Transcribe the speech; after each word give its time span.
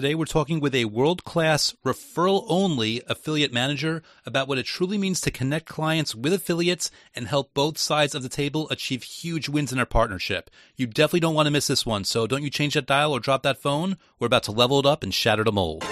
Today, 0.00 0.14
we're 0.14 0.26
talking 0.26 0.60
with 0.60 0.76
a 0.76 0.84
world 0.84 1.24
class 1.24 1.74
referral 1.84 2.44
only 2.48 3.02
affiliate 3.08 3.52
manager 3.52 4.00
about 4.24 4.46
what 4.46 4.56
it 4.56 4.62
truly 4.62 4.96
means 4.96 5.20
to 5.22 5.32
connect 5.32 5.66
clients 5.66 6.14
with 6.14 6.32
affiliates 6.32 6.92
and 7.16 7.26
help 7.26 7.52
both 7.52 7.78
sides 7.78 8.14
of 8.14 8.22
the 8.22 8.28
table 8.28 8.70
achieve 8.70 9.02
huge 9.02 9.48
wins 9.48 9.72
in 9.72 9.76
their 9.78 9.84
partnership. 9.84 10.50
You 10.76 10.86
definitely 10.86 11.18
don't 11.18 11.34
want 11.34 11.46
to 11.46 11.50
miss 11.50 11.66
this 11.66 11.84
one, 11.84 12.04
so 12.04 12.28
don't 12.28 12.44
you 12.44 12.48
change 12.48 12.74
that 12.74 12.86
dial 12.86 13.10
or 13.12 13.18
drop 13.18 13.42
that 13.42 13.60
phone. 13.60 13.96
We're 14.20 14.28
about 14.28 14.44
to 14.44 14.52
level 14.52 14.78
it 14.78 14.86
up 14.86 15.02
and 15.02 15.12
shatter 15.12 15.42
the 15.42 15.50
mold. 15.50 15.84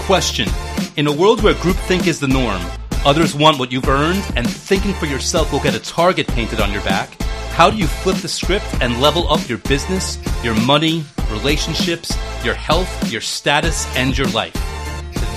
Question 0.00 0.48
In 0.96 1.06
a 1.06 1.12
world 1.12 1.44
where 1.44 1.54
groupthink 1.54 2.08
is 2.08 2.18
the 2.18 2.26
norm, 2.26 2.60
others 3.04 3.36
want 3.36 3.60
what 3.60 3.70
you've 3.70 3.88
earned, 3.88 4.24
and 4.34 4.50
thinking 4.50 4.94
for 4.94 5.06
yourself 5.06 5.52
will 5.52 5.60
get 5.60 5.76
a 5.76 5.78
target 5.78 6.26
painted 6.26 6.60
on 6.60 6.72
your 6.72 6.82
back 6.82 7.16
how 7.56 7.70
do 7.70 7.78
you 7.78 7.86
flip 7.86 8.18
the 8.18 8.28
script 8.28 8.66
and 8.82 9.00
level 9.00 9.32
up 9.32 9.48
your 9.48 9.56
business, 9.56 10.18
your 10.44 10.54
money, 10.66 11.02
relationships, 11.30 12.14
your 12.44 12.52
health, 12.52 13.10
your 13.10 13.22
status, 13.22 13.86
and 13.96 14.16
your 14.16 14.26
life? 14.28 14.52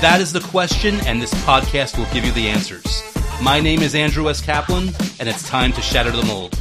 That 0.01 0.19
is 0.19 0.33
the 0.33 0.41
question, 0.41 0.95
and 1.07 1.21
this 1.21 1.33
podcast 1.45 1.97
will 1.97 2.13
give 2.13 2.25
you 2.25 2.33
the 2.33 2.49
answers. 2.49 3.01
My 3.41 3.61
name 3.61 3.81
is 3.81 3.95
Andrew 3.95 4.29
S. 4.29 4.41
Kaplan, 4.41 4.89
and 5.21 5.29
it's 5.29 5.47
time 5.47 5.71
to 5.71 5.81
shatter 5.81 6.11
the 6.11 6.23
mold. 6.23 6.59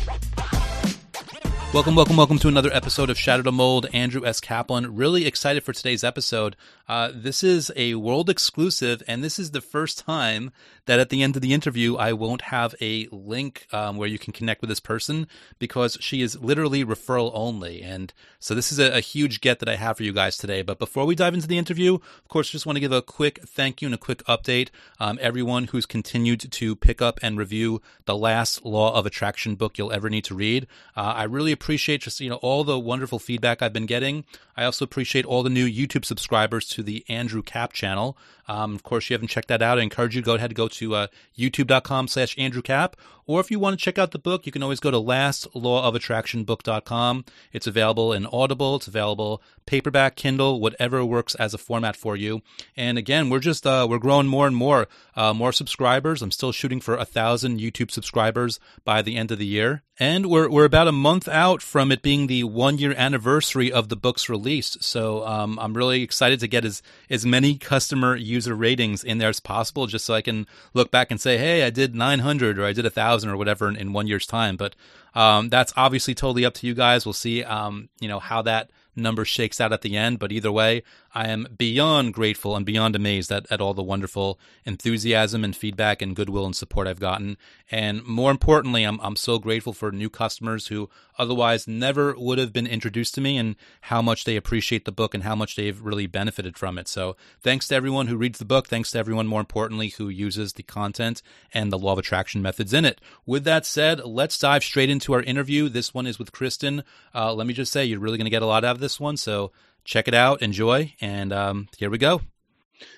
Welcome, 1.74 1.96
welcome, 1.96 2.16
welcome 2.16 2.38
to 2.38 2.48
another 2.48 2.72
episode 2.72 3.10
of 3.10 3.18
Shatter 3.18 3.42
the 3.42 3.50
Mold. 3.50 3.88
Andrew 3.92 4.24
S. 4.24 4.38
Kaplan. 4.38 4.94
Really 4.94 5.26
excited 5.26 5.64
for 5.64 5.72
today's 5.72 6.04
episode. 6.04 6.54
Uh, 6.88 7.10
this 7.14 7.44
is 7.44 7.70
a 7.76 7.94
world 7.96 8.30
exclusive, 8.30 9.02
and 9.06 9.22
this 9.22 9.38
is 9.38 9.50
the 9.50 9.60
first 9.60 9.98
time 9.98 10.50
that 10.86 10.98
at 10.98 11.10
the 11.10 11.22
end 11.22 11.36
of 11.36 11.42
the 11.42 11.52
interview, 11.52 11.96
I 11.96 12.14
won't 12.14 12.40
have 12.42 12.74
a 12.80 13.06
link 13.12 13.66
um, 13.72 13.98
where 13.98 14.08
you 14.08 14.18
can 14.18 14.32
connect 14.32 14.62
with 14.62 14.70
this 14.70 14.80
person 14.80 15.28
because 15.58 15.98
she 16.00 16.22
is 16.22 16.40
literally 16.40 16.82
referral 16.82 17.30
only. 17.34 17.82
And 17.82 18.12
so 18.38 18.54
this 18.54 18.72
is 18.72 18.78
a, 18.78 18.96
a, 18.96 19.00
huge 19.00 19.42
get 19.42 19.58
that 19.58 19.68
I 19.68 19.76
have 19.76 19.98
for 19.98 20.02
you 20.02 20.14
guys 20.14 20.38
today. 20.38 20.62
But 20.62 20.78
before 20.78 21.04
we 21.04 21.14
dive 21.14 21.34
into 21.34 21.46
the 21.46 21.58
interview, 21.58 21.96
of 21.96 22.28
course, 22.28 22.48
just 22.48 22.64
want 22.64 22.76
to 22.76 22.80
give 22.80 22.92
a 22.92 23.02
quick 23.02 23.40
thank 23.46 23.82
you 23.82 23.86
and 23.86 23.94
a 23.94 23.98
quick 23.98 24.24
update. 24.24 24.70
Um, 24.98 25.18
everyone 25.20 25.64
who's 25.64 25.84
continued 25.84 26.50
to 26.50 26.74
pick 26.74 27.02
up 27.02 27.20
and 27.22 27.36
review 27.36 27.82
the 28.06 28.16
last 28.16 28.64
Law 28.64 28.94
of 28.94 29.04
Attraction 29.04 29.56
book 29.56 29.76
you'll 29.76 29.92
ever 29.92 30.08
need 30.08 30.24
to 30.24 30.34
read. 30.34 30.66
Uh, 30.96 31.12
I 31.16 31.24
really 31.24 31.52
appreciate 31.52 32.00
just 32.00 32.20
you 32.20 32.30
know 32.30 32.36
all 32.36 32.64
the 32.64 32.78
wonderful 32.78 33.18
feedback 33.18 33.60
I've 33.60 33.74
been 33.74 33.86
getting. 33.86 34.24
I 34.56 34.64
also 34.64 34.84
appreciate 34.84 35.26
all 35.26 35.42
the 35.42 35.50
new 35.50 35.68
YouTube 35.68 36.04
subscribers 36.06 36.66
to 36.78 36.82
the 36.84 37.04
Andrew 37.08 37.42
Cap 37.42 37.72
channel. 37.72 38.16
Um, 38.46 38.74
of 38.74 38.82
course, 38.84 39.10
you 39.10 39.14
haven't 39.14 39.28
checked 39.28 39.48
that 39.48 39.62
out. 39.62 39.78
I 39.78 39.82
encourage 39.82 40.14
you 40.14 40.22
to 40.22 40.26
go 40.26 40.34
ahead 40.36 40.50
and 40.50 40.56
go 40.56 40.68
to 40.68 40.94
uh, 40.94 41.06
youtube.com 41.36 42.08
slash 42.08 42.38
Andrew 42.38 42.62
Cap. 42.62 42.96
Or 43.28 43.38
if 43.40 43.50
you 43.50 43.58
want 43.60 43.78
to 43.78 43.84
check 43.84 43.98
out 43.98 44.12
the 44.12 44.18
book, 44.18 44.46
you 44.46 44.52
can 44.52 44.62
always 44.62 44.80
go 44.80 44.90
to 44.90 44.96
lastlawofattractionbook.com. 44.96 47.26
It's 47.52 47.66
available 47.66 48.14
in 48.14 48.26
Audible. 48.32 48.76
It's 48.76 48.88
available 48.88 49.42
paperback, 49.66 50.16
Kindle, 50.16 50.60
whatever 50.60 51.04
works 51.04 51.34
as 51.34 51.52
a 51.52 51.58
format 51.58 51.94
for 51.94 52.16
you. 52.16 52.40
And 52.74 52.96
again, 52.96 53.28
we're 53.28 53.38
just, 53.38 53.66
uh, 53.66 53.86
we're 53.88 53.98
growing 53.98 54.26
more 54.26 54.46
and 54.46 54.56
more, 54.56 54.88
uh, 55.14 55.34
more 55.34 55.52
subscribers. 55.52 56.22
I'm 56.22 56.30
still 56.30 56.52
shooting 56.52 56.80
for 56.80 56.96
a 56.96 57.04
thousand 57.04 57.60
YouTube 57.60 57.90
subscribers 57.90 58.58
by 58.86 59.02
the 59.02 59.16
end 59.16 59.30
of 59.30 59.38
the 59.38 59.44
year. 59.44 59.82
And 60.00 60.26
we're, 60.26 60.48
we're 60.48 60.64
about 60.64 60.88
a 60.88 60.92
month 60.92 61.28
out 61.28 61.60
from 61.60 61.92
it 61.92 62.00
being 62.02 62.28
the 62.28 62.44
one 62.44 62.78
year 62.78 62.94
anniversary 62.96 63.70
of 63.70 63.90
the 63.90 63.96
book's 63.96 64.30
release. 64.30 64.78
So, 64.80 65.26
um, 65.26 65.58
I'm 65.58 65.74
really 65.74 66.02
excited 66.02 66.40
to 66.40 66.48
get 66.48 66.64
as, 66.64 66.82
as 67.10 67.26
many 67.26 67.58
customer 67.58 68.16
user 68.16 68.54
ratings 68.54 69.04
in 69.04 69.18
there 69.18 69.28
as 69.28 69.40
possible 69.40 69.86
just 69.86 70.06
so 70.06 70.14
I 70.14 70.22
can 70.22 70.46
look 70.72 70.90
back 70.90 71.10
and 71.10 71.20
say, 71.20 71.36
Hey, 71.36 71.64
I 71.64 71.70
did 71.70 71.94
900 71.94 72.58
or 72.58 72.64
I 72.64 72.72
did 72.72 72.86
a 72.86 72.90
thousand 72.90 73.17
thousand 73.18 73.30
or 73.30 73.36
whatever 73.36 73.68
in, 73.68 73.76
in 73.76 73.92
one 73.92 74.06
year's 74.06 74.26
time. 74.26 74.56
But 74.56 74.74
um, 75.14 75.48
that's 75.48 75.72
obviously 75.76 76.14
totally 76.14 76.44
up 76.44 76.54
to 76.54 76.66
you 76.66 76.74
guys. 76.74 77.04
We'll 77.04 77.12
see, 77.12 77.42
um, 77.44 77.88
you 78.00 78.08
know, 78.08 78.18
how 78.18 78.42
that 78.42 78.70
number 78.98 79.24
shakes 79.24 79.60
out 79.60 79.72
at 79.72 79.82
the 79.82 79.96
end. 79.96 80.18
But 80.18 80.32
either 80.32 80.52
way, 80.52 80.82
I 81.14 81.28
am 81.28 81.46
beyond 81.56 82.14
grateful 82.14 82.54
and 82.56 82.66
beyond 82.66 82.94
amazed 82.94 83.32
at, 83.32 83.46
at 83.50 83.60
all 83.60 83.74
the 83.74 83.82
wonderful 83.82 84.38
enthusiasm 84.64 85.44
and 85.44 85.56
feedback 85.56 86.02
and 86.02 86.14
goodwill 86.14 86.44
and 86.44 86.54
support 86.54 86.86
I've 86.86 87.00
gotten. 87.00 87.36
And 87.70 88.04
more 88.04 88.30
importantly, 88.30 88.84
I'm, 88.84 89.00
I'm 89.00 89.16
so 89.16 89.38
grateful 89.38 89.72
for 89.72 89.90
new 89.90 90.10
customers 90.10 90.68
who 90.68 90.88
otherwise 91.18 91.66
never 91.66 92.14
would 92.16 92.38
have 92.38 92.52
been 92.52 92.66
introduced 92.66 93.14
to 93.14 93.20
me 93.20 93.36
and 93.36 93.56
how 93.82 94.00
much 94.00 94.24
they 94.24 94.36
appreciate 94.36 94.84
the 94.84 94.92
book 94.92 95.14
and 95.14 95.24
how 95.24 95.34
much 95.34 95.56
they've 95.56 95.80
really 95.80 96.06
benefited 96.06 96.56
from 96.56 96.78
it. 96.78 96.88
So 96.88 97.16
thanks 97.40 97.68
to 97.68 97.74
everyone 97.74 98.06
who 98.06 98.16
reads 98.16 98.38
the 98.38 98.44
book. 98.44 98.68
Thanks 98.68 98.92
to 98.92 98.98
everyone, 98.98 99.26
more 99.26 99.40
importantly, 99.40 99.88
who 99.88 100.08
uses 100.08 100.52
the 100.52 100.62
content 100.62 101.22
and 101.52 101.72
the 101.72 101.78
law 101.78 101.92
of 101.92 101.98
attraction 101.98 102.40
methods 102.40 102.72
in 102.72 102.84
it. 102.84 103.00
With 103.26 103.44
that 103.44 103.66
said, 103.66 104.04
let's 104.04 104.38
dive 104.38 104.62
straight 104.62 104.90
into 104.90 105.12
our 105.12 105.22
interview. 105.22 105.68
This 105.68 105.92
one 105.92 106.06
is 106.06 106.18
with 106.18 106.32
Kristen. 106.32 106.84
Uh, 107.14 107.34
let 107.34 107.46
me 107.46 107.54
just 107.54 107.72
say, 107.72 107.84
you're 107.84 107.98
really 107.98 108.18
going 108.18 108.26
to 108.26 108.30
get 108.30 108.42
a 108.42 108.46
lot 108.46 108.64
out 108.64 108.76
of 108.76 108.80
this 108.80 108.87
one. 108.96 109.16
So 109.16 109.52
check 109.84 110.08
it 110.08 110.14
out, 110.14 110.42
enjoy, 110.42 110.94
and 111.00 111.32
um, 111.32 111.68
here 111.78 111.90
we 111.90 111.98
go. 111.98 112.20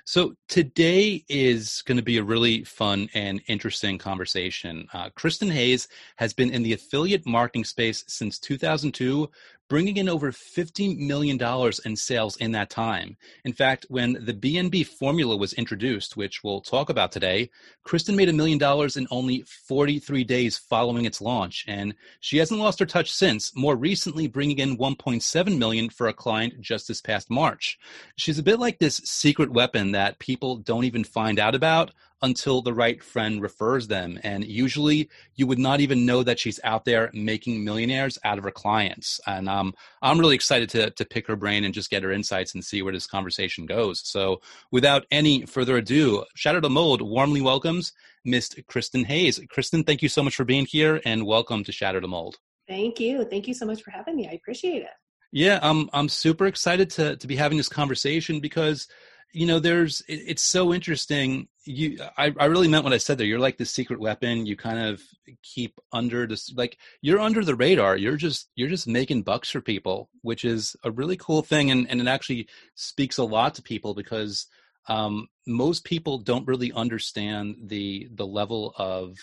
So 0.04 0.34
today 0.48 1.24
is 1.28 1.82
going 1.86 1.96
to 1.96 2.02
be 2.02 2.18
a 2.18 2.22
really 2.22 2.64
fun 2.64 3.08
and 3.14 3.40
interesting 3.46 3.98
conversation. 3.98 4.86
Uh, 4.92 5.10
Kristen 5.10 5.50
Hayes 5.50 5.88
has 6.16 6.32
been 6.32 6.50
in 6.50 6.62
the 6.62 6.72
affiliate 6.72 7.26
marketing 7.26 7.64
space 7.64 8.04
since 8.06 8.38
2002, 8.38 9.30
bringing 9.70 9.98
in 9.98 10.08
over 10.08 10.32
$50 10.32 10.98
million 10.98 11.38
in 11.84 11.96
sales 11.96 12.36
in 12.38 12.50
that 12.52 12.68
time. 12.70 13.16
In 13.44 13.52
fact, 13.52 13.86
when 13.88 14.14
the 14.24 14.34
BNB 14.34 14.84
formula 14.84 15.36
was 15.36 15.52
introduced, 15.52 16.16
which 16.16 16.42
we'll 16.42 16.60
talk 16.60 16.90
about 16.90 17.12
today, 17.12 17.48
Kristen 17.84 18.16
made 18.16 18.28
a 18.28 18.32
million 18.32 18.58
dollars 18.58 18.96
in 18.96 19.06
only 19.12 19.44
43 19.68 20.24
days 20.24 20.58
following 20.58 21.04
its 21.04 21.20
launch. 21.20 21.64
And 21.68 21.94
she 22.18 22.38
hasn't 22.38 22.60
lost 22.60 22.80
her 22.80 22.86
touch 22.86 23.12
since, 23.12 23.54
more 23.54 23.76
recently 23.76 24.26
bringing 24.26 24.58
in 24.58 24.76
1.7 24.76 25.56
million 25.56 25.88
for 25.88 26.08
a 26.08 26.12
client 26.12 26.60
just 26.60 26.88
this 26.88 27.00
past 27.00 27.30
March. 27.30 27.78
She's 28.16 28.40
a 28.40 28.42
bit 28.42 28.58
like 28.58 28.80
this 28.80 28.96
secret 28.96 29.52
weapon 29.52 29.92
that 29.92 30.18
people 30.18 30.56
don't 30.56 30.84
even 30.84 31.04
find 31.04 31.38
out 31.38 31.54
about 31.54 31.92
until 32.22 32.62
the 32.62 32.74
right 32.74 33.02
friend 33.02 33.40
refers 33.40 33.88
them. 33.88 34.18
And 34.22 34.44
usually 34.44 35.08
you 35.36 35.46
would 35.46 35.58
not 35.58 35.80
even 35.80 36.06
know 36.06 36.22
that 36.22 36.38
she's 36.38 36.60
out 36.64 36.84
there 36.84 37.10
making 37.12 37.64
millionaires 37.64 38.18
out 38.24 38.38
of 38.38 38.44
her 38.44 38.50
clients. 38.50 39.20
And 39.26 39.48
um, 39.48 39.74
I'm 40.02 40.18
really 40.18 40.34
excited 40.34 40.68
to, 40.70 40.90
to 40.90 41.04
pick 41.04 41.26
her 41.26 41.36
brain 41.36 41.64
and 41.64 41.74
just 41.74 41.90
get 41.90 42.02
her 42.02 42.12
insights 42.12 42.54
and 42.54 42.64
see 42.64 42.82
where 42.82 42.92
this 42.92 43.06
conversation 43.06 43.66
goes. 43.66 44.00
So 44.06 44.40
without 44.70 45.06
any 45.10 45.46
further 45.46 45.76
ado, 45.76 46.24
Shatter 46.34 46.60
the 46.60 46.70
Mold 46.70 47.02
warmly 47.02 47.40
welcomes 47.40 47.92
Miss 48.24 48.54
Kristen 48.68 49.04
Hayes. 49.04 49.40
Kristen, 49.48 49.84
thank 49.84 50.02
you 50.02 50.08
so 50.08 50.22
much 50.22 50.36
for 50.36 50.44
being 50.44 50.66
here 50.66 51.00
and 51.04 51.26
welcome 51.26 51.64
to 51.64 51.72
Shatter 51.72 52.00
the 52.00 52.08
Mold. 52.08 52.38
Thank 52.68 53.00
you. 53.00 53.24
Thank 53.24 53.48
you 53.48 53.54
so 53.54 53.66
much 53.66 53.82
for 53.82 53.90
having 53.90 54.16
me. 54.16 54.28
I 54.28 54.32
appreciate 54.32 54.82
it. 54.82 54.90
Yeah, 55.32 55.60
I'm 55.62 55.88
I'm 55.92 56.08
super 56.08 56.46
excited 56.46 56.90
to 56.90 57.16
to 57.16 57.26
be 57.26 57.36
having 57.36 57.56
this 57.56 57.68
conversation 57.68 58.40
because 58.40 58.88
you 59.32 59.46
know 59.46 59.58
there's 59.58 60.00
it, 60.08 60.22
it's 60.26 60.42
so 60.42 60.72
interesting. 60.72 61.48
You 61.64 61.98
I, 62.16 62.34
I 62.38 62.46
really 62.46 62.68
meant 62.68 62.84
what 62.84 62.92
i 62.92 62.98
said 62.98 63.18
there. 63.18 63.26
You're 63.26 63.38
like 63.38 63.58
the 63.58 63.64
secret 63.64 64.00
weapon. 64.00 64.46
You 64.46 64.56
kind 64.56 64.78
of 64.78 65.02
keep 65.42 65.78
under 65.92 66.26
this 66.26 66.52
like 66.54 66.78
you're 67.02 67.20
under 67.20 67.44
the 67.44 67.54
radar. 67.54 67.96
You're 67.96 68.16
just 68.16 68.48
you're 68.54 68.68
just 68.68 68.86
making 68.86 69.22
bucks 69.22 69.50
for 69.50 69.60
people 69.60 70.10
which 70.22 70.44
is 70.44 70.76
a 70.84 70.90
really 70.90 71.16
cool 71.16 71.42
thing. 71.42 71.70
And, 71.70 71.88
and 71.90 72.00
it 72.00 72.06
actually 72.06 72.48
speaks 72.74 73.18
a 73.18 73.24
lot 73.24 73.54
to 73.54 73.62
people 73.62 73.94
because 73.94 74.46
um, 74.88 75.28
most 75.46 75.84
people 75.84 76.18
don't 76.18 76.46
really 76.46 76.72
understand 76.72 77.56
the 77.64 78.08
the 78.12 78.26
level 78.26 78.74
of 78.76 79.18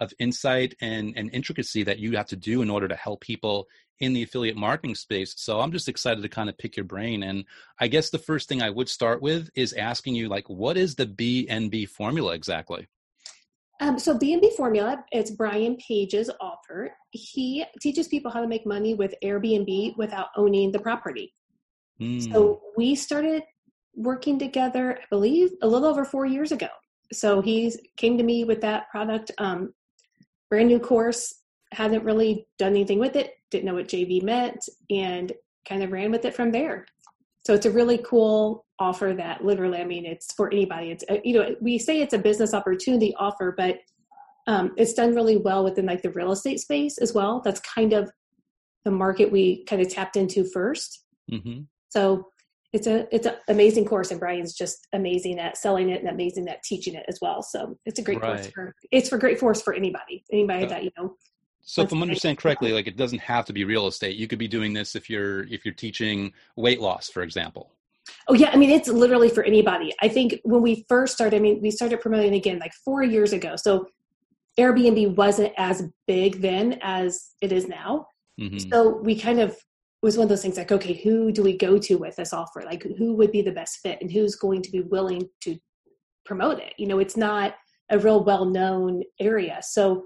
of 0.00 0.12
insight 0.18 0.74
and, 0.80 1.12
and 1.16 1.30
intricacy 1.32 1.82
that 1.84 1.98
you 1.98 2.16
have 2.16 2.26
to 2.26 2.36
do 2.36 2.62
in 2.62 2.70
order 2.70 2.88
to 2.88 2.96
help 2.96 3.20
people 3.20 3.68
in 4.00 4.14
the 4.14 4.22
affiliate 4.22 4.56
marketing 4.56 4.94
space. 4.94 5.34
So 5.36 5.60
I'm 5.60 5.72
just 5.72 5.88
excited 5.88 6.22
to 6.22 6.28
kind 6.28 6.48
of 6.48 6.56
pick 6.56 6.76
your 6.76 6.84
brain. 6.84 7.22
And 7.22 7.44
I 7.78 7.88
guess 7.88 8.10
the 8.10 8.18
first 8.18 8.48
thing 8.48 8.62
I 8.62 8.70
would 8.70 8.88
start 8.88 9.20
with 9.20 9.50
is 9.54 9.74
asking 9.74 10.14
you, 10.14 10.28
like, 10.28 10.48
what 10.48 10.76
is 10.78 10.94
the 10.94 11.06
BNB 11.06 11.88
formula 11.88 12.32
exactly? 12.32 12.88
Um, 13.80 13.98
so 13.98 14.16
BNB 14.16 14.52
formula, 14.56 15.04
it's 15.10 15.30
Brian 15.30 15.76
Page's 15.76 16.30
offer. 16.40 16.90
He 17.10 17.64
teaches 17.80 18.08
people 18.08 18.30
how 18.30 18.40
to 18.40 18.48
make 18.48 18.66
money 18.66 18.94
with 18.94 19.14
Airbnb 19.24 19.96
without 19.96 20.28
owning 20.36 20.70
the 20.70 20.78
property. 20.78 21.34
Mm. 22.00 22.30
So 22.30 22.60
we 22.76 22.94
started 22.94 23.42
working 23.94 24.38
together, 24.38 24.98
I 25.00 25.04
believe, 25.10 25.50
a 25.62 25.66
little 25.66 25.88
over 25.88 26.04
four 26.04 26.26
years 26.26 26.52
ago. 26.52 26.68
So 27.12 27.40
he 27.40 27.74
came 27.96 28.18
to 28.18 28.24
me 28.24 28.44
with 28.44 28.60
that 28.60 28.88
product, 28.90 29.30
um, 29.38 29.72
brand 30.50 30.68
new 30.68 30.78
course, 30.78 31.42
hadn't 31.72 32.04
really 32.04 32.46
done 32.58 32.72
anything 32.72 32.98
with 32.98 33.16
it, 33.16 33.34
didn't 33.50 33.64
know 33.64 33.74
what 33.74 33.88
JV 33.88 34.22
meant, 34.22 34.68
and 34.90 35.32
kind 35.66 35.82
of 35.82 35.92
ran 35.92 36.10
with 36.10 36.24
it 36.24 36.34
from 36.34 36.50
there. 36.50 36.84
So 37.46 37.54
it's 37.54 37.66
a 37.66 37.70
really 37.70 37.98
cool 37.98 38.66
offer 38.78 39.14
that 39.16 39.44
literally, 39.44 39.78
I 39.78 39.84
mean, 39.84 40.04
it's 40.04 40.32
for 40.34 40.52
anybody. 40.52 40.90
It's, 40.90 41.04
uh, 41.08 41.18
you 41.24 41.34
know, 41.34 41.54
we 41.60 41.78
say 41.78 42.00
it's 42.00 42.14
a 42.14 42.18
business 42.18 42.52
opportunity 42.52 43.14
offer, 43.18 43.54
but 43.56 43.78
um, 44.46 44.72
it's 44.76 44.94
done 44.94 45.14
really 45.14 45.36
well 45.36 45.64
within 45.64 45.86
like 45.86 46.02
the 46.02 46.10
real 46.10 46.32
estate 46.32 46.60
space 46.60 46.98
as 46.98 47.14
well. 47.14 47.40
That's 47.44 47.60
kind 47.60 47.92
of 47.92 48.10
the 48.84 48.90
market 48.90 49.30
we 49.30 49.64
kind 49.64 49.80
of 49.80 49.88
tapped 49.88 50.16
into 50.16 50.44
1st 50.44 50.98
mm-hmm. 51.32 51.60
So 51.90 52.28
it's 52.72 52.86
a 52.86 53.12
it's 53.14 53.26
an 53.26 53.34
amazing 53.48 53.84
course, 53.84 54.10
and 54.10 54.20
Brian's 54.20 54.54
just 54.54 54.86
amazing 54.92 55.38
at 55.40 55.56
selling 55.56 55.90
it 55.90 56.00
and 56.00 56.08
amazing 56.08 56.48
at 56.48 56.62
teaching 56.62 56.94
it 56.94 57.04
as 57.08 57.18
well. 57.20 57.42
So 57.42 57.76
it's 57.84 57.98
a 57.98 58.02
great 58.02 58.20
right. 58.20 58.36
course 58.36 58.46
for 58.46 58.74
it's 58.92 59.08
for 59.08 59.18
great 59.18 59.40
force 59.40 59.60
for 59.60 59.74
anybody, 59.74 60.24
anybody 60.32 60.66
that 60.66 60.84
you 60.84 60.90
know 60.96 61.16
So 61.62 61.82
if 61.82 61.92
I'm 61.92 62.02
understanding 62.02 62.36
correctly, 62.36 62.72
like 62.72 62.86
it 62.86 62.96
doesn't 62.96 63.20
have 63.20 63.44
to 63.46 63.52
be 63.52 63.64
real 63.64 63.86
estate. 63.86 64.16
You 64.16 64.28
could 64.28 64.38
be 64.38 64.48
doing 64.48 64.72
this 64.72 64.94
if 64.94 65.10
you're 65.10 65.44
if 65.48 65.64
you're 65.64 65.74
teaching 65.74 66.32
weight 66.56 66.80
loss, 66.80 67.08
for 67.08 67.22
example. 67.22 67.72
Oh 68.28 68.34
yeah, 68.34 68.50
I 68.52 68.56
mean 68.56 68.70
it's 68.70 68.88
literally 68.88 69.30
for 69.30 69.42
anybody. 69.42 69.92
I 70.00 70.08
think 70.08 70.40
when 70.44 70.62
we 70.62 70.84
first 70.88 71.14
started, 71.14 71.36
I 71.36 71.40
mean 71.40 71.60
we 71.60 71.72
started 71.72 72.00
promoting 72.00 72.34
again 72.34 72.60
like 72.60 72.72
four 72.84 73.02
years 73.02 73.32
ago. 73.32 73.56
So 73.56 73.88
Airbnb 74.58 75.16
wasn't 75.16 75.52
as 75.56 75.88
big 76.06 76.40
then 76.40 76.78
as 76.82 77.30
it 77.40 77.50
is 77.50 77.66
now. 77.66 78.06
Mm-hmm. 78.40 78.70
So 78.70 78.96
we 79.02 79.18
kind 79.18 79.40
of 79.40 79.56
was 80.02 80.16
one 80.16 80.24
of 80.24 80.28
those 80.28 80.42
things 80.42 80.56
like, 80.56 80.72
okay, 80.72 80.94
who 80.94 81.30
do 81.30 81.42
we 81.42 81.56
go 81.56 81.78
to 81.78 81.96
with 81.96 82.16
this 82.16 82.32
offer? 82.32 82.62
Like 82.64 82.82
who 82.96 83.14
would 83.14 83.32
be 83.32 83.42
the 83.42 83.52
best 83.52 83.78
fit 83.78 83.98
and 84.00 84.10
who's 84.10 84.34
going 84.34 84.62
to 84.62 84.70
be 84.70 84.80
willing 84.80 85.28
to 85.42 85.58
promote 86.24 86.58
it? 86.58 86.74
You 86.78 86.86
know, 86.86 86.98
it's 86.98 87.16
not 87.16 87.54
a 87.90 87.98
real 87.98 88.24
well 88.24 88.44
known 88.44 89.02
area. 89.18 89.58
So 89.62 90.04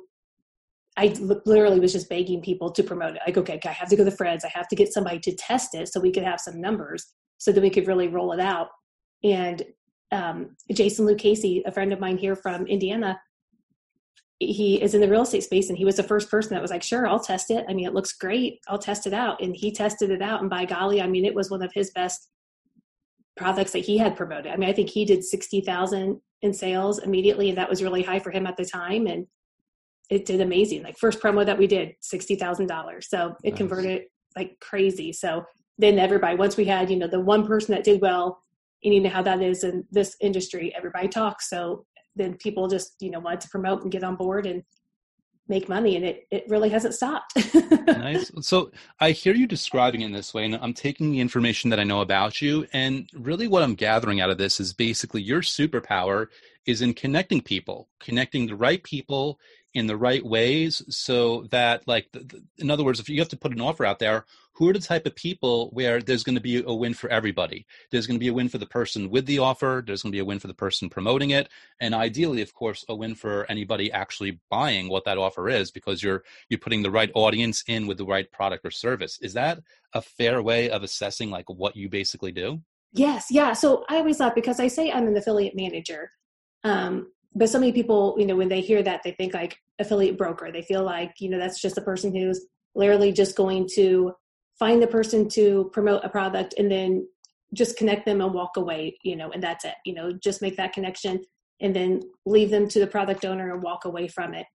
I 0.96 1.08
literally 1.44 1.80
was 1.80 1.92
just 1.92 2.08
begging 2.08 2.40
people 2.40 2.70
to 2.70 2.82
promote 2.82 3.16
it. 3.16 3.22
Like, 3.26 3.36
okay, 3.36 3.60
I 3.64 3.68
have 3.68 3.88
to 3.88 3.96
go 3.96 4.04
to 4.04 4.10
Fred's. 4.10 4.44
I 4.44 4.48
have 4.48 4.68
to 4.68 4.76
get 4.76 4.92
somebody 4.92 5.18
to 5.20 5.34
test 5.34 5.74
it 5.74 5.88
so 5.88 6.00
we 6.00 6.12
could 6.12 6.22
have 6.22 6.40
some 6.40 6.60
numbers 6.60 7.12
so 7.38 7.52
that 7.52 7.60
we 7.60 7.70
could 7.70 7.88
really 7.88 8.08
roll 8.08 8.32
it 8.32 8.40
out. 8.40 8.68
And 9.24 9.62
um, 10.12 10.56
Jason 10.72 11.06
Lucchese, 11.06 11.64
a 11.66 11.72
friend 11.72 11.92
of 11.92 11.98
mine 11.98 12.16
here 12.16 12.36
from 12.36 12.66
Indiana, 12.66 13.20
he 14.40 14.82
is 14.82 14.94
in 14.94 15.00
the 15.00 15.08
real 15.08 15.22
estate 15.22 15.44
space 15.44 15.68
and 15.68 15.78
he 15.78 15.84
was 15.84 15.96
the 15.96 16.02
first 16.02 16.30
person 16.30 16.54
that 16.54 16.62
was 16.62 16.70
like, 16.70 16.82
sure, 16.82 17.06
I'll 17.06 17.20
test 17.20 17.50
it. 17.50 17.64
I 17.68 17.74
mean, 17.74 17.86
it 17.86 17.94
looks 17.94 18.12
great. 18.12 18.60
I'll 18.68 18.78
test 18.78 19.06
it 19.06 19.12
out. 19.12 19.40
And 19.40 19.54
he 19.54 19.72
tested 19.72 20.10
it 20.10 20.22
out. 20.22 20.40
And 20.40 20.50
by 20.50 20.64
golly, 20.64 21.00
I 21.00 21.06
mean, 21.06 21.24
it 21.24 21.34
was 21.34 21.50
one 21.50 21.62
of 21.62 21.72
his 21.72 21.90
best 21.90 22.28
products 23.36 23.72
that 23.72 23.84
he 23.84 23.98
had 23.98 24.16
promoted. 24.16 24.52
I 24.52 24.56
mean, 24.56 24.68
I 24.68 24.72
think 24.72 24.90
he 24.90 25.04
did 25.04 25.24
60,000 25.24 26.20
in 26.42 26.52
sales 26.52 26.98
immediately. 26.98 27.48
And 27.48 27.58
that 27.58 27.70
was 27.70 27.82
really 27.82 28.02
high 28.02 28.18
for 28.18 28.30
him 28.30 28.46
at 28.46 28.56
the 28.56 28.64
time. 28.64 29.06
And 29.06 29.26
it 30.10 30.26
did 30.26 30.40
amazing. 30.40 30.82
Like 30.82 30.98
first 30.98 31.20
promo 31.20 31.46
that 31.46 31.58
we 31.58 31.66
did, 31.66 31.94
$60,000. 32.02 33.04
So 33.04 33.34
it 33.42 33.50
nice. 33.50 33.58
converted 33.58 34.02
like 34.36 34.58
crazy. 34.60 35.12
So 35.12 35.44
then 35.78 35.98
everybody, 35.98 36.36
once 36.36 36.56
we 36.56 36.64
had, 36.64 36.90
you 36.90 36.96
know, 36.96 37.08
the 37.08 37.20
one 37.20 37.46
person 37.46 37.74
that 37.74 37.84
did 37.84 38.00
well, 38.00 38.40
and 38.82 38.92
you 38.92 39.00
know 39.00 39.10
how 39.10 39.22
that 39.22 39.40
is 39.40 39.64
in 39.64 39.84
this 39.90 40.16
industry, 40.20 40.74
everybody 40.76 41.08
talks. 41.08 41.48
So 41.48 41.86
then 42.16 42.34
people 42.34 42.68
just 42.68 42.94
you 43.00 43.10
know 43.10 43.20
wanted 43.20 43.40
to 43.40 43.48
promote 43.48 43.82
and 43.82 43.92
get 43.92 44.04
on 44.04 44.16
board 44.16 44.46
and 44.46 44.62
make 45.46 45.68
money 45.68 45.96
and 45.96 46.04
it, 46.04 46.26
it 46.30 46.44
really 46.48 46.68
hasn't 46.70 46.94
stopped. 46.94 47.34
Nice. 47.86 48.30
So 48.40 48.70
i 49.00 49.10
hear 49.10 49.34
you 49.34 49.46
describing 49.46 50.02
in 50.02 50.12
this 50.12 50.32
way 50.34 50.44
and 50.44 50.56
i'm 50.56 50.74
taking 50.74 51.10
the 51.10 51.20
information 51.20 51.70
that 51.70 51.80
i 51.80 51.84
know 51.84 52.00
about 52.00 52.40
you 52.40 52.66
and 52.72 53.08
really 53.14 53.46
what 53.46 53.62
i'm 53.62 53.74
gathering 53.74 54.20
out 54.20 54.30
of 54.30 54.38
this 54.38 54.58
is 54.60 54.72
basically 54.72 55.22
your 55.22 55.40
superpower 55.42 56.28
is 56.66 56.82
in 56.82 56.94
connecting 56.94 57.40
people 57.40 57.88
connecting 58.00 58.46
the 58.46 58.56
right 58.56 58.82
people 58.82 59.38
in 59.74 59.86
the 59.86 59.96
right 59.96 60.24
ways 60.24 60.82
so 60.88 61.42
that 61.50 61.86
like 61.86 62.08
the, 62.12 62.20
the, 62.20 62.44
in 62.58 62.70
other 62.70 62.84
words 62.84 63.00
if 63.00 63.08
you 63.08 63.18
have 63.18 63.28
to 63.28 63.36
put 63.36 63.52
an 63.52 63.60
offer 63.60 63.84
out 63.84 63.98
there 63.98 64.24
who 64.52 64.68
are 64.68 64.72
the 64.72 64.78
type 64.78 65.04
of 65.04 65.16
people 65.16 65.68
where 65.72 66.00
there's 66.00 66.22
going 66.22 66.36
to 66.36 66.40
be 66.40 66.62
a 66.64 66.72
win 66.72 66.94
for 66.94 67.10
everybody? 67.10 67.66
There's 67.90 68.06
going 68.06 68.14
to 68.14 68.20
be 68.20 68.28
a 68.28 68.32
win 68.32 68.48
for 68.48 68.58
the 68.58 68.66
person 68.66 69.10
with 69.10 69.26
the 69.26 69.40
offer 69.40 69.82
there's 69.84 70.02
going 70.02 70.12
to 70.12 70.16
be 70.16 70.20
a 70.20 70.24
win 70.24 70.38
for 70.38 70.46
the 70.46 70.54
person 70.54 70.88
promoting 70.88 71.30
it 71.30 71.48
and 71.80 71.94
ideally 71.94 72.40
of 72.40 72.54
course 72.54 72.84
a 72.88 72.94
win 72.94 73.14
for 73.14 73.50
anybody 73.50 73.90
actually 73.90 74.40
buying 74.50 74.88
what 74.88 75.04
that 75.04 75.18
offer 75.18 75.48
is 75.48 75.70
because 75.70 76.02
you're 76.02 76.22
you're 76.48 76.60
putting 76.60 76.82
the 76.82 76.90
right 76.90 77.10
audience 77.14 77.64
in 77.66 77.86
with 77.86 77.98
the 77.98 78.06
right 78.06 78.30
product 78.30 78.64
or 78.64 78.70
service. 78.70 79.18
Is 79.20 79.34
that 79.34 79.60
a 79.92 80.00
fair 80.00 80.40
way 80.40 80.70
of 80.70 80.82
assessing 80.82 81.30
like 81.30 81.48
what 81.48 81.76
you 81.76 81.88
basically 81.88 82.32
do? 82.32 82.60
Yes 82.92 83.26
yeah 83.28 83.52
so 83.54 83.84
i 83.88 83.96
always 83.96 84.18
thought 84.18 84.36
because 84.36 84.60
i 84.60 84.68
say 84.68 84.92
i'm 84.92 85.08
an 85.08 85.16
affiliate 85.16 85.56
manager 85.56 86.10
um, 86.62 87.08
but 87.34 87.48
so 87.48 87.58
many 87.58 87.72
people, 87.72 88.14
you 88.18 88.26
know, 88.26 88.36
when 88.36 88.48
they 88.48 88.60
hear 88.60 88.82
that, 88.82 89.02
they 89.02 89.12
think 89.12 89.34
like 89.34 89.56
affiliate 89.80 90.16
broker. 90.16 90.50
They 90.52 90.62
feel 90.62 90.84
like, 90.84 91.14
you 91.18 91.28
know, 91.28 91.38
that's 91.38 91.60
just 91.60 91.78
a 91.78 91.82
person 91.82 92.14
who's 92.14 92.46
literally 92.74 93.12
just 93.12 93.36
going 93.36 93.68
to 93.74 94.12
find 94.58 94.82
the 94.82 94.86
person 94.86 95.28
to 95.30 95.70
promote 95.72 96.04
a 96.04 96.08
product 96.08 96.54
and 96.58 96.70
then 96.70 97.06
just 97.52 97.76
connect 97.76 98.06
them 98.06 98.20
and 98.20 98.32
walk 98.32 98.56
away, 98.56 98.96
you 99.02 99.16
know, 99.16 99.30
and 99.30 99.42
that's 99.42 99.64
it. 99.64 99.74
You 99.84 99.94
know, 99.94 100.12
just 100.12 100.42
make 100.42 100.56
that 100.56 100.72
connection 100.72 101.24
and 101.60 101.74
then 101.74 102.02
leave 102.26 102.50
them 102.50 102.68
to 102.68 102.80
the 102.80 102.86
product 102.86 103.24
owner 103.24 103.52
and 103.52 103.62
walk 103.62 103.84
away 103.84 104.08
from 104.08 104.34
it. 104.34 104.46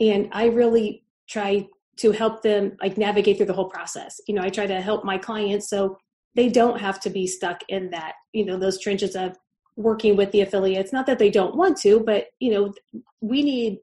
And 0.00 0.28
I 0.32 0.46
really 0.46 1.04
try 1.28 1.66
to 1.98 2.12
help 2.12 2.42
them 2.42 2.76
like 2.80 2.96
navigate 2.96 3.36
through 3.36 3.46
the 3.46 3.52
whole 3.52 3.68
process. 3.68 4.20
You 4.26 4.34
know, 4.34 4.42
I 4.42 4.48
try 4.48 4.66
to 4.66 4.80
help 4.80 5.04
my 5.04 5.18
clients 5.18 5.68
so 5.68 5.96
they 6.34 6.48
don't 6.48 6.80
have 6.80 6.98
to 7.00 7.10
be 7.10 7.26
stuck 7.26 7.60
in 7.68 7.90
that, 7.90 8.14
you 8.32 8.44
know, 8.44 8.58
those 8.58 8.80
trenches 8.80 9.14
of 9.14 9.36
working 9.76 10.16
with 10.16 10.30
the 10.32 10.40
affiliates 10.40 10.92
not 10.92 11.06
that 11.06 11.18
they 11.18 11.30
don't 11.30 11.56
want 11.56 11.76
to 11.76 12.00
but 12.00 12.26
you 12.40 12.52
know 12.52 12.72
we 13.20 13.42
need 13.42 13.78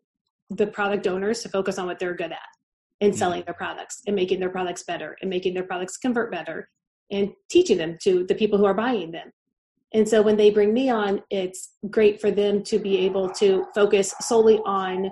the 0.50 0.68
product 0.68 1.07
owners 1.07 1.41
to 1.41 1.50
focus 1.50 1.77
on 1.77 1.86
what 1.86 2.00
they're 2.00 2.15
good 2.15 2.31
at 2.31 2.39
and 3.01 3.12
mm-hmm. 3.12 3.18
selling 3.18 3.44
their 3.45 3.53
products 3.53 4.01
and 4.07 4.15
making 4.15 4.39
their 4.39 4.50
products 4.50 4.83
better 4.83 5.15
and 5.21 5.30
making 5.30 5.53
their 5.53 5.63
products 5.63 5.97
convert 5.97 6.31
better 6.31 6.69
and 7.12 7.31
teaching 7.50 7.77
them 7.77 7.97
to 8.01 8.25
the 8.27 8.36
people 8.36 8.57
who 8.57 8.65
are 8.65 8.74
buying 8.74 9.12
them 9.12 9.31
and 9.94 10.07
so 10.07 10.21
when 10.21 10.38
they 10.38 10.51
bring 10.51 10.74
me 10.74 10.89
on 10.89 11.21
it's 11.30 11.71
great 11.89 12.21
for 12.21 12.31
them 12.31 12.63
to 12.63 12.77
be 12.77 12.97
able 13.00 13.30
to 13.30 13.65
focus 13.74 14.13
solely 14.21 14.59
on 14.65 15.12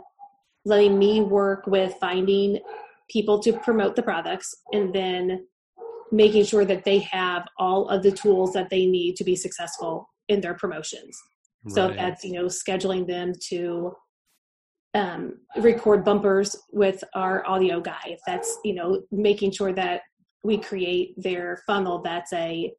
letting 0.65 0.99
me 0.99 1.21
work 1.21 1.65
with 1.65 1.95
finding 1.99 2.59
people 3.09 3.39
to 3.39 3.53
promote 3.53 3.95
the 3.95 4.03
products 4.03 4.53
and 4.73 4.93
then 4.93 5.45
making 6.11 6.43
sure 6.43 6.65
that 6.65 6.83
they 6.83 6.99
have 6.99 7.47
all 7.57 7.87
of 7.89 8.03
the 8.03 8.11
tools 8.11 8.53
that 8.53 8.69
they 8.69 8.85
need 8.85 9.15
to 9.15 9.23
be 9.23 9.35
successful 9.35 10.09
in 10.29 10.41
their 10.41 10.53
promotions. 10.53 11.17
Right. 11.63 11.75
So 11.75 11.87
that's 11.89 12.23
you 12.23 12.33
know 12.33 12.45
scheduling 12.45 13.07
them 13.07 13.33
to 13.49 13.93
um, 14.93 15.39
record 15.57 16.03
bumpers 16.03 16.55
with 16.71 17.03
our 17.13 17.45
audio 17.47 17.79
guy. 17.79 18.01
If 18.05 18.19
that's 18.25 18.57
you 18.63 18.73
know 18.73 19.01
making 19.11 19.51
sure 19.51 19.73
that 19.73 20.01
we 20.43 20.57
create 20.57 21.13
their 21.17 21.61
funnel 21.67 22.01
that's 22.01 22.31
a 22.33 22.71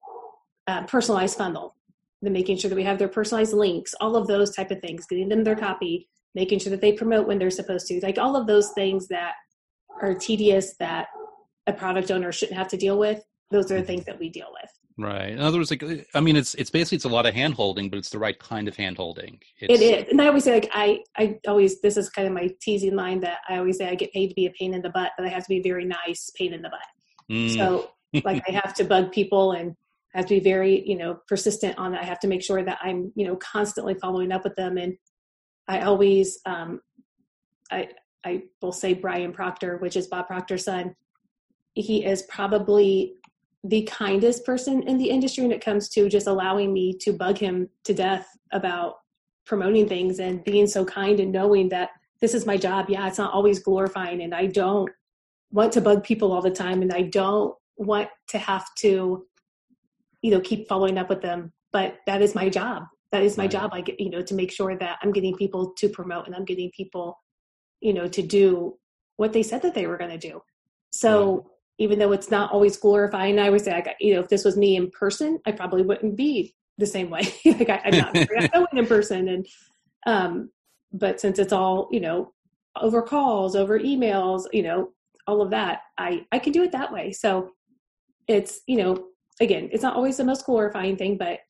uh, 0.67 0.85
personalized 0.85 1.37
funnel, 1.37 1.75
then 2.23 2.33
making 2.33 2.59
sure 2.59 2.69
that 2.69 2.77
we 2.77 2.85
have 2.85 2.99
their 2.99 3.09
personalized 3.09 3.53
links, 3.53 3.95
all 4.01 4.17
of 4.17 4.27
those 4.27 4.55
type 4.55 4.71
of 4.71 4.81
things, 4.81 5.07
getting 5.07 5.29
them 5.29 5.45
their 5.45 5.57
copy, 5.57 6.09
making 6.35 6.59
sure 6.59 6.71
that 6.71 6.81
they 6.81 6.93
promote 6.93 7.27
when 7.27 7.39
they're 7.39 7.51
supposed 7.51 7.87
to, 7.87 8.01
like 8.03 8.19
all 8.19 8.37
of 8.37 8.47
those 8.47 8.71
things 8.73 9.09
that 9.09 9.35
are 10.01 10.15
tedious 10.15 10.77
that 10.79 11.09
a 11.67 11.73
product 11.73 12.11
owner 12.11 12.33
shouldn't 12.33 12.59
have 12.59 12.69
to 12.69 12.77
deal 12.77 12.99
with. 12.99 13.23
Those 13.51 13.71
are 13.73 13.81
the 13.81 13.87
things 13.87 14.05
that 14.05 14.19
we 14.19 14.29
deal 14.29 14.49
with. 14.53 14.71
Right. 14.99 15.31
In 15.31 15.39
other 15.39 15.59
words, 15.59 15.71
like 15.71 15.85
I 16.15 16.21
mean, 16.21 16.35
it's 16.35 16.55
it's 16.55 16.71
basically 16.71 16.97
it's 16.97 17.05
a 17.05 17.09
lot 17.09 17.25
of 17.25 17.33
hand 17.33 17.55
holding, 17.55 17.89
but 17.89 17.99
it's 17.99 18.11
the 18.11 18.19
right 18.19 18.37
kind 18.37 18.67
of 18.67 18.77
hand 18.77 18.97
holding. 18.97 19.39
It 19.61 19.81
is, 19.81 20.11
and 20.11 20.21
I 20.21 20.27
always 20.27 20.43
say 20.43 20.55
like 20.55 20.71
I 20.73 21.05
I 21.17 21.39
always 21.47 21.81
this 21.81 21.97
is 21.97 22.11
kind 22.11 22.27
of 22.27 22.35
my 22.35 22.51
teasing 22.61 22.97
line 22.97 23.21
that 23.21 23.39
I 23.49 23.59
always 23.59 23.79
say 23.79 23.89
I 23.89 23.95
get 23.95 24.13
paid 24.13 24.29
to 24.29 24.35
be 24.35 24.47
a 24.47 24.51
pain 24.59 24.75
in 24.75 24.83
the 24.83 24.91
butt, 24.91 25.13
but 25.17 25.25
I 25.25 25.29
have 25.29 25.45
to 25.45 25.49
be 25.49 25.63
very 25.63 25.85
nice 25.85 26.31
pain 26.37 26.53
in 26.53 26.63
the 26.63 26.69
butt. 26.69 26.81
Mm. 27.31 27.57
So 27.57 27.91
like 28.25 28.43
I 28.49 28.53
have 28.53 28.75
to 28.75 28.85
bug 28.85 29.13
people 29.13 29.53
and 29.53 29.77
I 30.15 30.19
have 30.19 30.27
to 30.27 30.35
be 30.35 30.41
very 30.41 30.85
you 30.85 30.99
know 30.99 31.21
persistent 31.29 31.79
on 31.79 31.95
it. 31.95 32.01
I 32.01 32.05
have 32.05 32.19
to 32.21 32.29
make 32.29 32.43
sure 32.43 32.65
that 32.65 32.79
I'm 32.83 33.13
you 33.15 33.25
know 33.25 33.37
constantly 33.37 33.95
following 33.95 34.33
up 34.33 34.43
with 34.43 34.57
them, 34.57 34.79
and 34.79 34.97
I 35.69 35.83
always 35.83 36.41
um 36.45 36.81
I 37.71 37.91
I 38.25 38.43
will 38.61 38.73
say 38.73 38.95
Brian 38.95 39.33
Proctor, 39.33 39.77
which 39.77 39.97
is 39.97 40.09
Bob 40.09 40.27
Proctor's 40.27 40.65
son. 40.65 40.97
He 41.75 42.05
is 42.05 42.23
probably 42.23 43.15
the 43.65 43.83
kindest 43.83 44.45
person 44.45 44.83
in 44.85 44.99
the 44.99 45.11
industry 45.11 45.43
when 45.43 45.53
it 45.53 45.65
comes 45.65 45.89
to 45.91 46.09
just 46.09 46.27
allowing 46.27 46.73
me 46.73 46.97
to 47.01 47.13
bug 47.13 47.39
him 47.39 47.69
to 47.85 47.93
death 47.93 48.29
about 48.53 48.97
promoting 49.47 49.89
things 49.89 50.21
and 50.21 50.45
being 50.45 50.67
so 50.67 50.85
kind 50.85 51.21
and 51.21 51.33
knowing 51.33 51.69
that 51.71 51.91
this 52.21 52.35
is 52.35 52.47
my 52.47 52.57
job. 52.57 52.87
Yeah, 52.89 53.07
it's 53.09 53.19
not 53.19 53.33
always 53.33 53.61
glorifying 53.61 54.23
and 54.23 54.35
I 54.35 54.47
don't 54.47 54.91
want 55.51 55.73
to 55.73 55.81
bug 55.81 56.05
people 56.05 56.33
all 56.33 56.43
the 56.43 56.51
time 56.51 56.83
and 56.83 56.93
I 56.93 57.03
don't 57.03 57.55
want 57.77 58.09
to 58.29 58.39
have 58.39 58.67
to 58.79 59.27
you 60.23 60.31
know 60.31 60.41
keep 60.41 60.69
following 60.69 60.99
up 60.99 61.09
with 61.09 61.23
them, 61.23 61.53
but 61.73 61.99
that 62.07 62.23
is 62.23 62.35
my 62.35 62.49
job. 62.49 62.85
That 63.13 63.23
is 63.23 63.37
my 63.39 63.45
right. 63.45 63.51
job 63.51 63.73
like 63.73 63.95
you 63.99 64.11
know 64.11 64.23
to 64.23 64.35
make 64.35 64.53
sure 64.53 64.77
that 64.77 64.99
I'm 65.03 65.13
getting 65.13 65.35
people 65.35 65.73
to 65.79 65.89
promote 65.89 66.27
and 66.27 66.35
I'm 66.35 66.45
getting 66.45 66.71
people 66.77 67.19
you 67.81 67.95
know 67.95 68.07
to 68.09 68.23
do 68.23 68.79
what 69.17 69.33
they 69.33 69.43
said 69.43 69.63
that 69.63 69.75
they 69.75 69.87
were 69.87 69.97
going 69.97 70.11
to 70.11 70.19
do. 70.19 70.41
So 70.91 71.51
even 71.79 71.99
though 71.99 72.13
it's 72.13 72.31
not 72.31 72.53
always 72.53 72.77
glorifying. 72.77 73.39
I 73.39 73.47
always 73.47 73.65
say, 73.65 73.73
like, 73.73 73.97
you 74.01 74.15
know, 74.15 74.21
if 74.21 74.29
this 74.29 74.45
was 74.45 74.57
me 74.57 74.77
in 74.77 74.91
person, 74.91 75.39
I 75.47 75.53
probably 75.53 75.83
wouldn't 75.83 76.17
be 76.17 76.55
the 76.77 76.87
same 76.87 77.09
way. 77.09 77.23
like 77.45 77.69
I, 77.69 77.81
am 77.85 77.99
not 77.99 78.13
very 78.29 78.45
outgoing 78.45 78.67
in 78.77 78.87
person, 78.87 79.29
and 79.29 79.47
um, 80.07 80.51
but 80.93 81.21
since 81.21 81.39
it's 81.39 81.53
all 81.53 81.89
you 81.91 82.01
know 82.01 82.33
over 82.81 83.03
calls, 83.03 83.57
over 83.57 83.79
emails, 83.79 84.45
you 84.53 84.63
know, 84.63 84.91
all 85.27 85.41
of 85.41 85.51
that, 85.51 85.83
I 85.97 86.27
I 86.33 86.39
can 86.39 86.53
do 86.53 86.63
it 86.63 86.73
that 86.73 86.93
way. 86.93 87.13
So 87.13 87.51
it's 88.27 88.61
you 88.67 88.77
know, 88.77 89.07
again, 89.41 89.69
it's 89.73 89.83
not 89.83 89.97
always 89.97 90.17
the 90.17 90.25
most 90.25 90.47
glorifying 90.47 90.97
thing, 90.97 91.17
but 91.17 91.41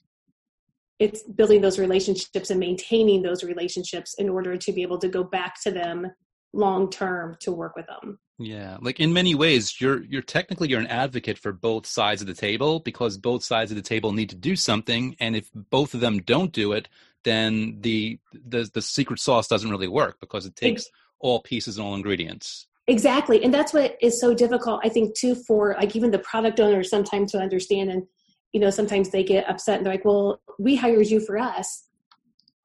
it's 0.98 1.22
building 1.22 1.60
those 1.60 1.78
relationships 1.78 2.50
and 2.50 2.58
maintaining 2.58 3.22
those 3.22 3.44
relationships 3.44 4.14
in 4.14 4.28
order 4.28 4.56
to 4.56 4.72
be 4.72 4.82
able 4.82 4.98
to 4.98 5.08
go 5.08 5.22
back 5.22 5.60
to 5.62 5.70
them 5.70 6.10
long 6.52 6.90
term 6.90 7.36
to 7.40 7.52
work 7.52 7.76
with 7.76 7.86
them. 7.86 8.18
Yeah, 8.40 8.76
like 8.80 9.00
in 9.00 9.12
many 9.12 9.34
ways, 9.34 9.80
you're 9.80 10.04
you're 10.04 10.22
technically 10.22 10.68
you're 10.68 10.80
an 10.80 10.86
advocate 10.86 11.38
for 11.38 11.52
both 11.52 11.86
sides 11.86 12.20
of 12.20 12.28
the 12.28 12.34
table 12.34 12.78
because 12.78 13.18
both 13.18 13.42
sides 13.42 13.72
of 13.72 13.76
the 13.76 13.82
table 13.82 14.12
need 14.12 14.30
to 14.30 14.36
do 14.36 14.54
something, 14.54 15.16
and 15.18 15.34
if 15.34 15.50
both 15.52 15.92
of 15.92 16.00
them 16.00 16.18
don't 16.18 16.52
do 16.52 16.72
it, 16.72 16.88
then 17.24 17.78
the 17.80 18.18
the 18.32 18.70
the 18.72 18.82
secret 18.82 19.18
sauce 19.18 19.48
doesn't 19.48 19.70
really 19.70 19.88
work 19.88 20.18
because 20.20 20.46
it 20.46 20.54
takes 20.54 20.86
all 21.18 21.40
pieces 21.40 21.78
and 21.78 21.86
all 21.86 21.94
ingredients. 21.94 22.66
exactly 22.86 23.42
and 23.44 23.52
that's 23.52 23.72
what 23.74 23.98
is 24.00 24.18
so 24.20 24.32
difficult 24.32 24.80
i 24.82 24.88
think 24.88 25.14
too 25.14 25.34
for 25.34 25.74
like 25.80 25.94
even 25.94 26.10
the 26.10 26.18
product 26.20 26.58
owners 26.58 26.88
sometimes 26.88 27.32
to 27.32 27.38
understand 27.38 27.90
and 27.90 28.06
you 28.52 28.60
know 28.60 28.70
sometimes 28.70 29.10
they 29.10 29.22
get 29.22 29.48
upset 29.50 29.76
and 29.76 29.84
they're 29.84 29.94
like 29.94 30.04
well 30.04 30.40
we 30.58 30.74
hired 30.74 31.06
you 31.06 31.20
for 31.20 31.36
us 31.36 31.84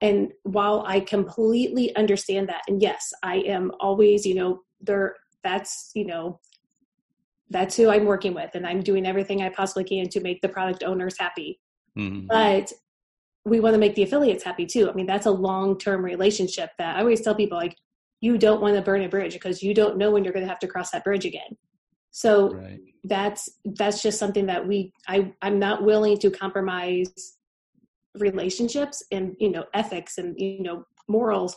and 0.00 0.32
while 0.44 0.82
i 0.86 0.98
completely 1.00 1.94
understand 1.96 2.48
that 2.48 2.62
and 2.68 2.80
yes 2.80 3.12
i 3.22 3.36
am 3.36 3.70
always 3.80 4.24
you 4.24 4.34
know 4.34 4.62
there 4.80 5.16
that's 5.44 5.90
you 5.94 6.06
know 6.06 6.40
that's 7.50 7.76
who 7.76 7.90
i'm 7.90 8.04
working 8.04 8.34
with 8.34 8.50
and 8.54 8.66
i'm 8.66 8.82
doing 8.82 9.06
everything 9.06 9.42
i 9.42 9.48
possibly 9.48 9.84
can 9.84 10.08
to 10.08 10.20
make 10.20 10.40
the 10.40 10.48
product 10.48 10.82
owners 10.82 11.14
happy 11.18 11.60
mm-hmm. 11.96 12.26
but 12.26 12.72
we 13.44 13.60
want 13.60 13.74
to 13.74 13.78
make 13.78 13.94
the 13.94 14.02
affiliates 14.02 14.42
happy 14.42 14.66
too 14.66 14.90
i 14.90 14.92
mean 14.94 15.06
that's 15.06 15.26
a 15.26 15.30
long 15.30 15.78
term 15.78 16.04
relationship 16.04 16.70
that 16.78 16.96
i 16.96 17.00
always 17.00 17.20
tell 17.20 17.34
people 17.34 17.58
like 17.58 17.76
you 18.20 18.38
don't 18.38 18.62
want 18.62 18.74
to 18.74 18.82
burn 18.82 19.02
a 19.02 19.08
bridge 19.08 19.34
because 19.34 19.62
you 19.62 19.74
don't 19.74 19.98
know 19.98 20.10
when 20.10 20.24
you're 20.24 20.32
going 20.32 20.44
to 20.44 20.48
have 20.48 20.58
to 20.58 20.66
cross 20.66 20.90
that 20.90 21.04
bridge 21.04 21.26
again 21.26 21.56
so 22.10 22.54
right. 22.54 22.78
that's 23.04 23.48
that's 23.76 24.02
just 24.02 24.18
something 24.18 24.46
that 24.46 24.66
we 24.66 24.92
i 25.08 25.30
i'm 25.42 25.58
not 25.58 25.84
willing 25.84 26.18
to 26.18 26.30
compromise 26.30 27.36
relationships 28.18 29.02
and 29.10 29.34
you 29.38 29.50
know 29.50 29.64
ethics 29.74 30.18
and 30.18 30.38
you 30.38 30.62
know 30.62 30.84
morals 31.08 31.54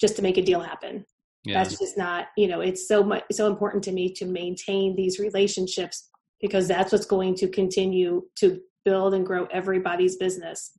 just 0.00 0.16
to 0.16 0.22
make 0.22 0.36
a 0.36 0.42
deal 0.42 0.60
happen 0.60 1.04
yeah. 1.44 1.62
that's 1.62 1.78
just 1.78 1.96
not 1.96 2.26
you 2.36 2.46
know 2.46 2.60
it's 2.60 2.86
so 2.86 3.02
much 3.02 3.24
so 3.32 3.46
important 3.46 3.82
to 3.82 3.92
me 3.92 4.12
to 4.12 4.24
maintain 4.26 4.94
these 4.96 5.18
relationships 5.18 6.08
because 6.40 6.68
that's 6.68 6.92
what's 6.92 7.06
going 7.06 7.34
to 7.34 7.48
continue 7.48 8.22
to 8.36 8.60
build 8.84 9.14
and 9.14 9.26
grow 9.26 9.46
everybody's 9.46 10.16
business 10.16 10.72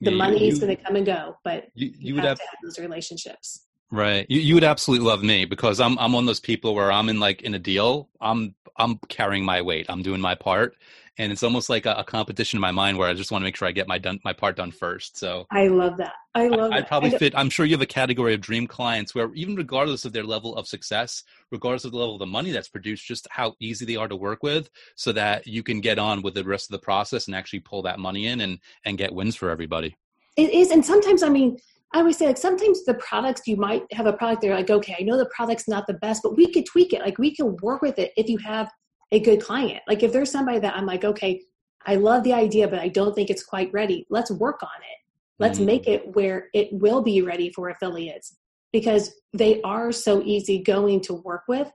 the 0.00 0.10
yeah, 0.10 0.16
money 0.16 0.48
is 0.48 0.58
going 0.58 0.74
to 0.74 0.82
come 0.82 0.96
and 0.96 1.06
go 1.06 1.34
but 1.44 1.66
you, 1.74 1.88
you, 1.88 1.94
you 1.98 2.14
would 2.14 2.24
have, 2.24 2.30
have 2.30 2.38
to 2.38 2.44
have 2.44 2.58
those 2.62 2.78
relationships 2.78 3.66
Right. 3.90 4.26
You, 4.28 4.40
you 4.40 4.54
would 4.54 4.64
absolutely 4.64 5.06
love 5.06 5.22
me 5.22 5.44
because 5.44 5.80
I'm 5.80 5.98
I'm 5.98 6.12
one 6.12 6.24
of 6.24 6.26
those 6.26 6.40
people 6.40 6.74
where 6.74 6.92
I'm 6.92 7.08
in 7.08 7.18
like 7.18 7.42
in 7.42 7.54
a 7.54 7.58
deal. 7.58 8.08
I'm 8.20 8.54
I'm 8.76 8.98
carrying 9.08 9.44
my 9.44 9.62
weight. 9.62 9.86
I'm 9.88 10.02
doing 10.02 10.20
my 10.20 10.36
part, 10.36 10.76
and 11.18 11.32
it's 11.32 11.42
almost 11.42 11.68
like 11.68 11.86
a, 11.86 11.94
a 11.94 12.04
competition 12.04 12.58
in 12.58 12.60
my 12.60 12.70
mind 12.70 12.98
where 12.98 13.08
I 13.08 13.14
just 13.14 13.32
want 13.32 13.42
to 13.42 13.44
make 13.44 13.56
sure 13.56 13.66
I 13.66 13.72
get 13.72 13.88
my 13.88 13.98
done 13.98 14.20
my 14.24 14.32
part 14.32 14.56
done 14.56 14.70
first. 14.70 15.18
So 15.18 15.46
I 15.50 15.66
love 15.66 15.96
that. 15.96 16.12
I 16.36 16.46
love. 16.46 16.70
I, 16.70 16.76
I'd 16.76 16.86
probably 16.86 17.10
fit. 17.10 17.34
I'm 17.36 17.50
sure 17.50 17.66
you 17.66 17.74
have 17.74 17.82
a 17.82 17.86
category 17.86 18.32
of 18.32 18.40
dream 18.40 18.68
clients 18.68 19.12
where 19.12 19.34
even 19.34 19.56
regardless 19.56 20.04
of 20.04 20.12
their 20.12 20.22
level 20.22 20.54
of 20.54 20.68
success, 20.68 21.24
regardless 21.50 21.84
of 21.84 21.90
the 21.90 21.98
level 21.98 22.14
of 22.14 22.20
the 22.20 22.26
money 22.26 22.52
that's 22.52 22.68
produced, 22.68 23.04
just 23.04 23.26
how 23.30 23.56
easy 23.58 23.84
they 23.84 23.96
are 23.96 24.08
to 24.08 24.16
work 24.16 24.44
with, 24.44 24.70
so 24.94 25.10
that 25.12 25.48
you 25.48 25.64
can 25.64 25.80
get 25.80 25.98
on 25.98 26.22
with 26.22 26.34
the 26.34 26.44
rest 26.44 26.70
of 26.70 26.72
the 26.72 26.84
process 26.84 27.26
and 27.26 27.34
actually 27.34 27.60
pull 27.60 27.82
that 27.82 27.98
money 27.98 28.28
in 28.28 28.40
and 28.40 28.60
and 28.84 28.98
get 28.98 29.12
wins 29.12 29.34
for 29.34 29.50
everybody. 29.50 29.96
It 30.36 30.50
is, 30.50 30.70
and 30.70 30.86
sometimes 30.86 31.24
I 31.24 31.28
mean 31.28 31.58
I 31.92 31.98
always 31.98 32.16
say 32.18 32.26
like 32.26 32.36
sometimes 32.36 32.84
the 32.84 32.94
products 32.94 33.42
you 33.46 33.56
might 33.56 33.84
have 33.92 34.06
a 34.06 34.12
product 34.12 34.42
they're 34.42 34.54
like 34.54 34.70
okay 34.70 34.96
I 34.98 35.02
know 35.02 35.16
the 35.16 35.30
product's 35.34 35.68
not 35.68 35.86
the 35.86 35.94
best 35.94 36.22
but 36.22 36.36
we 36.36 36.52
could 36.52 36.66
tweak 36.66 36.92
it 36.92 37.00
like 37.00 37.18
we 37.18 37.34
can 37.34 37.56
work 37.62 37.82
with 37.82 37.98
it 37.98 38.12
if 38.16 38.28
you 38.28 38.38
have 38.38 38.70
a 39.12 39.18
good 39.18 39.42
client. 39.42 39.82
Like 39.88 40.02
if 40.02 40.12
there's 40.12 40.30
somebody 40.30 40.60
that 40.60 40.76
I'm 40.76 40.86
like 40.86 41.04
okay 41.04 41.42
I 41.86 41.96
love 41.96 42.22
the 42.22 42.32
idea 42.32 42.68
but 42.68 42.78
I 42.78 42.88
don't 42.88 43.14
think 43.14 43.30
it's 43.30 43.44
quite 43.44 43.72
ready 43.72 44.06
let's 44.08 44.30
work 44.30 44.62
on 44.62 44.68
it. 44.82 44.98
Let's 45.40 45.58
mm-hmm. 45.58 45.66
make 45.66 45.88
it 45.88 46.14
where 46.14 46.48
it 46.54 46.68
will 46.72 47.02
be 47.02 47.22
ready 47.22 47.50
for 47.50 47.70
affiliates 47.70 48.36
because 48.72 49.12
they 49.32 49.60
are 49.62 49.90
so 49.90 50.22
easy 50.22 50.62
going 50.62 51.00
to 51.02 51.14
work 51.14 51.42
with. 51.48 51.70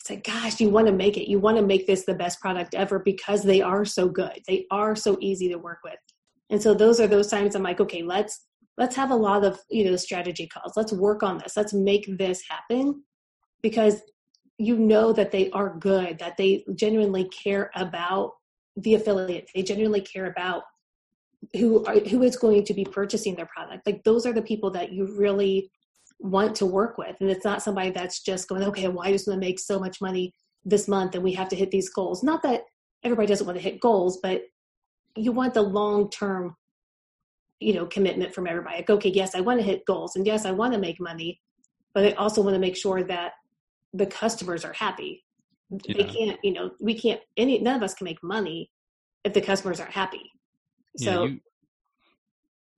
It's 0.00 0.10
like 0.10 0.24
gosh 0.24 0.60
you 0.60 0.68
want 0.68 0.86
to 0.86 0.92
make 0.92 1.16
it. 1.16 1.30
You 1.30 1.38
want 1.38 1.56
to 1.56 1.62
make 1.62 1.86
this 1.86 2.04
the 2.04 2.14
best 2.14 2.40
product 2.40 2.74
ever 2.74 2.98
because 2.98 3.42
they 3.42 3.62
are 3.62 3.86
so 3.86 4.08
good. 4.08 4.42
They 4.46 4.66
are 4.70 4.94
so 4.94 5.16
easy 5.20 5.48
to 5.48 5.56
work 5.56 5.78
with. 5.82 5.98
And 6.50 6.62
so 6.62 6.74
those 6.74 7.00
are 7.00 7.06
those 7.06 7.28
times 7.28 7.54
I'm 7.54 7.62
like 7.62 7.80
okay 7.80 8.02
let's 8.02 8.42
let's 8.78 8.96
have 8.96 9.10
a 9.10 9.16
lot 9.16 9.44
of 9.44 9.60
you 9.70 9.84
know 9.84 9.96
strategy 9.96 10.46
calls. 10.46 10.72
Let's 10.76 10.92
work 10.92 11.22
on 11.22 11.38
this. 11.38 11.56
Let's 11.56 11.72
make 11.72 12.06
this 12.18 12.42
happen 12.48 13.02
because 13.62 14.02
you 14.58 14.78
know 14.78 15.12
that 15.12 15.32
they 15.32 15.50
are 15.50 15.76
good 15.78 16.18
that 16.18 16.36
they 16.36 16.64
genuinely 16.74 17.24
care 17.28 17.70
about 17.74 18.32
the 18.76 18.94
affiliate. 18.94 19.50
They 19.54 19.62
genuinely 19.62 20.00
care 20.00 20.26
about 20.26 20.62
who 21.54 21.84
are 21.84 21.98
who 22.00 22.22
is 22.22 22.36
going 22.36 22.64
to 22.64 22.74
be 22.74 22.84
purchasing 22.84 23.34
their 23.34 23.46
product. 23.46 23.86
Like 23.86 24.02
those 24.04 24.26
are 24.26 24.32
the 24.32 24.42
people 24.42 24.70
that 24.72 24.92
you 24.92 25.06
really 25.16 25.70
want 26.18 26.54
to 26.56 26.66
work 26.66 26.96
with. 26.98 27.16
And 27.20 27.30
it's 27.30 27.44
not 27.44 27.62
somebody 27.62 27.90
that's 27.90 28.22
just 28.22 28.48
going 28.48 28.62
okay 28.64 28.88
well 28.88 29.06
i 29.06 29.12
just 29.12 29.28
want 29.28 29.40
to 29.40 29.46
make 29.46 29.58
so 29.58 29.78
much 29.78 30.00
money 30.00 30.32
this 30.64 30.88
month 30.88 31.14
and 31.14 31.22
we 31.22 31.32
have 31.32 31.48
to 31.50 31.56
hit 31.56 31.70
these 31.70 31.90
goals. 31.90 32.22
Not 32.22 32.42
that 32.42 32.62
everybody 33.04 33.28
doesn't 33.28 33.46
want 33.46 33.58
to 33.58 33.62
hit 33.62 33.80
goals 33.80 34.18
but 34.22 34.42
you 35.16 35.32
want 35.32 35.54
the 35.54 35.62
long 35.62 36.10
term 36.10 36.54
you 37.60 37.72
know 37.72 37.86
commitment 37.86 38.34
from 38.34 38.46
everybody. 38.46 38.76
Like 38.76 38.90
okay 38.90 39.10
yes 39.10 39.34
i 39.34 39.40
want 39.40 39.58
to 39.60 39.64
hit 39.64 39.86
goals 39.86 40.16
and 40.16 40.26
yes 40.26 40.44
i 40.44 40.50
want 40.50 40.72
to 40.74 40.78
make 40.78 41.00
money 41.00 41.40
but 41.94 42.04
i 42.04 42.10
also 42.12 42.42
want 42.42 42.54
to 42.54 42.60
make 42.60 42.76
sure 42.76 43.02
that 43.04 43.32
the 43.94 44.06
customers 44.06 44.64
are 44.64 44.72
happy. 44.72 45.24
Yeah. 45.70 45.94
they 45.96 46.04
can't 46.04 46.38
you 46.44 46.52
know 46.52 46.70
we 46.80 46.94
can't 46.94 47.20
any 47.36 47.58
none 47.58 47.76
of 47.76 47.82
us 47.82 47.94
can 47.94 48.04
make 48.04 48.22
money 48.22 48.70
if 49.24 49.32
the 49.32 49.40
customers 49.40 49.80
aren't 49.80 49.92
happy. 49.92 50.30
So 50.98 51.24
yeah, 51.24 51.30
you, 51.30 51.40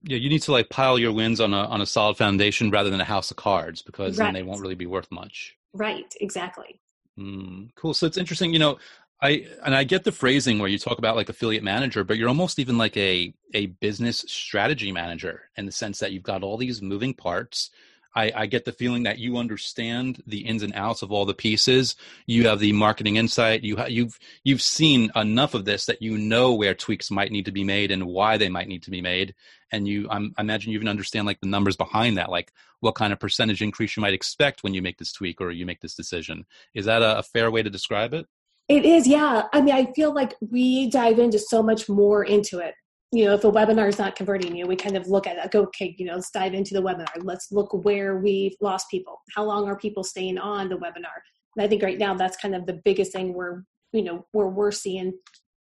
yeah, 0.04 0.16
you 0.16 0.30
need 0.30 0.42
to 0.42 0.52
like 0.52 0.70
pile 0.70 0.98
your 0.98 1.12
wins 1.12 1.40
on 1.40 1.52
a 1.52 1.64
on 1.64 1.82
a 1.82 1.86
solid 1.86 2.16
foundation 2.16 2.70
rather 2.70 2.88
than 2.88 3.00
a 3.00 3.04
house 3.04 3.30
of 3.30 3.36
cards 3.36 3.82
because 3.82 4.18
right. 4.18 4.26
then 4.26 4.34
they 4.34 4.42
won't 4.42 4.62
really 4.62 4.74
be 4.74 4.86
worth 4.86 5.10
much. 5.10 5.54
Right 5.74 6.12
exactly. 6.20 6.80
Mm, 7.18 7.68
cool. 7.74 7.92
So 7.92 8.06
it's 8.06 8.16
interesting 8.16 8.54
you 8.54 8.58
know 8.58 8.78
I 9.20 9.46
and 9.64 9.74
I 9.74 9.84
get 9.84 10.04
the 10.04 10.12
phrasing 10.12 10.58
where 10.58 10.68
you 10.68 10.78
talk 10.78 10.98
about 10.98 11.16
like 11.16 11.28
affiliate 11.28 11.64
manager, 11.64 12.04
but 12.04 12.16
you're 12.16 12.28
almost 12.28 12.58
even 12.58 12.78
like 12.78 12.96
a 12.96 13.34
a 13.54 13.66
business 13.66 14.24
strategy 14.28 14.92
manager 14.92 15.42
in 15.56 15.66
the 15.66 15.72
sense 15.72 15.98
that 15.98 16.12
you've 16.12 16.22
got 16.22 16.42
all 16.42 16.56
these 16.56 16.80
moving 16.82 17.14
parts. 17.14 17.70
I, 18.14 18.32
I 18.34 18.46
get 18.46 18.64
the 18.64 18.72
feeling 18.72 19.02
that 19.04 19.18
you 19.18 19.36
understand 19.36 20.22
the 20.26 20.40
ins 20.40 20.62
and 20.62 20.74
outs 20.74 21.02
of 21.02 21.12
all 21.12 21.24
the 21.24 21.34
pieces. 21.34 21.94
You 22.26 22.48
have 22.48 22.58
the 22.58 22.72
marketing 22.72 23.16
insight. 23.16 23.62
You 23.62 23.76
ha- 23.76 23.86
you've 23.86 24.18
you've 24.44 24.62
seen 24.62 25.10
enough 25.14 25.54
of 25.54 25.64
this 25.64 25.86
that 25.86 26.00
you 26.02 26.16
know 26.16 26.54
where 26.54 26.74
tweaks 26.74 27.10
might 27.10 27.32
need 27.32 27.44
to 27.44 27.52
be 27.52 27.64
made 27.64 27.90
and 27.90 28.06
why 28.06 28.36
they 28.36 28.48
might 28.48 28.68
need 28.68 28.82
to 28.84 28.90
be 28.90 29.02
made. 29.02 29.34
And 29.70 29.86
you, 29.86 30.08
I'm, 30.10 30.32
I 30.38 30.40
imagine 30.40 30.72
you 30.72 30.78
even 30.78 30.88
understand 30.88 31.26
like 31.26 31.40
the 31.40 31.48
numbers 31.48 31.76
behind 31.76 32.16
that, 32.16 32.30
like 32.30 32.52
what 32.80 32.94
kind 32.94 33.12
of 33.12 33.20
percentage 33.20 33.62
increase 33.62 33.96
you 33.96 34.00
might 34.00 34.14
expect 34.14 34.62
when 34.62 34.74
you 34.74 34.82
make 34.82 34.98
this 34.98 35.12
tweak 35.12 35.40
or 35.40 35.50
you 35.50 35.66
make 35.66 35.80
this 35.80 35.94
decision. 35.94 36.46
Is 36.74 36.86
that 36.86 37.02
a, 37.02 37.18
a 37.18 37.22
fair 37.22 37.50
way 37.50 37.62
to 37.62 37.70
describe 37.70 38.14
it? 38.14 38.26
It 38.68 38.84
is, 38.84 39.06
yeah. 39.06 39.44
I 39.52 39.62
mean, 39.62 39.74
I 39.74 39.92
feel 39.92 40.12
like 40.12 40.34
we 40.40 40.90
dive 40.90 41.18
into 41.18 41.38
so 41.38 41.62
much 41.62 41.88
more 41.88 42.24
into 42.24 42.58
it. 42.58 42.74
You 43.12 43.24
know, 43.24 43.34
if 43.34 43.44
a 43.44 43.50
webinar 43.50 43.88
is 43.88 43.98
not 43.98 44.14
converting 44.14 44.54
you, 44.54 44.66
we 44.66 44.76
kind 44.76 44.96
of 44.96 45.08
look 45.08 45.26
at 45.26 45.38
it, 45.42 45.50
go, 45.50 45.62
okay, 45.62 45.94
you 45.98 46.04
know, 46.04 46.16
let's 46.16 46.30
dive 46.30 46.52
into 46.52 46.74
the 46.74 46.82
webinar. 46.82 47.06
Let's 47.22 47.50
look 47.50 47.72
where 47.72 48.18
we've 48.18 48.54
lost 48.60 48.90
people. 48.90 49.18
How 49.34 49.44
long 49.44 49.66
are 49.66 49.78
people 49.78 50.04
staying 50.04 50.36
on 50.36 50.68
the 50.68 50.76
webinar? 50.76 51.16
And 51.56 51.64
I 51.64 51.68
think 51.68 51.82
right 51.82 51.98
now 51.98 52.14
that's 52.14 52.36
kind 52.36 52.54
of 52.54 52.66
the 52.66 52.80
biggest 52.84 53.12
thing 53.12 53.32
where, 53.32 53.64
you 53.92 54.02
know, 54.02 54.26
where 54.32 54.48
we're 54.48 54.70
seeing 54.70 55.14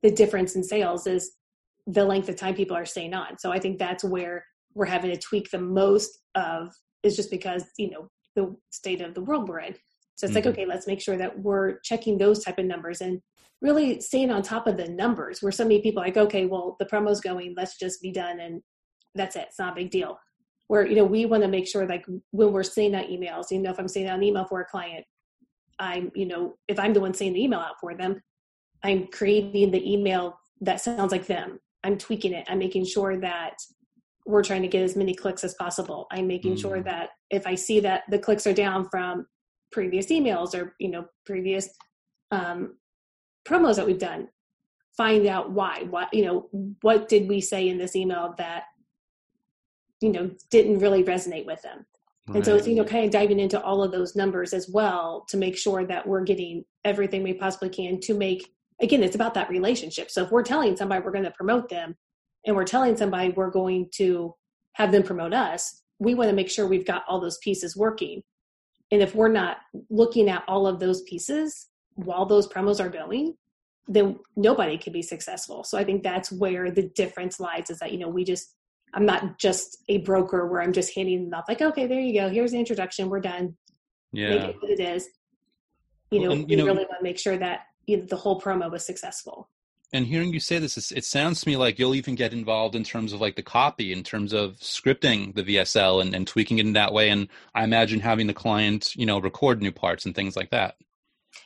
the 0.04 0.12
difference 0.12 0.56
in 0.56 0.64
sales 0.64 1.08
is 1.08 1.32
the 1.88 2.06
length 2.06 2.30
of 2.30 2.36
time 2.36 2.54
people 2.54 2.78
are 2.78 2.86
staying 2.86 3.16
on. 3.16 3.40
So 3.40 3.52
I 3.52 3.58
think 3.58 3.80
that's 3.80 4.04
where 4.04 4.46
we're 4.76 4.86
having 4.86 5.10
to 5.10 5.18
tweak 5.18 5.50
the 5.50 5.58
most 5.58 6.20
of 6.36 6.72
is 7.02 7.16
just 7.16 7.32
because, 7.32 7.66
you 7.80 7.90
know, 7.90 8.08
the 8.36 8.56
state 8.70 9.02
of 9.02 9.16
the 9.16 9.22
world 9.22 9.50
we're 9.50 9.60
in. 9.62 9.76
So 10.16 10.26
it's 10.26 10.36
mm-hmm. 10.36 10.36
like, 10.36 10.46
okay, 10.48 10.66
let's 10.66 10.88
make 10.88 11.02
sure 11.02 11.18
that 11.18 11.40
we're 11.40 11.80
checking 11.80 12.18
those 12.18 12.44
type 12.44 12.60
of 12.60 12.66
numbers 12.66 13.02
and 13.02 13.22
really 13.62 14.02
staying 14.02 14.32
on 14.32 14.42
top 14.42 14.68
of 14.68 14.78
the 14.78 14.88
numbers 14.88 15.42
where 15.42 15.52
so 15.52 15.64
many 15.64 15.82
people 15.82 16.02
like, 16.02 16.18
okay, 16.18 16.46
well, 16.46 16.76
the 16.80 16.86
promo's 16.86 17.22
going, 17.22 17.54
let's 17.56 17.78
just 17.78 18.02
be 18.02 18.12
done 18.12 18.40
and 18.40 18.62
that's 19.16 19.36
it. 19.36 19.46
It's 19.50 19.60
not 19.60 19.74
a 19.74 19.76
big 19.76 19.92
deal. 19.92 20.18
Where, 20.68 20.86
you 20.86 20.96
know, 20.96 21.06
we 21.06 21.26
want 21.26 21.44
to 21.44 21.50
make 21.50 21.68
sure 21.68 21.86
like 21.86 22.06
when 22.32 22.52
we're 22.52 22.64
sending 22.64 22.96
out 22.96 23.10
emails, 23.10 23.52
you 23.52 23.60
know, 23.60 23.72
if 23.72 23.80
I'm 23.80 23.88
sending 23.88 24.10
out 24.10 24.18
an 24.18 24.24
email 24.24 24.46
for 24.46 24.62
a 24.62 24.66
client, 24.66 25.06
I'm, 25.80 26.12
you 26.16 26.26
know, 26.26 26.56
if 26.68 26.80
I'm 26.80 26.94
the 26.94 27.02
one 27.02 27.14
sending 27.14 27.34
the 27.34 27.44
email 27.44 27.60
out 27.60 27.80
for 27.80 27.96
them, 27.96 28.22
I'm 28.84 29.08
creating 29.08 29.72
the 29.72 29.92
email 29.92 30.38
that 30.62 30.82
sounds 30.82 31.12
like 31.12 31.28
them. 31.28 31.60
I'm 31.84 31.98
tweaking 31.98 32.34
it. 32.34 32.46
I'm 32.48 32.60
making 32.60 32.86
sure 32.86 33.20
that 33.20 33.54
we're 34.26 34.44
trying 34.44 34.62
to 34.62 34.68
get 34.68 34.84
as 34.84 34.96
many 34.96 35.14
clicks 35.14 35.44
as 35.44 35.56
possible. 35.56 36.08
I'm 36.12 36.28
making 36.28 36.54
mm-hmm. 36.54 36.62
sure 36.62 36.84
that 36.84 37.10
if 37.30 37.48
I 37.48 37.56
see 37.56 37.80
that 37.82 38.04
the 38.10 38.20
clicks 38.20 38.46
are 38.48 38.54
down 38.54 38.88
from 38.90 39.26
previous 39.72 40.08
emails 40.08 40.54
or 40.54 40.76
you 40.80 40.90
know 40.90 41.06
previous 41.26 41.70
um, 42.32 42.78
promos 43.48 43.76
that 43.76 43.86
we've 43.86 44.00
done. 44.00 44.28
Find 44.98 45.26
out 45.28 45.52
why 45.52 45.84
what 45.90 46.14
you 46.14 46.26
know 46.26 46.50
what 46.82 47.08
did 47.08 47.28
we 47.28 47.42
say 47.42 47.70
in 47.70 47.78
this 47.78 47.96
email 47.96 48.36
that 48.38 48.64
you 50.02 50.12
know 50.12 50.32
didn't 50.50 50.80
really 50.80 51.04
resonate 51.04 51.46
with 51.46 51.62
them. 51.62 51.86
Right. 52.28 52.38
and 52.38 52.46
so 52.46 52.56
it's 52.56 52.68
you 52.68 52.76
know 52.76 52.86
kind 52.86 53.06
of 53.06 53.12
diving 53.12 53.40
into 53.40 53.62
all 53.62 53.84
of 53.84 53.92
those 53.92 54.16
numbers 54.16 54.54
as 54.54 54.70
well 54.70 55.26
to 55.30 55.38
make 55.38 55.58
sure 55.58 55.86
that 55.86 56.06
we're 56.06 56.24
getting 56.24 56.66
everything 56.86 57.24
we 57.24 57.34
possibly 57.34 57.70
can 57.70 58.00
to 58.02 58.14
make 58.14 58.54
again 58.82 59.04
it's 59.04 59.16
about 59.16 59.34
that 59.36 59.50
relationship. 59.50 60.12
So 60.12 60.24
if 60.24 60.32
we're 60.32 60.44
telling 60.44 60.76
somebody 60.76 61.04
we're 61.04 61.12
going 61.12 61.24
to 61.24 61.32
promote 61.32 61.70
them 61.70 61.96
and 62.46 62.56
we're 62.56 62.66
telling 62.66 62.98
somebody 62.98 63.30
we're 63.30 63.52
going 63.52 63.90
to 63.96 64.36
have 64.74 64.92
them 64.92 65.04
promote 65.04 65.34
us 65.34 65.82
we 66.00 66.16
want 66.16 66.30
to 66.30 66.36
make 66.36 66.50
sure 66.50 66.68
we've 66.68 66.86
got 66.86 67.04
all 67.08 67.22
those 67.22 67.38
pieces 67.38 67.78
working 67.78 68.24
and 68.92 69.02
if 69.02 69.16
we're 69.16 69.30
not 69.30 69.58
looking 69.90 70.30
at 70.30 70.44
all 70.48 70.68
of 70.68 70.80
those 70.80 71.02
pieces 71.04 71.68
while 71.96 72.26
those 72.26 72.48
promos 72.48 72.80
are 72.84 72.90
going, 72.90 73.36
then 73.88 74.20
nobody 74.36 74.78
can 74.78 74.94
be 74.94 75.02
successful. 75.02 75.64
So 75.64 75.78
I 75.78 75.84
think 75.84 76.04
that's 76.04 76.32
where 76.32 76.72
the 76.72 76.84
difference 76.96 77.40
lies 77.40 77.70
is 77.70 77.80
that, 77.80 77.92
you 77.92 78.00
know, 78.00 78.10
we 78.10 78.24
just, 78.24 78.56
I'm 78.94 79.06
not 79.06 79.40
just 79.40 79.84
a 79.90 80.00
broker 80.00 80.48
where 80.48 80.62
I'm 80.62 80.74
just 80.74 80.94
handing 80.94 81.30
them 81.30 81.40
off 81.40 81.46
like, 81.48 81.62
okay, 81.62 81.88
there 81.88 82.00
you 82.00 82.14
go. 82.20 82.30
Here's 82.30 82.52
the 82.52 82.60
introduction. 82.60 83.10
We're 83.10 83.22
done. 83.22 83.56
Yeah. 84.12 84.30
Make 84.30 84.44
it 84.44 84.56
what 84.62 84.72
it 84.72 84.80
is. 84.80 85.08
you 86.12 86.20
know, 86.20 86.32
and, 86.32 86.42
you 86.42 86.58
we 86.58 86.64
know, 86.64 86.66
really 86.66 86.86
want 86.86 87.00
to 87.00 87.04
make 87.04 87.18
sure 87.18 87.38
that 87.38 87.62
you 87.88 87.98
know, 87.98 88.06
the 88.06 88.18
whole 88.18 88.40
promo 88.40 88.70
was 88.70 88.86
successful 88.86 89.50
and 89.94 90.08
hearing 90.08 90.34
you 90.34 90.40
say 90.40 90.58
this, 90.58 90.92
it 90.92 91.04
sounds 91.04 91.42
to 91.42 91.50
me 91.50 91.58
like 91.58 91.78
you'll 91.78 91.96
even 91.96 92.16
get 92.16 92.34
involved 92.34 92.76
in 92.76 92.84
terms 92.84 93.12
of 93.12 93.20
like 93.20 93.36
the 93.36 93.44
copy, 93.44 93.92
in 93.92 94.04
terms 94.04 94.32
of 94.32 94.56
scripting 94.58 95.36
the 95.36 95.44
VSL 95.44 96.02
and, 96.02 96.16
and 96.16 96.26
tweaking 96.26 96.60
it 96.60 96.66
in 96.66 96.74
that 96.74 96.94
way. 96.94 97.10
And 97.10 97.28
I 97.54 97.64
imagine 97.64 98.00
having 98.00 98.28
the 98.28 98.34
client, 98.34 98.96
you 98.96 99.06
know, 99.06 99.20
record 99.20 99.62
new 99.62 99.72
parts 99.72 100.06
and 100.06 100.16
things 100.16 100.38
like 100.38 100.50
that. 100.52 100.76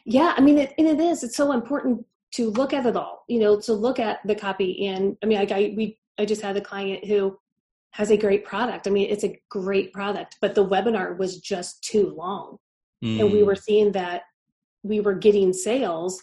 Yeah, 0.05 0.33
I 0.37 0.41
mean, 0.41 0.59
it, 0.59 0.73
and 0.77 0.87
it 0.87 0.99
is. 0.99 1.23
It's 1.23 1.35
so 1.35 1.51
important 1.51 2.05
to 2.35 2.51
look 2.51 2.73
at 2.73 2.85
it 2.85 2.95
all. 2.95 3.23
You 3.27 3.39
know, 3.39 3.59
to 3.61 3.73
look 3.73 3.99
at 3.99 4.19
the 4.25 4.35
copy. 4.35 4.87
And 4.87 5.17
I 5.23 5.25
mean, 5.25 5.39
like 5.39 5.51
I 5.51 5.73
we 5.75 5.97
I 6.19 6.25
just 6.25 6.41
had 6.41 6.57
a 6.57 6.61
client 6.61 7.05
who 7.05 7.37
has 7.91 8.11
a 8.11 8.17
great 8.17 8.45
product. 8.45 8.87
I 8.87 8.91
mean, 8.91 9.09
it's 9.09 9.23
a 9.23 9.39
great 9.49 9.91
product, 9.93 10.37
but 10.41 10.53
the 10.53 10.65
webinar 10.65 11.17
was 11.17 11.39
just 11.39 11.83
too 11.83 12.13
long, 12.15 12.57
mm. 13.03 13.19
and 13.19 13.31
we 13.31 13.39
mm. 13.39 13.45
were 13.45 13.55
seeing 13.55 13.91
that 13.93 14.23
we 14.83 14.99
were 14.99 15.15
getting 15.15 15.51
sales 15.51 16.21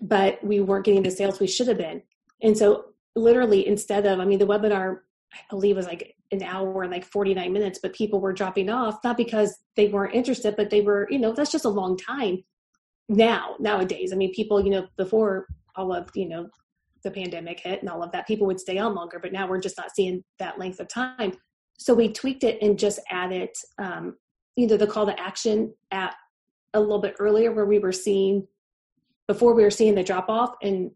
but 0.00 0.42
we 0.44 0.60
weren't 0.60 0.84
getting 0.84 1.02
the 1.02 1.10
sales 1.10 1.40
we 1.40 1.46
should 1.46 1.68
have 1.68 1.78
been. 1.78 2.02
And 2.42 2.56
so, 2.56 2.86
literally, 3.16 3.66
instead 3.66 4.06
of, 4.06 4.20
I 4.20 4.24
mean, 4.24 4.38
the 4.38 4.46
webinar, 4.46 4.98
I 5.34 5.38
believe, 5.50 5.76
was 5.76 5.86
like 5.86 6.14
an 6.30 6.42
hour 6.42 6.82
and 6.82 6.92
like 6.92 7.04
49 7.04 7.52
minutes, 7.52 7.80
but 7.82 7.94
people 7.94 8.20
were 8.20 8.32
dropping 8.32 8.70
off, 8.70 8.98
not 9.02 9.16
because 9.16 9.58
they 9.76 9.88
weren't 9.88 10.14
interested, 10.14 10.54
but 10.56 10.70
they 10.70 10.82
were, 10.82 11.08
you 11.10 11.18
know, 11.18 11.32
that's 11.32 11.50
just 11.50 11.64
a 11.64 11.70
long 11.70 11.96
time 11.96 12.44
now, 13.08 13.56
nowadays. 13.58 14.12
I 14.12 14.16
mean, 14.16 14.32
people, 14.34 14.62
you 14.62 14.70
know, 14.70 14.86
before 14.96 15.46
all 15.74 15.92
of, 15.92 16.10
you 16.14 16.28
know, 16.28 16.48
the 17.02 17.10
pandemic 17.10 17.60
hit 17.60 17.80
and 17.80 17.88
all 17.88 18.02
of 18.02 18.12
that, 18.12 18.26
people 18.26 18.46
would 18.46 18.60
stay 18.60 18.78
on 18.78 18.94
longer, 18.94 19.18
but 19.18 19.32
now 19.32 19.48
we're 19.48 19.60
just 19.60 19.78
not 19.78 19.94
seeing 19.94 20.22
that 20.38 20.58
length 20.58 20.80
of 20.80 20.88
time. 20.88 21.32
So 21.78 21.94
we 21.94 22.12
tweaked 22.12 22.44
it 22.44 22.60
and 22.60 22.78
just 22.78 22.98
added 23.10 23.50
um, 23.78 24.16
either 24.56 24.76
the 24.76 24.86
call 24.86 25.06
to 25.06 25.18
action 25.18 25.72
at 25.90 26.14
a 26.74 26.80
little 26.80 27.00
bit 27.00 27.14
earlier 27.18 27.52
where 27.52 27.66
we 27.66 27.78
were 27.78 27.92
seeing 27.92 28.46
before 29.28 29.54
we 29.54 29.62
were 29.62 29.70
seeing 29.70 29.94
the 29.94 30.02
drop 30.02 30.28
off 30.28 30.54
and 30.62 30.90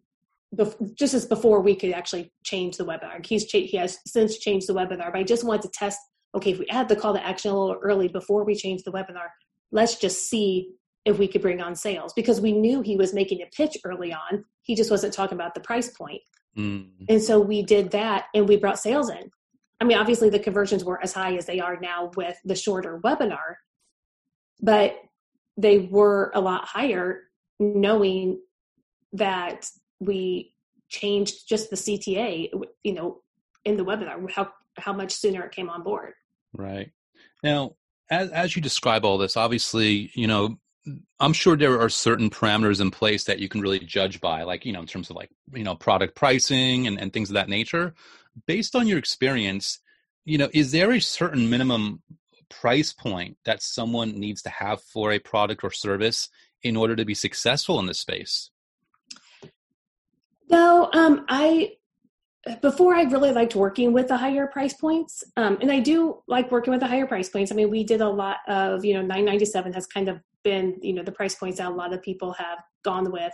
bef- 0.56 0.94
just 0.96 1.14
as 1.14 1.26
before 1.26 1.60
we 1.60 1.76
could 1.76 1.92
actually 1.92 2.32
change 2.42 2.76
the 2.78 2.84
webinar. 2.84 3.24
He's 3.24 3.46
cha- 3.46 3.58
he 3.58 3.76
has 3.76 3.98
since 4.06 4.38
changed 4.38 4.66
the 4.66 4.74
webinar, 4.74 5.12
but 5.12 5.20
I 5.20 5.22
just 5.22 5.44
wanted 5.44 5.62
to 5.62 5.68
test. 5.68 5.98
Okay, 6.34 6.52
if 6.52 6.58
we 6.58 6.66
add 6.68 6.88
the 6.88 6.96
call 6.96 7.12
to 7.12 7.24
action 7.24 7.50
a 7.50 7.58
little 7.58 7.78
early 7.82 8.08
before 8.08 8.44
we 8.44 8.54
change 8.54 8.82
the 8.82 8.90
webinar, 8.90 9.28
let's 9.70 9.96
just 9.96 10.30
see 10.30 10.72
if 11.04 11.18
we 11.18 11.28
could 11.28 11.42
bring 11.42 11.60
on 11.60 11.74
sales 11.74 12.12
because 12.14 12.40
we 12.40 12.52
knew 12.52 12.80
he 12.80 12.96
was 12.96 13.12
making 13.12 13.42
a 13.42 13.46
pitch 13.54 13.76
early 13.84 14.14
on. 14.14 14.44
He 14.62 14.74
just 14.74 14.90
wasn't 14.90 15.12
talking 15.12 15.36
about 15.36 15.54
the 15.54 15.60
price 15.60 15.90
point. 15.90 16.22
Mm. 16.56 16.86
And 17.08 17.22
so 17.22 17.40
we 17.40 17.62
did 17.62 17.90
that 17.90 18.26
and 18.34 18.48
we 18.48 18.56
brought 18.56 18.78
sales 18.78 19.10
in. 19.10 19.30
I 19.80 19.84
mean, 19.84 19.98
obviously 19.98 20.30
the 20.30 20.38
conversions 20.38 20.84
weren't 20.84 21.02
as 21.02 21.12
high 21.12 21.34
as 21.34 21.44
they 21.44 21.58
are 21.58 21.76
now 21.80 22.12
with 22.16 22.38
the 22.44 22.54
shorter 22.54 23.00
webinar, 23.04 23.56
but 24.60 24.96
they 25.56 25.80
were 25.80 26.30
a 26.34 26.40
lot 26.40 26.64
higher 26.64 27.24
knowing 27.62 28.40
that 29.12 29.68
we 30.00 30.54
changed 30.88 31.48
just 31.48 31.70
the 31.70 31.76
CTA, 31.76 32.50
you 32.82 32.94
know, 32.94 33.22
in 33.64 33.76
the 33.76 33.84
webinar, 33.84 34.30
how 34.30 34.52
how 34.78 34.92
much 34.92 35.12
sooner 35.12 35.42
it 35.44 35.52
came 35.52 35.70
on 35.70 35.82
board. 35.82 36.14
Right. 36.52 36.90
Now, 37.42 37.76
as 38.10 38.30
as 38.30 38.56
you 38.56 38.62
describe 38.62 39.04
all 39.04 39.18
this, 39.18 39.36
obviously, 39.36 40.10
you 40.14 40.26
know, 40.26 40.58
I'm 41.20 41.32
sure 41.32 41.56
there 41.56 41.80
are 41.80 41.88
certain 41.88 42.30
parameters 42.30 42.80
in 42.80 42.90
place 42.90 43.24
that 43.24 43.38
you 43.38 43.48
can 43.48 43.60
really 43.60 43.78
judge 43.78 44.20
by, 44.20 44.42
like, 44.42 44.66
you 44.66 44.72
know, 44.72 44.80
in 44.80 44.86
terms 44.86 45.10
of 45.10 45.16
like, 45.16 45.30
you 45.52 45.62
know, 45.62 45.76
product 45.76 46.16
pricing 46.16 46.86
and, 46.86 47.00
and 47.00 47.12
things 47.12 47.30
of 47.30 47.34
that 47.34 47.48
nature. 47.48 47.94
Based 48.46 48.74
on 48.74 48.86
your 48.86 48.98
experience, 48.98 49.78
you 50.24 50.38
know, 50.38 50.48
is 50.52 50.72
there 50.72 50.90
a 50.90 51.00
certain 51.00 51.48
minimum 51.48 52.02
price 52.48 52.92
point 52.92 53.36
that 53.44 53.62
someone 53.62 54.18
needs 54.18 54.42
to 54.42 54.50
have 54.50 54.82
for 54.82 55.12
a 55.12 55.18
product 55.18 55.64
or 55.64 55.70
service 55.70 56.28
in 56.62 56.76
order 56.76 56.96
to 56.96 57.04
be 57.04 57.14
successful 57.14 57.78
in 57.78 57.86
this 57.86 57.98
space? 57.98 58.50
No, 60.50 60.90
um, 60.92 61.24
I 61.28 61.72
before 62.60 62.94
I 62.94 63.02
really 63.02 63.30
liked 63.30 63.54
working 63.54 63.92
with 63.92 64.08
the 64.08 64.16
higher 64.16 64.46
price 64.46 64.74
points, 64.74 65.22
um, 65.36 65.58
and 65.60 65.70
I 65.70 65.78
do 65.78 66.22
like 66.26 66.50
working 66.50 66.72
with 66.72 66.80
the 66.80 66.88
higher 66.88 67.06
price 67.06 67.28
points. 67.28 67.52
I 67.52 67.54
mean, 67.54 67.70
we 67.70 67.84
did 67.84 68.00
a 68.00 68.08
lot 68.08 68.38
of 68.48 68.84
you 68.84 68.94
know 68.94 69.02
nine 69.02 69.24
ninety 69.24 69.44
seven 69.44 69.72
has 69.72 69.86
kind 69.86 70.08
of 70.08 70.20
been 70.44 70.76
you 70.82 70.92
know 70.92 71.02
the 71.02 71.12
price 71.12 71.34
points 71.34 71.58
that 71.58 71.68
a 71.68 71.74
lot 71.74 71.92
of 71.92 72.02
people 72.02 72.32
have 72.32 72.58
gone 72.84 73.10
with 73.10 73.32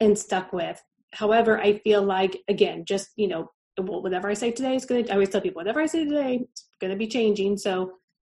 and 0.00 0.18
stuck 0.18 0.52
with. 0.52 0.82
However, 1.12 1.60
I 1.60 1.78
feel 1.78 2.02
like 2.02 2.42
again, 2.48 2.84
just 2.84 3.10
you 3.16 3.28
know, 3.28 3.50
whatever 3.78 4.28
I 4.28 4.34
say 4.34 4.50
today 4.50 4.74
is 4.74 4.84
going 4.84 5.04
to. 5.04 5.10
I 5.10 5.14
always 5.14 5.28
tell 5.28 5.40
people 5.40 5.60
whatever 5.60 5.80
I 5.80 5.86
say 5.86 6.04
today 6.04 6.46
is 6.52 6.64
going 6.80 6.90
to 6.90 6.98
be 6.98 7.06
changing. 7.06 7.56
So 7.56 7.92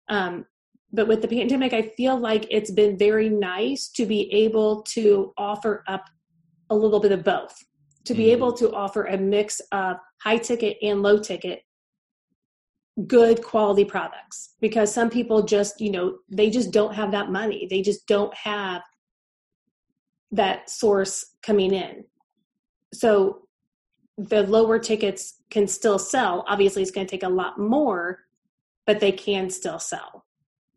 um, 0.10 0.46
but 0.92 1.08
with 1.08 1.22
the 1.22 1.28
pandemic, 1.28 1.74
I 1.74 1.94
feel 1.98 2.18
like 2.18 2.48
it's 2.50 2.72
been 2.72 2.98
very 2.98 3.30
nice 3.30 3.90
to 3.90 4.06
be 4.06 4.32
able 4.34 4.84
to 4.84 5.34
offer 5.38 5.84
up 5.88 6.06
a 6.70 6.76
little 6.76 7.00
bit 7.00 7.12
of 7.12 7.24
both, 7.24 7.56
to 8.06 8.14
be 8.14 8.24
mm-hmm. 8.24 8.32
able 8.32 8.54
to 8.54 8.72
offer 8.74 9.06
a 9.06 9.18
mix 9.18 9.60
of 9.72 9.98
high 10.22 10.38
ticket 10.38 10.78
and 10.82 11.02
low 11.02 11.20
ticket 11.20 11.62
good 13.06 13.44
quality 13.44 13.86
products. 13.86 14.56
Because 14.60 14.92
some 14.92 15.10
people 15.10 15.44
just 15.44 15.80
you 15.80 15.92
know 15.92 16.18
they 16.30 16.50
just 16.50 16.72
don't 16.72 16.96
have 16.96 17.12
that 17.12 17.32
money. 17.32 17.68
They 17.70 17.82
just 17.82 18.08
don't 18.08 18.34
have 18.34 18.82
that 20.32 20.70
source 20.70 21.36
coming 21.44 21.74
in. 21.74 22.06
So 22.94 23.48
the 24.18 24.44
lower 24.44 24.80
tickets 24.80 25.42
can 25.52 25.68
still 25.68 26.00
sell. 26.00 26.44
Obviously 26.48 26.82
it's 26.82 26.92
going 26.92 27.06
to 27.06 27.12
take 27.12 27.24
a 27.24 27.30
lot 27.30 27.60
more 27.60 28.20
but 28.88 29.02
they 29.02 29.12
can 29.12 29.50
still 29.52 29.78
sell 29.78 30.26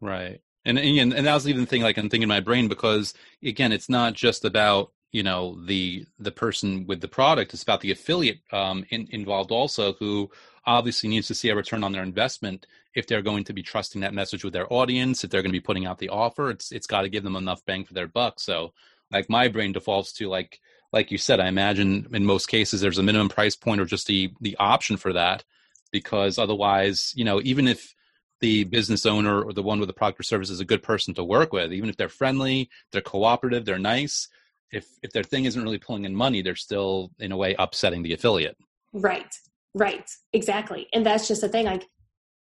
Right. 0.01 0.41
And, 0.65 0.79
and 0.79 1.15
and 1.15 1.27
that 1.27 1.35
was 1.35 1.49
even 1.49 1.63
the 1.63 1.67
thing 1.67 1.83
like 1.83 1.97
I'm 1.97 2.11
thinking 2.11 2.25
in 2.25 2.29
my 2.29 2.41
brain 2.41 2.69
because 2.69 3.15
again 3.43 3.73
it's 3.73 3.89
not 3.89 4.13
just 4.13 4.45
about 4.45 4.93
you 5.13 5.23
know 5.23 5.59
the 5.67 6.07
the 6.19 6.31
person 6.31 6.87
with 6.87 7.01
the 7.01 7.09
product 7.09 7.53
it's 7.53 7.63
about 7.63 7.81
the 7.81 7.91
affiliate 7.91 8.41
um, 8.53 8.85
in, 8.91 9.09
involved 9.11 9.51
also 9.51 9.95
who 9.95 10.31
obviously 10.67 11.09
needs 11.09 11.27
to 11.29 11.35
see 11.35 11.49
a 11.49 11.57
return 11.57 11.83
on 11.83 11.93
their 11.93 12.03
investment 12.03 12.67
if 12.95 13.07
they're 13.07 13.23
going 13.23 13.45
to 13.45 13.53
be 13.53 13.63
trusting 13.63 14.01
that 14.03 14.15
message 14.15 14.45
with 14.45 14.53
their 14.53 14.71
audience 14.73 15.25
if 15.25 15.31
they're 15.31 15.43
going 15.43 15.51
to 15.51 15.59
be 15.59 15.61
putting 15.61 15.87
out 15.87 15.99
the 15.99 16.11
offer 16.11 16.51
it's 16.51 16.73
it's 16.73 16.87
got 16.87 17.03
to 17.03 17.09
give 17.09 17.25
them 17.25 17.37
enough 17.37 17.65
bang 17.65 17.85
for 17.85 17.95
their 17.95 18.09
buck 18.09 18.39
so 18.39 18.73
like 19.11 19.29
my 19.31 19.49
brain 19.49 19.73
defaults 19.73 20.13
to 20.13 20.29
like 20.29 20.61
like 20.93 21.11
you 21.11 21.19
said 21.19 21.41
i 21.41 21.49
imagine 21.49 22.07
in 22.13 22.25
most 22.25 22.47
cases 22.47 22.81
there's 22.81 22.99
a 22.99 23.03
minimum 23.03 23.29
price 23.29 23.57
point 23.57 23.81
or 23.81 23.87
just 23.87 24.07
the 24.07 24.31
the 24.41 24.57
option 24.59 24.97
for 24.97 25.13
that 25.13 25.43
because 25.91 26.39
otherwise 26.39 27.13
you 27.17 27.25
know 27.25 27.41
even 27.43 27.67
if 27.67 27.95
the 28.41 28.65
business 28.65 29.07
owner 29.07 29.43
or 29.43 29.53
the 29.53 29.63
one 29.63 29.81
with 29.81 29.89
the 29.89 29.93
product 29.95 30.21
or 30.21 30.23
service 30.23 30.51
is 30.51 30.61
a 30.61 30.65
good 30.65 30.83
person 30.83 31.15
to 31.15 31.25
work 31.25 31.53
with, 31.53 31.73
even 31.73 31.89
if 31.89 31.97
they're 31.97 32.09
friendly, 32.09 32.69
they're 32.93 33.01
cooperative, 33.01 33.65
they're 33.65 33.79
nice. 33.79 34.29
If 34.73 34.87
if 35.03 35.13
their 35.13 35.25
thing 35.25 35.45
isn't 35.45 35.63
really 35.63 35.79
pulling 35.79 36.05
in 36.05 36.15
money, 36.15 36.43
they're 36.43 36.57
still 36.57 37.11
in 37.19 37.33
a 37.33 37.37
way 37.37 37.55
upsetting 37.59 38.03
the 38.03 38.13
affiliate. 38.13 38.57
Right, 38.93 39.35
right, 39.75 40.09
exactly, 40.33 40.89
and 40.93 41.05
that's 41.05 41.29
just 41.29 41.41
the 41.41 41.49
thing. 41.49 41.67
Like 41.67 41.87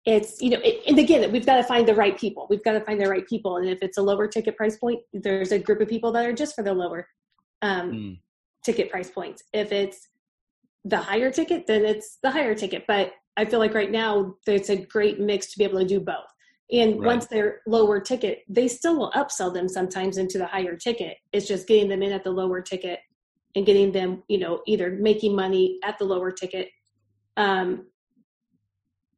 it's 0.04 0.40
you 0.40 0.50
know, 0.50 0.60
it, 0.62 0.82
and 0.86 0.98
again, 0.98 1.30
we've 1.32 1.46
got 1.46 1.56
to 1.56 1.64
find 1.64 1.86
the 1.86 1.94
right 1.94 2.18
people. 2.18 2.46
We've 2.50 2.64
got 2.64 2.72
to 2.72 2.80
find 2.80 3.00
the 3.00 3.08
right 3.08 3.26
people, 3.26 3.56
and 3.56 3.68
if 3.68 3.78
it's 3.82 3.98
a 3.98 4.02
lower 4.02 4.26
ticket 4.26 4.56
price 4.56 4.76
point, 4.76 5.00
there's 5.12 5.52
a 5.52 5.58
group 5.58 5.80
of 5.80 5.88
people 5.88 6.12
that 6.12 6.26
are 6.26 6.32
just 6.32 6.54
for 6.54 6.64
the 6.64 6.74
lower 6.74 7.06
um, 7.62 7.92
mm. 7.92 8.18
ticket 8.64 8.90
price 8.90 9.10
points. 9.10 9.42
If 9.52 9.72
it's 9.72 10.08
the 10.84 10.98
higher 10.98 11.30
ticket, 11.30 11.66
then 11.66 11.84
it's 11.84 12.18
the 12.22 12.30
higher 12.30 12.54
ticket. 12.54 12.84
But 12.86 13.12
I 13.36 13.44
feel 13.44 13.58
like 13.58 13.74
right 13.74 13.90
now 13.90 14.36
it's 14.46 14.70
a 14.70 14.76
great 14.76 15.20
mix 15.20 15.52
to 15.52 15.58
be 15.58 15.64
able 15.64 15.78
to 15.78 15.86
do 15.86 16.00
both. 16.00 16.26
And 16.72 16.98
right. 16.98 17.06
once 17.06 17.26
they're 17.26 17.60
lower 17.66 18.00
ticket, 18.00 18.42
they 18.48 18.66
still 18.66 18.98
will 18.98 19.12
upsell 19.12 19.52
them 19.54 19.68
sometimes 19.68 20.18
into 20.18 20.38
the 20.38 20.46
higher 20.46 20.76
ticket. 20.76 21.18
It's 21.32 21.46
just 21.46 21.68
getting 21.68 21.88
them 21.88 22.02
in 22.02 22.12
at 22.12 22.24
the 22.24 22.30
lower 22.30 22.60
ticket 22.60 23.00
and 23.54 23.64
getting 23.64 23.92
them, 23.92 24.22
you 24.28 24.38
know, 24.38 24.62
either 24.66 24.90
making 24.90 25.36
money 25.36 25.78
at 25.84 25.98
the 25.98 26.04
lower 26.04 26.32
ticket 26.32 26.68
um, 27.36 27.86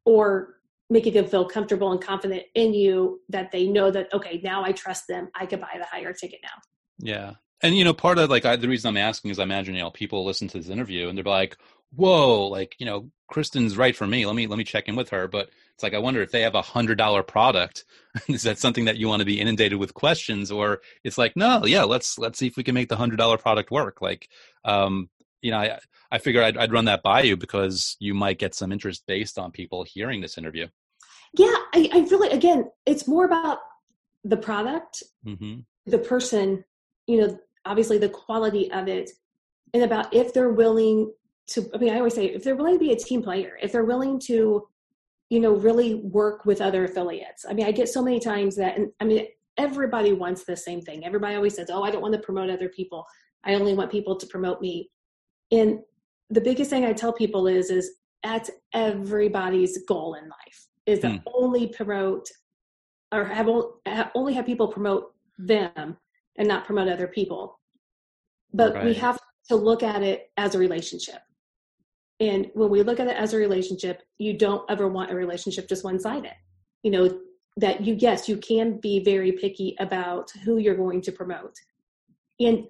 or 0.05 0.59
making 0.91 1.13
them 1.13 1.25
feel 1.25 1.45
comfortable 1.45 1.91
and 1.91 2.01
confident 2.01 2.43
in 2.55 2.73
you 2.73 3.21
that 3.29 3.51
they 3.51 3.67
know 3.67 3.89
that, 3.91 4.13
okay, 4.13 4.41
now 4.43 4.63
I 4.63 4.71
trust 4.71 5.07
them. 5.07 5.29
I 5.35 5.45
could 5.45 5.61
buy 5.61 5.75
the 5.77 5.85
higher 5.85 6.13
ticket 6.13 6.39
now. 6.43 6.61
Yeah. 6.99 7.33
And, 7.61 7.75
you 7.75 7.83
know, 7.83 7.93
part 7.93 8.17
of 8.17 8.29
like 8.29 8.45
I, 8.45 8.55
the 8.55 8.67
reason 8.67 8.89
I'm 8.89 8.97
asking 8.97 9.31
is 9.31 9.39
I 9.39 9.43
imagine, 9.43 9.75
you 9.75 9.81
know, 9.81 9.91
people 9.91 10.23
listen 10.23 10.47
to 10.49 10.57
this 10.57 10.69
interview 10.69 11.09
and 11.09 11.17
they're 11.17 11.25
like, 11.25 11.57
whoa, 11.95 12.47
like, 12.47 12.75
you 12.79 12.85
know, 12.85 13.09
Kristen's 13.29 13.77
right 13.77 13.95
for 13.95 14.07
me. 14.07 14.25
Let 14.25 14.35
me 14.35 14.47
let 14.47 14.57
me 14.57 14.63
check 14.63 14.87
in 14.87 14.95
with 14.95 15.09
her. 15.09 15.27
But 15.27 15.49
it's 15.73 15.83
like 15.83 15.93
I 15.93 15.99
wonder 15.99 16.21
if 16.21 16.31
they 16.31 16.41
have 16.41 16.55
a 16.55 16.61
hundred 16.61 16.97
dollar 16.97 17.23
product. 17.23 17.85
is 18.27 18.43
that 18.43 18.59
something 18.59 18.85
that 18.85 18.97
you 18.97 19.07
want 19.07 19.21
to 19.21 19.25
be 19.25 19.39
inundated 19.39 19.79
with 19.79 19.93
questions, 19.93 20.51
or 20.51 20.81
it's 21.03 21.17
like 21.17 21.35
no, 21.35 21.65
yeah, 21.65 21.83
let's 21.83 22.17
let's 22.17 22.39
see 22.39 22.47
if 22.47 22.57
we 22.57 22.63
can 22.63 22.75
make 22.75 22.89
the 22.89 22.97
hundred 22.97 23.17
dollar 23.17 23.37
product 23.37 23.71
work. 23.71 24.01
Like, 24.01 24.27
um, 24.65 25.09
you 25.41 25.51
know, 25.51 25.57
I 25.57 25.79
I 26.11 26.17
figure 26.17 26.43
I'd, 26.43 26.57
I'd 26.57 26.73
run 26.73 26.85
that 26.85 27.03
by 27.03 27.21
you 27.21 27.37
because 27.37 27.95
you 27.99 28.13
might 28.13 28.39
get 28.39 28.55
some 28.55 28.71
interest 28.71 29.03
based 29.07 29.37
on 29.37 29.51
people 29.51 29.83
hearing 29.83 30.21
this 30.21 30.37
interview. 30.37 30.67
Yeah, 31.37 31.55
I, 31.73 31.89
I 31.93 31.99
really 32.09 32.29
again, 32.29 32.69
it's 32.85 33.07
more 33.07 33.25
about 33.25 33.59
the 34.23 34.37
product, 34.37 35.03
mm-hmm. 35.25 35.59
the 35.85 35.99
person, 35.99 36.65
you 37.07 37.21
know, 37.21 37.39
obviously 37.65 37.99
the 37.99 38.09
quality 38.09 38.71
of 38.71 38.87
it, 38.87 39.11
and 39.73 39.83
about 39.83 40.13
if 40.13 40.33
they're 40.33 40.49
willing 40.49 41.13
to 41.49 41.69
i 41.73 41.77
mean 41.77 41.93
i 41.93 41.97
always 41.97 42.13
say 42.13 42.25
if 42.25 42.43
they're 42.43 42.55
willing 42.55 42.75
to 42.75 42.79
be 42.79 42.91
a 42.91 42.95
team 42.95 43.21
player 43.21 43.57
if 43.61 43.71
they're 43.71 43.85
willing 43.85 44.19
to 44.19 44.67
you 45.29 45.39
know 45.39 45.53
really 45.53 45.95
work 45.95 46.45
with 46.45 46.61
other 46.61 46.85
affiliates 46.85 47.45
i 47.49 47.53
mean 47.53 47.65
i 47.65 47.71
get 47.71 47.89
so 47.89 48.01
many 48.01 48.19
times 48.19 48.55
that 48.55 48.77
and 48.77 48.89
i 48.99 49.03
mean 49.03 49.25
everybody 49.59 50.13
wants 50.13 50.45
the 50.45 50.55
same 50.55 50.81
thing. 50.81 51.05
Everybody 51.05 51.35
always 51.35 51.55
says, 51.55 51.69
"Oh, 51.69 51.83
I 51.83 51.91
don't 51.91 52.01
want 52.01 52.13
to 52.15 52.21
promote 52.21 52.49
other 52.49 52.69
people. 52.69 53.05
I 53.43 53.53
only 53.53 53.73
want 53.73 53.91
people 53.91 54.15
to 54.15 54.25
promote 54.25 54.61
me." 54.61 54.89
And 55.51 55.79
the 56.29 56.41
biggest 56.41 56.69
thing 56.69 56.85
I 56.85 56.93
tell 56.93 57.13
people 57.13 57.47
is 57.47 57.69
is 57.69 57.91
that's 58.23 58.49
everybody's 58.73 59.83
goal 59.85 60.15
in 60.15 60.23
life 60.23 60.67
is 60.85 60.99
to 60.99 61.09
hmm. 61.11 61.17
only 61.33 61.67
promote 61.67 62.27
or 63.11 63.25
have 63.25 63.49
only 64.15 64.33
have 64.33 64.45
people 64.45 64.67
promote 64.67 65.13
them 65.37 65.97
and 66.37 66.47
not 66.47 66.65
promote 66.65 66.87
other 66.87 67.07
people. 67.07 67.59
But 68.53 68.73
right. 68.73 68.85
we 68.85 68.93
have 68.95 69.19
to 69.49 69.55
look 69.55 69.83
at 69.83 70.01
it 70.03 70.31
as 70.37 70.55
a 70.55 70.59
relationship. 70.59 71.21
And 72.19 72.49
when 72.53 72.69
we 72.69 72.83
look 72.83 72.99
at 72.99 73.07
it 73.07 73.15
as 73.15 73.33
a 73.33 73.37
relationship, 73.37 74.03
you 74.17 74.37
don't 74.37 74.69
ever 74.69 74.87
want 74.87 75.11
a 75.11 75.15
relationship 75.15 75.69
just 75.69 75.83
one 75.83 75.99
sided. 75.99 76.33
You 76.83 76.91
know, 76.91 77.19
that 77.57 77.81
you, 77.81 77.95
yes, 77.97 78.27
you 78.27 78.37
can 78.37 78.79
be 78.79 79.03
very 79.03 79.31
picky 79.31 79.75
about 79.79 80.31
who 80.43 80.57
you're 80.57 80.75
going 80.75 81.01
to 81.01 81.11
promote. 81.11 81.55
And 82.39 82.65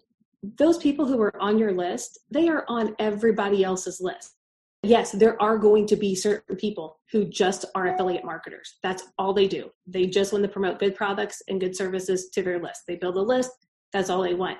those 0.58 0.78
people 0.78 1.06
who 1.06 1.22
are 1.22 1.42
on 1.42 1.58
your 1.58 1.74
list, 1.74 2.20
they 2.32 2.48
are 2.48 2.66
on 2.68 2.96
everybody 3.00 3.64
else's 3.64 4.00
list. 4.00 4.36
Yes, 4.82 5.12
there 5.12 5.40
are 5.42 5.58
going 5.58 5.86
to 5.88 5.98
be 5.98 6.16
certain 6.16 6.56
people 6.56 7.00
who 7.12 7.26
just 7.26 7.66
are 7.76 7.88
affiliate 7.88 8.24
marketers. 8.24 8.78
That's 8.82 9.04
all 9.18 9.34
they 9.34 9.48
do. 9.48 9.70
They 9.86 10.06
just 10.06 10.32
want 10.32 10.44
to 10.44 10.50
promote 10.50 10.80
good 10.80 10.96
products 10.96 11.42
and 11.50 11.60
good 11.60 11.76
services 11.76 12.30
to 12.30 12.42
their 12.42 12.60
list. 12.60 12.84
They 12.88 12.96
build 12.96 13.18
a 13.18 13.22
list, 13.22 13.52
that's 13.92 14.10
all 14.10 14.24
they 14.24 14.36
want. 14.36 14.58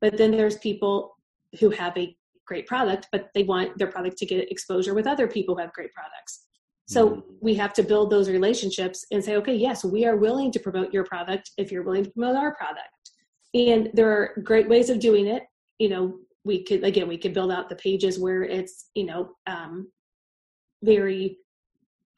But 0.00 0.16
then 0.16 0.32
there's 0.32 0.58
people 0.58 1.16
who 1.60 1.70
have 1.70 1.96
a 1.96 2.16
great 2.46 2.66
product, 2.66 3.08
but 3.12 3.28
they 3.34 3.42
want 3.44 3.76
their 3.78 3.86
product 3.86 4.18
to 4.18 4.26
get 4.26 4.50
exposure 4.50 4.94
with 4.94 5.06
other 5.06 5.26
people 5.26 5.54
who 5.54 5.60
have 5.60 5.72
great 5.72 5.92
products. 5.92 6.46
So 6.88 7.10
mm-hmm. 7.10 7.20
we 7.40 7.54
have 7.54 7.72
to 7.74 7.82
build 7.82 8.10
those 8.10 8.28
relationships 8.28 9.06
and 9.10 9.24
say, 9.24 9.36
okay, 9.36 9.54
yes, 9.54 9.84
we 9.84 10.04
are 10.04 10.16
willing 10.16 10.50
to 10.52 10.60
promote 10.60 10.92
your 10.92 11.04
product 11.04 11.50
if 11.56 11.70
you're 11.70 11.84
willing 11.84 12.04
to 12.04 12.10
promote 12.10 12.36
our 12.36 12.54
product. 12.54 12.88
And 13.54 13.90
there 13.94 14.10
are 14.10 14.42
great 14.42 14.68
ways 14.68 14.90
of 14.90 14.98
doing 14.98 15.26
it. 15.26 15.44
You 15.78 15.88
know, 15.88 16.18
we 16.44 16.64
could 16.64 16.82
again 16.84 17.08
we 17.08 17.18
could 17.18 17.34
build 17.34 17.52
out 17.52 17.68
the 17.68 17.76
pages 17.76 18.18
where 18.18 18.42
it's 18.42 18.90
you 18.94 19.06
know 19.06 19.30
um, 19.46 19.88
very 20.82 21.38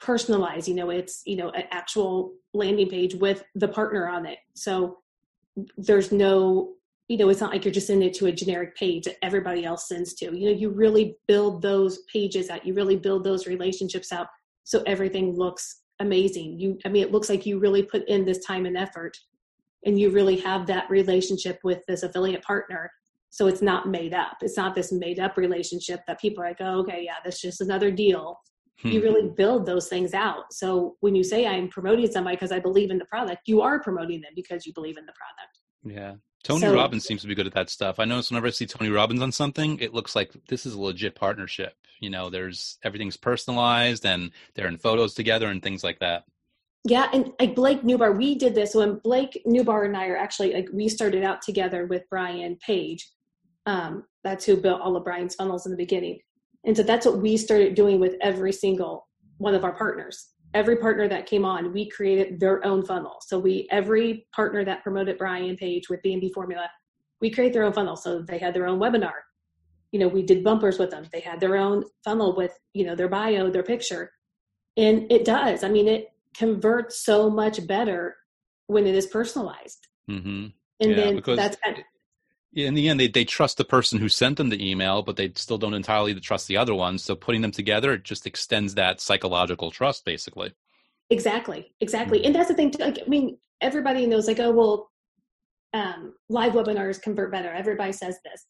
personalized. 0.00 0.68
You 0.68 0.74
know, 0.74 0.90
it's 0.90 1.22
you 1.26 1.36
know 1.36 1.50
an 1.50 1.64
actual 1.70 2.32
landing 2.52 2.88
page 2.88 3.14
with 3.14 3.44
the 3.54 3.68
partner 3.68 4.08
on 4.08 4.26
it. 4.26 4.38
So 4.54 4.98
there's 5.76 6.10
no 6.10 6.74
you 7.08 7.18
know, 7.18 7.28
it's 7.28 7.40
not 7.40 7.50
like 7.50 7.64
you're 7.64 7.74
just 7.74 7.86
sending 7.86 8.08
it 8.08 8.14
to 8.14 8.26
a 8.26 8.32
generic 8.32 8.76
page 8.76 9.04
that 9.04 9.22
everybody 9.22 9.64
else 9.64 9.88
sends 9.88 10.14
to. 10.14 10.36
You 10.36 10.46
know, 10.46 10.56
you 10.58 10.70
really 10.70 11.16
build 11.28 11.60
those 11.60 11.98
pages 12.12 12.48
out, 12.48 12.66
you 12.66 12.74
really 12.74 12.96
build 12.96 13.24
those 13.24 13.46
relationships 13.46 14.12
out 14.12 14.28
so 14.64 14.82
everything 14.86 15.36
looks 15.36 15.82
amazing. 16.00 16.58
You 16.58 16.78
I 16.84 16.88
mean 16.88 17.02
it 17.02 17.12
looks 17.12 17.28
like 17.28 17.46
you 17.46 17.58
really 17.58 17.82
put 17.82 18.08
in 18.08 18.24
this 18.24 18.44
time 18.44 18.66
and 18.66 18.76
effort 18.76 19.16
and 19.84 20.00
you 20.00 20.10
really 20.10 20.36
have 20.40 20.66
that 20.66 20.88
relationship 20.90 21.58
with 21.62 21.82
this 21.86 22.02
affiliate 22.02 22.42
partner. 22.42 22.90
So 23.30 23.46
it's 23.48 23.62
not 23.62 23.88
made 23.88 24.14
up. 24.14 24.38
It's 24.40 24.56
not 24.56 24.74
this 24.74 24.92
made 24.92 25.20
up 25.20 25.36
relationship 25.36 26.00
that 26.06 26.20
people 26.20 26.42
are 26.42 26.48
like, 26.48 26.60
oh, 26.60 26.80
okay, 26.80 27.02
yeah, 27.04 27.16
that's 27.22 27.40
just 27.40 27.60
another 27.60 27.90
deal. 27.90 28.38
Hmm. 28.80 28.88
You 28.88 29.02
really 29.02 29.28
build 29.36 29.66
those 29.66 29.88
things 29.88 30.14
out. 30.14 30.52
So 30.52 30.96
when 31.00 31.14
you 31.14 31.22
say 31.22 31.46
I'm 31.46 31.68
promoting 31.68 32.10
somebody 32.10 32.36
because 32.36 32.52
I 32.52 32.60
believe 32.60 32.90
in 32.90 32.98
the 32.98 33.04
product, 33.04 33.42
you 33.46 33.60
are 33.60 33.80
promoting 33.80 34.20
them 34.20 34.32
because 34.34 34.64
you 34.64 34.72
believe 34.72 34.96
in 34.96 35.04
the 35.04 35.12
product. 35.12 35.58
Yeah. 35.98 36.14
Tony 36.44 36.60
so, 36.60 36.74
Robbins 36.74 37.04
seems 37.04 37.22
to 37.22 37.26
be 37.26 37.34
good 37.34 37.46
at 37.46 37.54
that 37.54 37.70
stuff. 37.70 37.98
I 37.98 38.04
notice 38.04 38.30
whenever 38.30 38.46
I 38.46 38.50
see 38.50 38.66
Tony 38.66 38.90
Robbins 38.90 39.22
on 39.22 39.32
something, 39.32 39.78
it 39.78 39.94
looks 39.94 40.14
like 40.14 40.32
this 40.48 40.66
is 40.66 40.74
a 40.74 40.80
legit 40.80 41.14
partnership. 41.14 41.74
You 42.00 42.10
know, 42.10 42.28
there's 42.28 42.78
everything's 42.82 43.16
personalized 43.16 44.04
and 44.04 44.30
they're 44.54 44.68
in 44.68 44.76
photos 44.76 45.14
together 45.14 45.48
and 45.48 45.62
things 45.62 45.82
like 45.82 46.00
that. 46.00 46.24
Yeah, 46.86 47.08
and 47.14 47.32
like 47.40 47.54
Blake 47.54 47.80
Nubar, 47.80 48.14
we 48.14 48.34
did 48.34 48.54
this 48.54 48.74
when 48.74 48.96
Blake 48.96 49.40
Nubar 49.46 49.86
and 49.86 49.96
I 49.96 50.08
are 50.08 50.18
actually 50.18 50.52
like 50.52 50.68
we 50.70 50.86
started 50.90 51.24
out 51.24 51.40
together 51.40 51.86
with 51.86 52.02
Brian 52.10 52.56
Page. 52.56 53.08
Um, 53.64 54.04
that's 54.22 54.44
who 54.44 54.58
built 54.58 54.82
all 54.82 54.94
of 54.96 55.04
Brian's 55.04 55.34
funnels 55.34 55.64
in 55.64 55.72
the 55.72 55.78
beginning. 55.78 56.18
And 56.64 56.76
so 56.76 56.82
that's 56.82 57.06
what 57.06 57.18
we 57.18 57.38
started 57.38 57.74
doing 57.74 58.00
with 58.00 58.16
every 58.20 58.52
single 58.52 59.08
one 59.38 59.54
of 59.54 59.64
our 59.64 59.72
partners 59.72 60.28
every 60.54 60.76
partner 60.76 61.08
that 61.08 61.26
came 61.26 61.44
on, 61.44 61.72
we 61.72 61.90
created 61.90 62.40
their 62.40 62.64
own 62.64 62.84
funnel. 62.86 63.16
So 63.20 63.38
we 63.38 63.66
every 63.70 64.26
partner 64.34 64.64
that 64.64 64.82
promoted 64.82 65.18
Brian 65.18 65.56
Page 65.56 65.88
with 65.88 66.00
BNB 66.02 66.32
Formula, 66.32 66.70
we 67.20 67.30
create 67.30 67.52
their 67.52 67.64
own 67.64 67.72
funnel. 67.72 67.96
So 67.96 68.22
they 68.22 68.38
had 68.38 68.54
their 68.54 68.66
own 68.66 68.78
webinar. 68.78 69.12
You 69.92 70.00
know, 70.00 70.08
we 70.08 70.22
did 70.22 70.42
bumpers 70.42 70.78
with 70.78 70.90
them. 70.90 71.06
They 71.12 71.20
had 71.20 71.40
their 71.40 71.56
own 71.56 71.84
funnel 72.04 72.34
with, 72.36 72.58
you 72.72 72.84
know, 72.84 72.94
their 72.94 73.08
bio, 73.08 73.50
their 73.50 73.62
picture. 73.62 74.10
And 74.76 75.10
it 75.10 75.24
does. 75.24 75.62
I 75.62 75.68
mean, 75.68 75.86
it 75.86 76.08
converts 76.34 77.04
so 77.04 77.30
much 77.30 77.64
better 77.66 78.16
when 78.66 78.86
it 78.86 78.94
is 78.94 79.06
personalized. 79.06 79.86
Mm-hmm. 80.10 80.46
And 80.80 80.90
yeah, 80.90 80.96
then 80.96 81.22
that's 81.36 81.56
kind 81.56 81.78
of, 81.78 81.84
in 82.54 82.74
the 82.74 82.88
end, 82.88 83.00
they, 83.00 83.08
they 83.08 83.24
trust 83.24 83.56
the 83.58 83.64
person 83.64 83.98
who 83.98 84.08
sent 84.08 84.36
them 84.36 84.48
the 84.48 84.70
email, 84.70 85.02
but 85.02 85.16
they 85.16 85.32
still 85.34 85.58
don't 85.58 85.74
entirely 85.74 86.14
trust 86.14 86.46
the 86.46 86.56
other 86.56 86.74
one. 86.74 86.98
So 86.98 87.14
putting 87.14 87.42
them 87.42 87.50
together, 87.50 87.92
it 87.92 88.04
just 88.04 88.26
extends 88.26 88.74
that 88.74 89.00
psychological 89.00 89.70
trust, 89.70 90.04
basically. 90.04 90.52
Exactly, 91.10 91.72
exactly. 91.80 92.18
Mm-hmm. 92.18 92.26
And 92.26 92.34
that's 92.34 92.48
the 92.48 92.54
thing. 92.54 92.70
Too, 92.70 92.82
like, 92.82 92.98
I 93.04 93.08
mean, 93.08 93.38
everybody 93.60 94.06
knows, 94.06 94.26
like, 94.26 94.40
oh, 94.40 94.52
well, 94.52 94.90
um, 95.72 96.14
live 96.28 96.52
webinars 96.52 97.02
convert 97.02 97.32
better. 97.32 97.50
Everybody 97.50 97.92
says 97.92 98.18
this. 98.24 98.46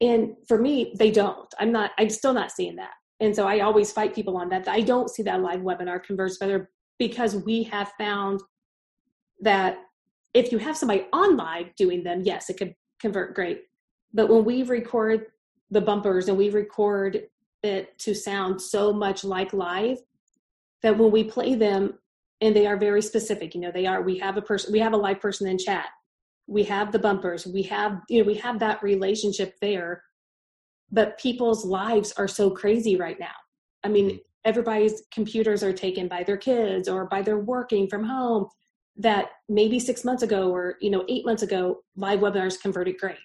And 0.00 0.34
for 0.48 0.58
me, 0.58 0.94
they 0.98 1.10
don't. 1.10 1.52
I'm 1.58 1.72
not, 1.72 1.92
I'm 1.98 2.10
still 2.10 2.32
not 2.32 2.50
seeing 2.50 2.76
that. 2.76 2.92
And 3.20 3.34
so 3.34 3.46
I 3.46 3.60
always 3.60 3.92
fight 3.92 4.14
people 4.14 4.36
on 4.36 4.48
that. 4.50 4.68
I 4.68 4.80
don't 4.80 5.10
see 5.10 5.22
that 5.24 5.40
live 5.40 5.60
webinar 5.60 6.02
converts 6.02 6.38
better 6.38 6.70
because 6.98 7.36
we 7.36 7.62
have 7.64 7.92
found 7.98 8.42
that 9.40 9.78
if 10.34 10.52
you 10.52 10.58
have 10.58 10.76
somebody 10.76 11.06
on 11.12 11.36
live 11.36 11.74
doing 11.76 12.04
them, 12.04 12.22
yes, 12.24 12.50
it 12.50 12.58
could 12.58 12.74
convert 13.00 13.34
great. 13.34 13.64
But 14.12 14.28
when 14.28 14.44
we 14.44 14.62
record 14.62 15.26
the 15.70 15.80
bumpers 15.80 16.28
and 16.28 16.38
we 16.38 16.50
record 16.50 17.22
it 17.62 17.98
to 17.98 18.14
sound 18.14 18.60
so 18.60 18.92
much 18.92 19.24
like 19.24 19.52
live 19.52 19.98
that 20.82 20.96
when 20.96 21.10
we 21.10 21.24
play 21.24 21.54
them 21.54 21.94
and 22.40 22.54
they 22.54 22.66
are 22.66 22.76
very 22.76 23.02
specific, 23.02 23.54
you 23.54 23.60
know, 23.60 23.72
they 23.72 23.86
are, 23.86 24.02
we 24.02 24.18
have 24.18 24.36
a 24.36 24.42
person, 24.42 24.72
we 24.72 24.78
have 24.78 24.92
a 24.92 24.96
live 24.96 25.20
person 25.20 25.48
in 25.48 25.58
chat, 25.58 25.86
we 26.46 26.62
have 26.62 26.92
the 26.92 26.98
bumpers, 26.98 27.46
we 27.46 27.62
have, 27.62 28.00
you 28.08 28.20
know, 28.20 28.26
we 28.26 28.34
have 28.34 28.58
that 28.60 28.82
relationship 28.82 29.54
there. 29.60 30.02
But 30.92 31.18
people's 31.18 31.64
lives 31.64 32.12
are 32.16 32.28
so 32.28 32.48
crazy 32.50 32.96
right 32.96 33.18
now. 33.18 33.34
I 33.82 33.88
mean, 33.88 34.06
mm-hmm. 34.06 34.16
everybody's 34.44 35.02
computers 35.10 35.64
are 35.64 35.72
taken 35.72 36.06
by 36.06 36.22
their 36.22 36.36
kids 36.36 36.88
or 36.88 37.06
by 37.06 37.22
their 37.22 37.38
working 37.38 37.88
from 37.88 38.04
home 38.04 38.46
that 38.98 39.28
maybe 39.48 39.78
six 39.78 40.04
months 40.04 40.22
ago 40.22 40.50
or 40.50 40.76
you 40.80 40.90
know 40.90 41.04
eight 41.08 41.24
months 41.24 41.42
ago 41.42 41.78
live 41.96 42.20
webinars 42.20 42.60
converted 42.60 42.96
great. 42.98 43.16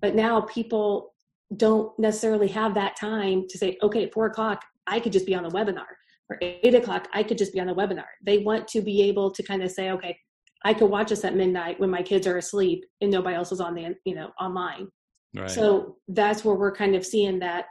But 0.00 0.14
now 0.14 0.42
people 0.42 1.14
don't 1.56 1.98
necessarily 1.98 2.48
have 2.48 2.74
that 2.74 2.96
time 2.96 3.46
to 3.48 3.58
say 3.58 3.76
okay 3.82 4.04
at 4.04 4.12
four 4.12 4.26
o'clock 4.26 4.62
i 4.86 5.00
could 5.00 5.12
just 5.12 5.26
be 5.26 5.34
on 5.34 5.42
the 5.42 5.50
webinar. 5.50 5.86
Or 6.30 6.38
eight 6.42 6.74
o'clock 6.74 7.08
i 7.14 7.22
could 7.22 7.38
just 7.38 7.52
be 7.52 7.60
on 7.60 7.66
the 7.66 7.74
webinar. 7.74 8.04
They 8.24 8.38
want 8.38 8.68
to 8.68 8.80
be 8.80 9.02
able 9.02 9.30
to 9.32 9.42
kind 9.42 9.62
of 9.62 9.70
say 9.70 9.90
okay 9.90 10.16
i 10.64 10.74
could 10.74 10.90
watch 10.90 11.08
this 11.08 11.24
at 11.24 11.36
midnight 11.36 11.80
when 11.80 11.90
my 11.90 12.02
kids 12.02 12.26
are 12.26 12.38
asleep 12.38 12.84
and 13.00 13.10
nobody 13.10 13.34
else 13.34 13.52
is 13.52 13.60
on 13.60 13.74
the 13.74 13.94
you 14.04 14.14
know 14.14 14.30
online. 14.40 14.88
Right. 15.36 15.50
so 15.50 15.96
that's 16.08 16.42
where 16.42 16.54
we're 16.54 16.74
kind 16.74 16.94
of 16.96 17.04
seeing 17.04 17.38
that 17.40 17.66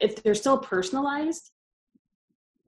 if 0.00 0.22
they're 0.22 0.34
still 0.34 0.58
personalized 0.58 1.50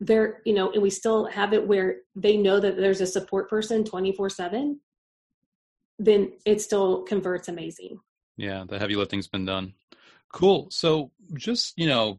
there 0.00 0.40
you 0.46 0.54
know 0.54 0.70
and 0.72 0.82
we 0.82 0.90
still 0.90 1.26
have 1.26 1.52
it 1.52 1.66
where 1.66 1.98
they 2.16 2.36
know 2.36 2.58
that 2.58 2.76
there's 2.76 3.02
a 3.02 3.06
support 3.06 3.50
person 3.50 3.84
24 3.84 4.30
7 4.30 4.80
then 6.00 6.32
it 6.46 6.60
still 6.62 7.02
converts 7.02 7.48
amazing. 7.48 8.00
Yeah 8.36 8.64
the 8.66 8.78
heavy 8.78 8.96
lifting's 8.96 9.28
been 9.28 9.44
done. 9.44 9.74
Cool. 10.32 10.68
So 10.70 11.10
just 11.34 11.74
you 11.76 11.86
know 11.86 12.18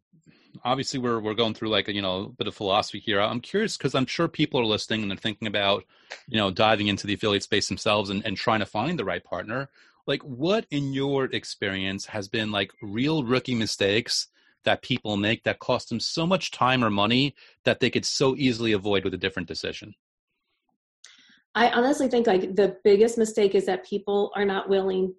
obviously 0.63 0.99
we're 0.99 1.19
we're 1.19 1.33
going 1.33 1.53
through 1.53 1.69
like 1.69 1.87
a 1.87 1.93
you 1.93 2.01
know 2.01 2.25
a 2.25 2.29
bit 2.29 2.47
of 2.47 2.55
philosophy 2.55 2.99
here. 2.99 3.19
I'm 3.19 3.41
curious 3.41 3.77
because 3.77 3.95
i'm 3.95 4.05
sure 4.05 4.27
people 4.27 4.59
are 4.61 4.65
listening 4.65 5.01
and 5.01 5.09
they're 5.09 5.17
thinking 5.17 5.47
about 5.47 5.83
you 6.27 6.37
know 6.37 6.51
diving 6.51 6.87
into 6.87 7.07
the 7.07 7.15
affiliate 7.15 7.43
space 7.43 7.67
themselves 7.67 8.09
and, 8.09 8.25
and 8.25 8.37
trying 8.37 8.59
to 8.59 8.65
find 8.65 8.97
the 8.97 9.05
right 9.05 9.23
partner. 9.23 9.69
Like 10.05 10.21
what 10.21 10.65
in 10.69 10.93
your 10.93 11.25
experience 11.25 12.05
has 12.07 12.27
been 12.27 12.51
like 12.51 12.71
real 12.81 13.23
rookie 13.23 13.55
mistakes 13.55 14.27
that 14.65 14.81
people 14.81 15.17
make 15.17 15.43
that 15.43 15.59
cost 15.59 15.89
them 15.89 15.99
so 15.99 16.25
much 16.25 16.51
time 16.51 16.83
or 16.83 16.89
money 16.89 17.35
that 17.65 17.79
they 17.79 17.89
could 17.89 18.05
so 18.05 18.35
easily 18.35 18.71
avoid 18.71 19.03
with 19.03 19.13
a 19.13 19.17
different 19.17 19.47
decision? 19.47 19.93
I 21.53 21.69
honestly 21.69 22.07
think 22.07 22.27
like 22.27 22.55
the 22.55 22.77
biggest 22.83 23.17
mistake 23.17 23.55
is 23.55 23.65
that 23.65 23.85
people 23.85 24.31
are 24.35 24.45
not 24.45 24.69
willing 24.69 25.13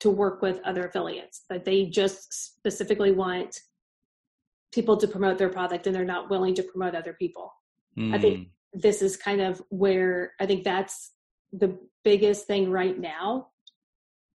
to 0.00 0.10
work 0.10 0.42
with 0.42 0.60
other 0.64 0.86
affiliates. 0.86 1.42
That 1.48 1.64
they 1.64 1.86
just 1.86 2.56
specifically 2.58 3.12
want 3.12 3.60
people 4.72 4.96
to 4.96 5.06
promote 5.06 5.38
their 5.38 5.48
product 5.48 5.86
and 5.86 5.94
they're 5.94 6.04
not 6.04 6.30
willing 6.30 6.54
to 6.54 6.62
promote 6.62 6.94
other 6.94 7.12
people. 7.12 7.52
Mm. 7.98 8.14
I 8.14 8.18
think 8.18 8.38
hmm. 8.38 8.78
this 8.78 9.02
is 9.02 9.16
kind 9.16 9.40
of 9.40 9.62
where 9.68 10.32
I 10.40 10.46
think 10.46 10.64
that's 10.64 11.12
the 11.52 11.78
biggest 12.04 12.46
thing 12.46 12.70
right 12.70 12.98
now 12.98 13.48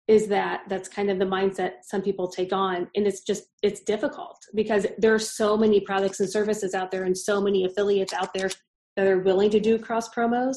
is 0.06 0.28
that 0.28 0.62
that's 0.68 0.88
kind 0.88 1.10
of 1.10 1.18
the 1.18 1.24
mindset 1.24 1.72
some 1.82 2.02
people 2.02 2.28
take 2.28 2.52
on 2.52 2.86
and 2.94 3.06
it's 3.06 3.22
just 3.22 3.44
it's 3.62 3.80
difficult 3.80 4.36
because 4.54 4.86
there 4.98 5.14
are 5.14 5.18
so 5.18 5.56
many 5.56 5.80
products 5.80 6.20
and 6.20 6.30
services 6.30 6.74
out 6.74 6.90
there 6.90 7.04
and 7.04 7.16
so 7.16 7.40
many 7.40 7.64
affiliates 7.64 8.12
out 8.12 8.34
there 8.34 8.50
that 8.96 9.06
are 9.06 9.20
willing 9.20 9.50
to 9.50 9.60
do 9.60 9.78
cross 9.78 10.08
promos 10.08 10.56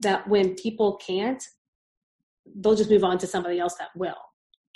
that 0.00 0.26
when 0.28 0.54
people 0.54 0.96
can't, 0.96 1.42
they'll 2.56 2.76
just 2.76 2.90
move 2.90 3.04
on 3.04 3.18
to 3.18 3.26
somebody 3.26 3.58
else 3.58 3.74
that 3.74 3.88
will. 3.94 4.16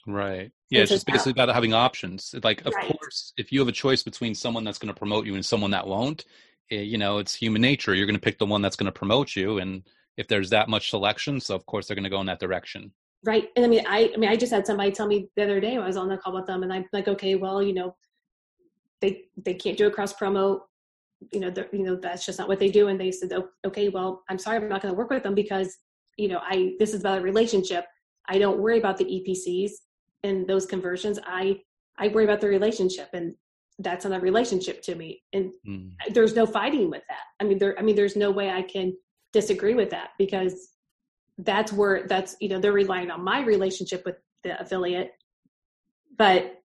Right. 0.07 0.51
Yeah, 0.71 0.83
it's 0.83 0.91
just 0.91 1.07
basically 1.07 1.33
about 1.33 1.49
having 1.49 1.75
options. 1.75 2.35
Like, 2.43 2.65
of 2.67 2.75
right. 2.75 2.91
course, 2.91 3.33
if 3.37 3.53
you 3.53 3.61
have 3.61 3.69
a 3.69 3.73
choice 3.73 4.03
between 4.03 4.35
someone 4.35 4.65
that's 4.65 4.79
going 4.79 4.93
to 4.93 4.99
promote 4.99 5.27
you 5.27 5.35
and 5.35 5.45
someone 5.45 5.71
that 5.71 5.87
won't, 5.87 6.25
eh, 6.71 6.81
you 6.81 6.99
know, 6.99 7.19
it's 7.19 7.35
human 7.35 7.63
nature. 7.63 7.95
You're 7.95 8.07
going 8.07 8.17
to 8.17 8.21
pick 8.21 8.39
the 8.39 8.47
one 8.47 8.63
that's 8.63 8.77
going 8.77 8.87
to 8.87 8.93
promote 8.93 9.37
you, 9.37 9.59
and 9.59 9.83
if 10.17 10.27
there's 10.27 10.51
that 10.51 10.69
much 10.69 10.91
selection, 10.91 11.41
so 11.41 11.55
of 11.55 11.67
course 11.67 11.87
they're 11.87 11.95
going 11.95 12.05
to 12.05 12.11
go 12.11 12.21
in 12.21 12.27
that 12.27 12.41
direction. 12.41 12.93
Right. 13.25 13.49
And 13.55 13.65
I 13.65 13.69
mean, 13.69 13.85
I, 13.87 14.11
I 14.13 14.17
mean, 14.17 14.31
I 14.31 14.37
just 14.37 14.53
had 14.53 14.67
somebody 14.67 14.91
tell 14.91 15.07
me 15.07 15.29
the 15.37 15.45
other 15.45 15.61
day 15.61 15.77
I 15.77 15.87
was 15.87 15.97
on 15.97 16.09
the 16.09 16.17
call 16.17 16.35
with 16.35 16.47
them, 16.47 16.65
and 16.65 16.73
I'm 16.73 16.87
like, 16.93 17.07
okay, 17.07 17.37
well, 17.37 17.63
you 17.63 17.73
know, 17.73 17.95
they 19.01 19.25
they 19.37 19.55
can't 19.55 19.79
do 19.79 19.87
a 19.87 19.91
cross 19.91 20.13
promo. 20.13 20.61
You 21.33 21.39
know, 21.39 21.53
you 21.73 21.85
know 21.85 21.97
that's 21.97 22.27
just 22.27 22.41
not 22.41 22.49
what 22.49 22.59
they 22.59 22.69
do. 22.69 22.89
And 22.89 23.01
they 23.01 23.13
said, 23.13 23.33
okay, 23.65 23.89
well, 23.89 24.25
I'm 24.29 24.39
sorry, 24.39 24.57
I'm 24.57 24.69
not 24.69 24.83
going 24.83 24.93
to 24.93 24.99
work 24.99 25.11
with 25.11 25.23
them 25.23 25.37
because 25.37 25.77
you 26.17 26.29
know, 26.29 26.41
I 26.43 26.75
this 26.79 26.95
is 26.95 27.01
about 27.01 27.19
a 27.19 27.23
relationship. 27.23 27.87
I 28.29 28.39
don't 28.39 28.61
worry 28.61 28.79
about 28.79 28.97
the 28.97 29.05
EPCs 29.05 29.71
and 30.23 30.47
those 30.47 30.67
conversions. 30.67 31.19
I 31.27 31.61
I 31.99 32.09
worry 32.09 32.25
about 32.25 32.41
the 32.41 32.49
relationship, 32.49 33.09
and 33.13 33.35
that's 33.79 34.05
not 34.05 34.19
a 34.19 34.21
relationship 34.21 34.83
to 34.83 34.95
me. 34.95 35.23
And 35.33 35.51
mm. 35.67 35.91
there's 36.13 36.35
no 36.35 36.47
fighting 36.47 36.91
with 36.91 37.03
that. 37.09 37.25
I 37.41 37.45
mean, 37.45 37.59
there. 37.59 37.79
I 37.79 37.83
mean, 37.83 37.97
there's 37.97 38.17
no 38.17 38.31
way 38.31 38.51
I 38.51 38.63
can 38.63 38.95
disagree 39.33 39.75
with 39.75 39.91
that 39.91 40.11
because 40.19 40.72
that's 41.45 41.73
where 41.73 42.07
that's 42.07 42.37
you 42.41 42.49
know 42.49 42.59
they're 42.59 42.73
relying 42.73 43.11
on 43.11 43.23
my 43.23 43.43
relationship 43.43 44.05
with 44.05 44.17
the 44.43 44.61
affiliate, 44.61 45.13
but 46.17 46.63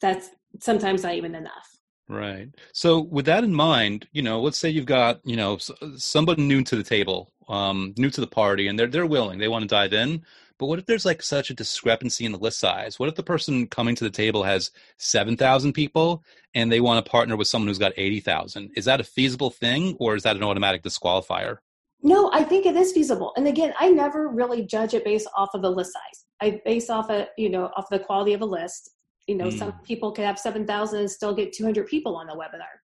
that's 0.00 0.30
sometimes 0.60 1.02
not 1.02 1.14
even 1.14 1.34
enough. 1.34 1.76
Right. 2.08 2.48
So 2.72 3.00
with 3.00 3.26
that 3.26 3.42
in 3.42 3.52
mind, 3.52 4.06
you 4.12 4.22
know, 4.22 4.40
let's 4.40 4.58
say 4.58 4.70
you've 4.70 4.86
got, 4.86 5.20
you 5.24 5.34
know, 5.34 5.58
somebody 5.96 6.42
new 6.42 6.62
to 6.62 6.76
the 6.76 6.84
table, 6.84 7.32
um, 7.48 7.94
new 7.96 8.10
to 8.10 8.20
the 8.20 8.26
party, 8.28 8.68
and 8.68 8.78
they're 8.78 8.86
they're 8.86 9.06
willing, 9.06 9.38
they 9.38 9.48
want 9.48 9.62
to 9.62 9.68
dive 9.68 9.92
in. 9.92 10.22
But 10.58 10.66
what 10.66 10.78
if 10.78 10.86
there's 10.86 11.04
like 11.04 11.22
such 11.22 11.50
a 11.50 11.54
discrepancy 11.54 12.24
in 12.24 12.32
the 12.32 12.38
list 12.38 12.60
size? 12.60 12.98
What 12.98 13.08
if 13.08 13.16
the 13.16 13.22
person 13.22 13.66
coming 13.66 13.94
to 13.96 14.04
the 14.04 14.10
table 14.10 14.44
has 14.44 14.70
seven 14.98 15.36
thousand 15.36 15.72
people 15.72 16.22
and 16.54 16.70
they 16.70 16.80
want 16.80 17.04
to 17.04 17.10
partner 17.10 17.36
with 17.36 17.48
someone 17.48 17.68
who's 17.68 17.78
got 17.78 17.92
eighty 17.96 18.20
thousand? 18.20 18.70
Is 18.76 18.84
that 18.84 19.00
a 19.00 19.04
feasible 19.04 19.50
thing, 19.50 19.96
or 19.98 20.14
is 20.14 20.22
that 20.22 20.36
an 20.36 20.44
automatic 20.44 20.82
disqualifier? 20.82 21.58
No, 22.06 22.30
I 22.32 22.42
think 22.44 22.66
it 22.66 22.76
is 22.76 22.92
feasible. 22.92 23.32
And 23.36 23.48
again, 23.48 23.74
I 23.78 23.88
never 23.88 24.28
really 24.28 24.64
judge 24.64 24.94
it 24.94 25.04
based 25.04 25.28
off 25.36 25.50
of 25.54 25.62
the 25.62 25.70
list 25.70 25.92
size. 25.92 26.24
I 26.40 26.60
base 26.64 26.88
off 26.88 27.10
of 27.10 27.26
you 27.36 27.50
know 27.50 27.70
off 27.76 27.88
the 27.90 27.98
quality 27.98 28.32
of 28.32 28.42
a 28.42 28.46
list 28.46 28.90
you 29.26 29.34
know, 29.34 29.46
mm. 29.46 29.58
some 29.58 29.72
people 29.82 30.12
could 30.12 30.24
have 30.24 30.38
7,000 30.38 31.00
and 31.00 31.10
still 31.10 31.34
get 31.34 31.52
200 31.52 31.86
people 31.86 32.16
on 32.16 32.26
the 32.26 32.34
webinar. 32.34 32.80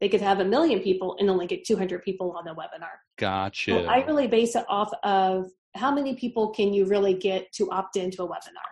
They 0.00 0.10
could 0.10 0.20
have 0.20 0.40
a 0.40 0.44
million 0.44 0.80
people 0.80 1.16
and 1.18 1.30
only 1.30 1.46
get 1.46 1.64
200 1.64 2.02
people 2.02 2.32
on 2.32 2.44
the 2.44 2.50
webinar. 2.50 2.96
Gotcha. 3.16 3.70
So 3.70 3.78
I 3.86 4.04
really 4.04 4.26
base 4.26 4.54
it 4.54 4.66
off 4.68 4.90
of 5.02 5.50
how 5.74 5.94
many 5.94 6.14
people 6.14 6.50
can 6.50 6.74
you 6.74 6.84
really 6.84 7.14
get 7.14 7.50
to 7.52 7.70
opt 7.70 7.96
into 7.96 8.22
a 8.22 8.28
webinar. 8.28 8.68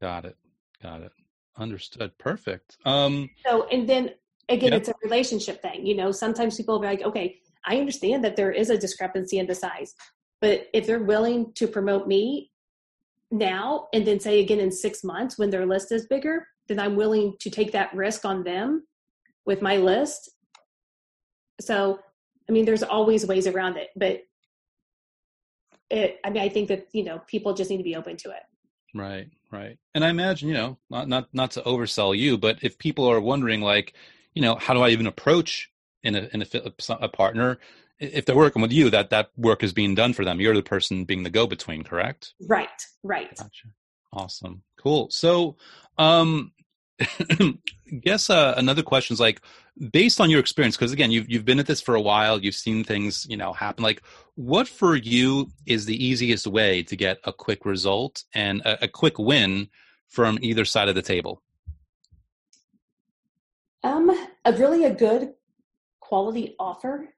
Got 0.00 0.24
it. 0.24 0.36
Got 0.82 1.02
it. 1.02 1.12
Understood. 1.58 2.16
Perfect. 2.18 2.78
Um, 2.86 3.28
so, 3.46 3.68
and 3.68 3.86
then 3.86 4.10
again, 4.48 4.72
yep. 4.72 4.80
it's 4.80 4.88
a 4.88 4.94
relationship 5.02 5.60
thing. 5.60 5.86
You 5.86 5.96
know, 5.96 6.12
sometimes 6.12 6.56
people 6.56 6.76
are 6.76 6.84
like, 6.84 7.02
okay, 7.02 7.40
I 7.66 7.78
understand 7.78 8.24
that 8.24 8.36
there 8.36 8.52
is 8.52 8.70
a 8.70 8.78
discrepancy 8.78 9.38
in 9.38 9.46
the 9.46 9.54
size, 9.54 9.94
but 10.40 10.68
if 10.72 10.86
they're 10.86 11.02
willing 11.02 11.52
to 11.54 11.66
promote 11.66 12.06
me 12.06 12.50
now 13.30 13.88
and 13.92 14.06
then 14.06 14.20
say 14.20 14.40
again 14.40 14.60
in 14.60 14.70
six 14.70 15.02
months 15.02 15.38
when 15.38 15.50
their 15.50 15.66
list 15.66 15.90
is 15.92 16.06
bigger, 16.06 16.46
then 16.68 16.78
I'm 16.78 16.96
willing 16.96 17.34
to 17.40 17.50
take 17.50 17.72
that 17.72 17.94
risk 17.94 18.24
on 18.24 18.44
them 18.44 18.86
with 19.46 19.62
my 19.62 19.76
list. 19.76 20.30
So, 21.60 21.98
I 22.48 22.52
mean, 22.52 22.64
there's 22.64 22.82
always 22.82 23.26
ways 23.26 23.46
around 23.46 23.76
it, 23.76 23.88
but 23.96 24.20
it, 25.90 26.18
I 26.24 26.30
mean, 26.30 26.42
I 26.42 26.48
think 26.48 26.68
that, 26.68 26.88
you 26.92 27.04
know, 27.04 27.20
people 27.26 27.54
just 27.54 27.70
need 27.70 27.78
to 27.78 27.84
be 27.84 27.96
open 27.96 28.16
to 28.18 28.30
it. 28.30 28.42
Right, 28.94 29.28
right. 29.50 29.78
And 29.94 30.04
I 30.04 30.08
imagine, 30.08 30.48
you 30.48 30.54
know, 30.54 30.78
not, 30.90 31.08
not, 31.08 31.28
not 31.32 31.50
to 31.52 31.62
oversell 31.62 32.16
you, 32.16 32.38
but 32.38 32.58
if 32.62 32.78
people 32.78 33.06
are 33.06 33.20
wondering 33.20 33.60
like, 33.60 33.94
you 34.34 34.42
know, 34.42 34.56
how 34.56 34.74
do 34.74 34.80
I 34.80 34.90
even 34.90 35.06
approach 35.06 35.70
in 36.04 36.14
a, 36.14 36.28
in 36.32 36.42
a, 36.42 36.46
a 37.00 37.08
partner? 37.08 37.58
if 38.00 38.26
they're 38.26 38.36
working 38.36 38.62
with 38.62 38.72
you, 38.72 38.90
that 38.90 39.10
that 39.10 39.30
work 39.36 39.62
is 39.62 39.72
being 39.72 39.94
done 39.94 40.12
for 40.12 40.24
them. 40.24 40.40
You're 40.40 40.54
the 40.54 40.62
person 40.62 41.04
being 41.04 41.22
the 41.22 41.30
go-between, 41.30 41.84
correct? 41.84 42.34
Right, 42.40 42.68
right. 43.02 43.36
Gotcha. 43.36 43.68
Awesome, 44.12 44.62
cool. 44.78 45.10
So, 45.10 45.56
um, 45.98 46.52
guess 48.00 48.30
uh, 48.30 48.54
another 48.56 48.82
question 48.82 49.14
is 49.14 49.20
like, 49.20 49.40
based 49.92 50.20
on 50.20 50.30
your 50.30 50.40
experience, 50.40 50.76
because 50.76 50.92
again, 50.92 51.10
you've 51.10 51.28
you've 51.28 51.44
been 51.44 51.58
at 51.58 51.66
this 51.66 51.80
for 51.80 51.94
a 51.94 52.00
while, 52.00 52.40
you've 52.40 52.54
seen 52.54 52.84
things, 52.84 53.26
you 53.28 53.36
know, 53.36 53.52
happen. 53.52 53.82
Like, 53.82 54.02
what 54.36 54.68
for 54.68 54.94
you 54.94 55.50
is 55.66 55.86
the 55.86 56.04
easiest 56.04 56.46
way 56.46 56.82
to 56.84 56.96
get 56.96 57.18
a 57.24 57.32
quick 57.32 57.64
result 57.64 58.24
and 58.34 58.60
a, 58.62 58.84
a 58.84 58.88
quick 58.88 59.18
win 59.18 59.68
from 60.08 60.38
either 60.42 60.64
side 60.64 60.88
of 60.88 60.94
the 60.94 61.02
table? 61.02 61.42
Um, 63.82 64.10
a 64.44 64.52
really 64.52 64.84
a 64.84 64.94
good 64.94 65.34
quality 66.06 66.54
offer 66.58 67.08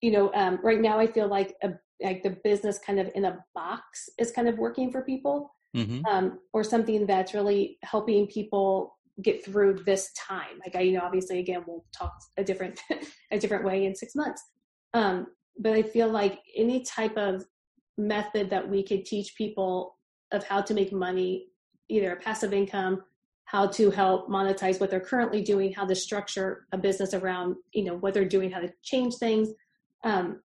you 0.00 0.10
know, 0.10 0.30
um, 0.34 0.58
right 0.62 0.80
now 0.80 0.98
I 0.98 1.06
feel 1.06 1.28
like 1.28 1.54
a, 1.62 1.72
like 2.02 2.22
the 2.22 2.36
business 2.42 2.78
kind 2.78 2.98
of 2.98 3.10
in 3.14 3.26
a 3.26 3.38
box 3.54 4.08
is 4.18 4.32
kind 4.32 4.48
of 4.48 4.58
working 4.58 4.90
for 4.90 5.02
people, 5.02 5.54
mm-hmm. 5.76 6.04
um, 6.06 6.38
or 6.52 6.64
something 6.64 7.06
that's 7.06 7.34
really 7.34 7.78
helping 7.82 8.26
people 8.26 8.96
get 9.22 9.44
through 9.44 9.80
this 9.84 10.10
time. 10.14 10.58
Like 10.64 10.74
I, 10.74 10.80
you 10.80 10.92
know, 10.92 11.04
obviously, 11.04 11.38
again, 11.38 11.64
we'll 11.66 11.84
talk 11.96 12.14
a 12.38 12.44
different 12.44 12.80
a 13.30 13.38
different 13.38 13.64
way 13.64 13.84
in 13.84 13.94
six 13.94 14.14
months. 14.14 14.42
Um, 14.94 15.26
but 15.58 15.74
I 15.74 15.82
feel 15.82 16.08
like 16.08 16.40
any 16.56 16.82
type 16.84 17.16
of 17.18 17.44
method 17.98 18.48
that 18.50 18.66
we 18.66 18.82
could 18.82 19.04
teach 19.04 19.36
people 19.36 19.96
of 20.32 20.44
how 20.44 20.62
to 20.62 20.72
make 20.72 20.92
money, 20.92 21.48
either 21.90 22.12
a 22.12 22.16
passive 22.16 22.54
income, 22.54 23.02
how 23.50 23.66
to 23.66 23.90
help 23.90 24.28
monetize 24.28 24.80
what 24.80 24.90
they're 24.90 25.00
currently 25.00 25.42
doing, 25.42 25.72
how 25.72 25.84
to 25.84 25.94
structure 25.94 26.66
a 26.72 26.78
business 26.78 27.14
around, 27.14 27.56
you 27.72 27.84
know, 27.84 27.96
what 27.96 28.14
they're 28.14 28.24
doing, 28.24 28.50
how 28.50 28.60
to 28.60 28.72
change 28.82 29.14
things, 29.16 29.48
um, 30.04 30.40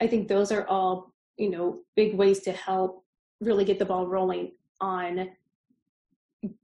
I 0.00 0.06
think 0.06 0.28
those 0.28 0.52
are 0.52 0.66
all 0.66 1.12
you 1.36 1.50
know 1.50 1.80
big 1.94 2.14
ways 2.14 2.40
to 2.40 2.52
help 2.52 3.04
really 3.40 3.64
get 3.64 3.78
the 3.78 3.84
ball 3.84 4.06
rolling 4.06 4.52
on 4.80 5.30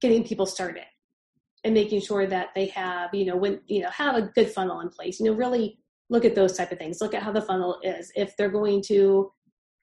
getting 0.00 0.24
people 0.24 0.46
started 0.46 0.84
and 1.64 1.74
making 1.74 2.00
sure 2.00 2.26
that 2.26 2.48
they 2.54 2.66
have 2.66 3.14
you 3.14 3.24
know 3.24 3.36
when 3.36 3.60
you 3.66 3.82
know 3.82 3.90
have 3.90 4.16
a 4.16 4.22
good 4.22 4.50
funnel 4.50 4.80
in 4.80 4.88
place 4.88 5.20
you 5.20 5.26
know 5.26 5.32
really 5.32 5.78
look 6.10 6.24
at 6.24 6.34
those 6.34 6.56
type 6.56 6.72
of 6.72 6.78
things. 6.78 7.00
Look 7.00 7.14
at 7.14 7.22
how 7.22 7.32
the 7.32 7.42
funnel 7.42 7.78
is. 7.82 8.12
If 8.14 8.36
they're 8.36 8.50
going 8.50 8.82
to 8.86 9.32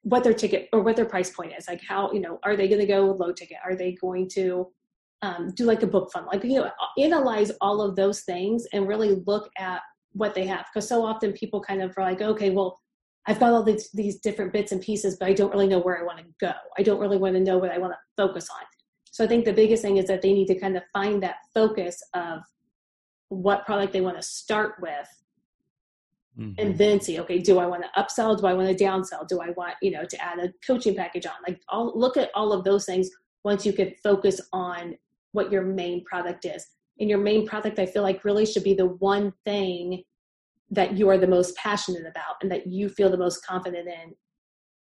what 0.02 0.24
their 0.24 0.34
ticket 0.34 0.68
or 0.72 0.80
what 0.80 0.96
their 0.96 1.04
price 1.04 1.30
point 1.30 1.52
is. 1.56 1.68
Like 1.68 1.82
how 1.86 2.12
you 2.12 2.20
know 2.20 2.38
are 2.42 2.56
they 2.56 2.68
going 2.68 2.80
to 2.80 2.86
go 2.86 3.16
low 3.18 3.32
ticket? 3.32 3.58
Are 3.64 3.76
they 3.76 3.92
going 3.92 4.28
to 4.30 4.70
um, 5.22 5.52
do 5.54 5.64
like 5.64 5.82
a 5.82 5.86
book 5.86 6.10
funnel 6.12 6.28
like 6.32 6.44
you 6.44 6.60
know 6.60 6.70
analyze 6.98 7.52
all 7.60 7.80
of 7.80 7.96
those 7.96 8.22
things 8.22 8.66
and 8.72 8.88
really 8.88 9.22
look 9.26 9.48
at 9.58 9.80
what 10.12 10.34
they 10.34 10.46
have. 10.46 10.66
Because 10.72 10.88
so 10.88 11.04
often 11.04 11.32
people 11.32 11.60
kind 11.60 11.82
of 11.82 11.96
are 11.96 12.04
like 12.04 12.20
okay 12.20 12.50
well 12.50 12.78
i've 13.26 13.38
got 13.38 13.52
all 13.52 13.62
these, 13.62 13.90
these 13.92 14.18
different 14.18 14.52
bits 14.52 14.72
and 14.72 14.80
pieces 14.80 15.16
but 15.18 15.28
i 15.28 15.32
don't 15.32 15.52
really 15.52 15.68
know 15.68 15.78
where 15.78 15.98
i 15.98 16.02
want 16.02 16.18
to 16.18 16.24
go. 16.40 16.52
I 16.76 16.82
don't 16.82 17.00
really 17.00 17.18
want 17.18 17.34
to 17.34 17.40
know 17.40 17.58
what 17.58 17.70
i 17.70 17.78
want 17.78 17.92
to 17.92 17.98
focus 18.16 18.48
on. 18.50 18.64
So 19.10 19.24
i 19.24 19.26
think 19.26 19.44
the 19.44 19.52
biggest 19.52 19.82
thing 19.82 19.96
is 19.96 20.06
that 20.06 20.22
they 20.22 20.32
need 20.32 20.48
to 20.48 20.58
kind 20.58 20.76
of 20.76 20.82
find 20.92 21.22
that 21.22 21.36
focus 21.54 22.02
of 22.14 22.40
what 23.28 23.64
product 23.64 23.92
they 23.92 24.00
want 24.00 24.16
to 24.16 24.22
start 24.22 24.74
with 24.82 25.08
mm-hmm. 26.38 26.52
and 26.58 26.76
then 26.76 27.00
see 27.00 27.18
okay 27.20 27.38
do 27.38 27.58
i 27.58 27.66
want 27.66 27.84
to 27.84 28.00
upsell? 28.00 28.38
Do 28.38 28.46
i 28.46 28.54
want 28.54 28.76
to 28.76 28.84
downsell? 28.84 29.26
Do 29.28 29.40
i 29.40 29.50
want 29.50 29.74
you 29.80 29.92
know 29.92 30.04
to 30.04 30.22
add 30.22 30.40
a 30.40 30.52
coaching 30.66 30.96
package 30.96 31.26
on? 31.26 31.34
Like 31.46 31.60
all 31.68 31.92
look 31.94 32.16
at 32.16 32.30
all 32.34 32.52
of 32.52 32.64
those 32.64 32.84
things 32.84 33.08
once 33.44 33.64
you 33.64 33.72
can 33.72 33.92
focus 34.02 34.40
on 34.52 34.96
what 35.32 35.50
your 35.50 35.62
main 35.62 36.04
product 36.04 36.44
is 36.44 36.66
and 37.00 37.08
your 37.08 37.18
main 37.18 37.46
product 37.46 37.78
i 37.78 37.86
feel 37.86 38.02
like 38.02 38.24
really 38.24 38.46
should 38.46 38.64
be 38.64 38.74
the 38.74 38.86
one 38.86 39.32
thing 39.44 40.02
that 40.70 40.96
you 40.96 41.08
are 41.08 41.18
the 41.18 41.26
most 41.26 41.54
passionate 41.56 42.06
about 42.06 42.36
and 42.40 42.50
that 42.50 42.66
you 42.66 42.88
feel 42.88 43.10
the 43.10 43.16
most 43.16 43.44
confident 43.44 43.86
in 43.88 44.14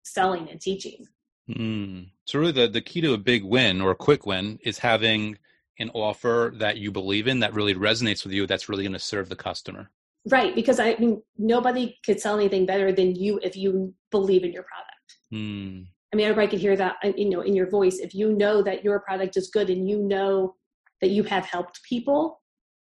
selling 0.04 0.48
and 0.48 0.60
teaching 0.60 1.04
mm. 1.50 2.08
so 2.24 2.38
really 2.38 2.52
the, 2.52 2.68
the 2.68 2.80
key 2.80 3.00
to 3.00 3.14
a 3.14 3.18
big 3.18 3.44
win 3.44 3.80
or 3.80 3.90
a 3.90 3.96
quick 3.96 4.26
win 4.26 4.58
is 4.62 4.78
having 4.78 5.38
an 5.78 5.90
offer 5.94 6.52
that 6.56 6.76
you 6.76 6.92
believe 6.92 7.26
in 7.26 7.40
that 7.40 7.54
really 7.54 7.74
resonates 7.74 8.24
with 8.24 8.32
you 8.32 8.46
that's 8.46 8.68
really 8.68 8.84
going 8.84 8.92
to 8.92 8.98
serve 8.98 9.28
the 9.28 9.36
customer 9.36 9.90
right 10.30 10.54
because 10.54 10.78
i 10.78 10.94
mean 10.98 11.20
nobody 11.38 11.96
could 12.04 12.20
sell 12.20 12.36
anything 12.36 12.66
better 12.66 12.92
than 12.92 13.14
you 13.14 13.40
if 13.42 13.56
you 13.56 13.92
believe 14.10 14.44
in 14.44 14.52
your 14.52 14.64
product 14.64 15.18
mm. 15.32 15.86
I 16.12 16.16
mean 16.16 16.26
everybody 16.26 16.48
could 16.48 16.60
hear 16.60 16.76
that 16.76 16.96
uh, 17.04 17.12
you 17.16 17.30
know 17.30 17.40
in 17.40 17.54
your 17.54 17.68
voice 17.68 17.98
if 17.98 18.14
you 18.14 18.32
know 18.32 18.62
that 18.62 18.84
your 18.84 19.00
product 19.00 19.36
is 19.36 19.50
good 19.50 19.70
and 19.70 19.88
you 19.88 19.98
know 19.98 20.54
that 21.02 21.10
you 21.10 21.24
have 21.24 21.44
helped 21.44 21.82
people, 21.82 22.40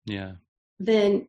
yeah, 0.05 0.33
then 0.79 1.27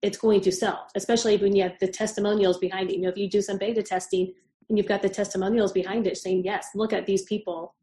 it's 0.00 0.18
going 0.18 0.40
to 0.40 0.50
sell, 0.50 0.88
especially 0.96 1.36
when 1.36 1.54
you 1.54 1.62
have 1.62 1.78
the 1.78 1.86
testimonials 1.86 2.58
behind 2.58 2.90
it. 2.90 2.96
You 2.96 3.02
know, 3.02 3.10
if 3.10 3.16
you 3.16 3.30
do 3.30 3.42
some 3.42 3.58
beta 3.58 3.82
testing 3.82 4.32
and 4.68 4.76
you've 4.76 4.88
got 4.88 5.02
the 5.02 5.08
testimonials 5.08 5.70
behind 5.70 6.08
it 6.08 6.16
saying, 6.16 6.44
yes, 6.44 6.68
look 6.74 6.92
at 6.92 7.06
these 7.06 7.22
people 7.22 7.74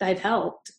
that 0.00 0.08
I've 0.08 0.18
helped. 0.18 0.72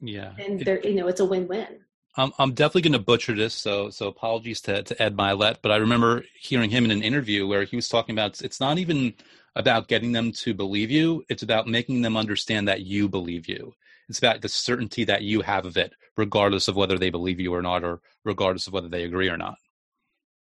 Yeah. 0.00 0.32
And 0.38 0.60
they're, 0.60 0.80
you 0.80 0.94
know, 0.94 1.08
it's 1.08 1.20
a 1.20 1.24
win-win. 1.24 1.80
I'm, 2.16 2.32
I'm 2.38 2.52
definitely 2.54 2.82
going 2.82 2.92
to 2.92 2.98
butcher 2.98 3.34
this, 3.34 3.54
so 3.54 3.88
so 3.88 4.06
apologies 4.06 4.60
to, 4.62 4.82
to 4.82 5.02
Ed 5.02 5.16
Mylett, 5.16 5.56
but 5.62 5.72
I 5.72 5.76
remember 5.76 6.24
hearing 6.38 6.68
him 6.70 6.84
in 6.84 6.90
an 6.90 7.02
interview 7.02 7.46
where 7.46 7.64
he 7.64 7.74
was 7.74 7.88
talking 7.88 8.14
about 8.14 8.42
it's 8.42 8.60
not 8.60 8.78
even 8.78 9.14
about 9.56 9.88
getting 9.88 10.12
them 10.12 10.32
to 10.32 10.54
believe 10.54 10.90
you, 10.90 11.24
it's 11.28 11.42
about 11.42 11.66
making 11.66 12.02
them 12.02 12.16
understand 12.16 12.68
that 12.68 12.82
you 12.82 13.08
believe 13.08 13.48
you. 13.48 13.74
It's 14.08 14.18
about 14.18 14.40
the 14.40 14.48
certainty 14.48 15.04
that 15.04 15.22
you 15.22 15.42
have 15.42 15.66
of 15.66 15.76
it, 15.76 15.92
regardless 16.16 16.68
of 16.68 16.76
whether 16.76 16.98
they 16.98 17.10
believe 17.10 17.40
you 17.40 17.54
or 17.54 17.62
not, 17.62 17.84
or 17.84 18.00
regardless 18.24 18.66
of 18.66 18.72
whether 18.72 18.88
they 18.88 19.04
agree 19.04 19.28
or 19.28 19.36
not. 19.36 19.56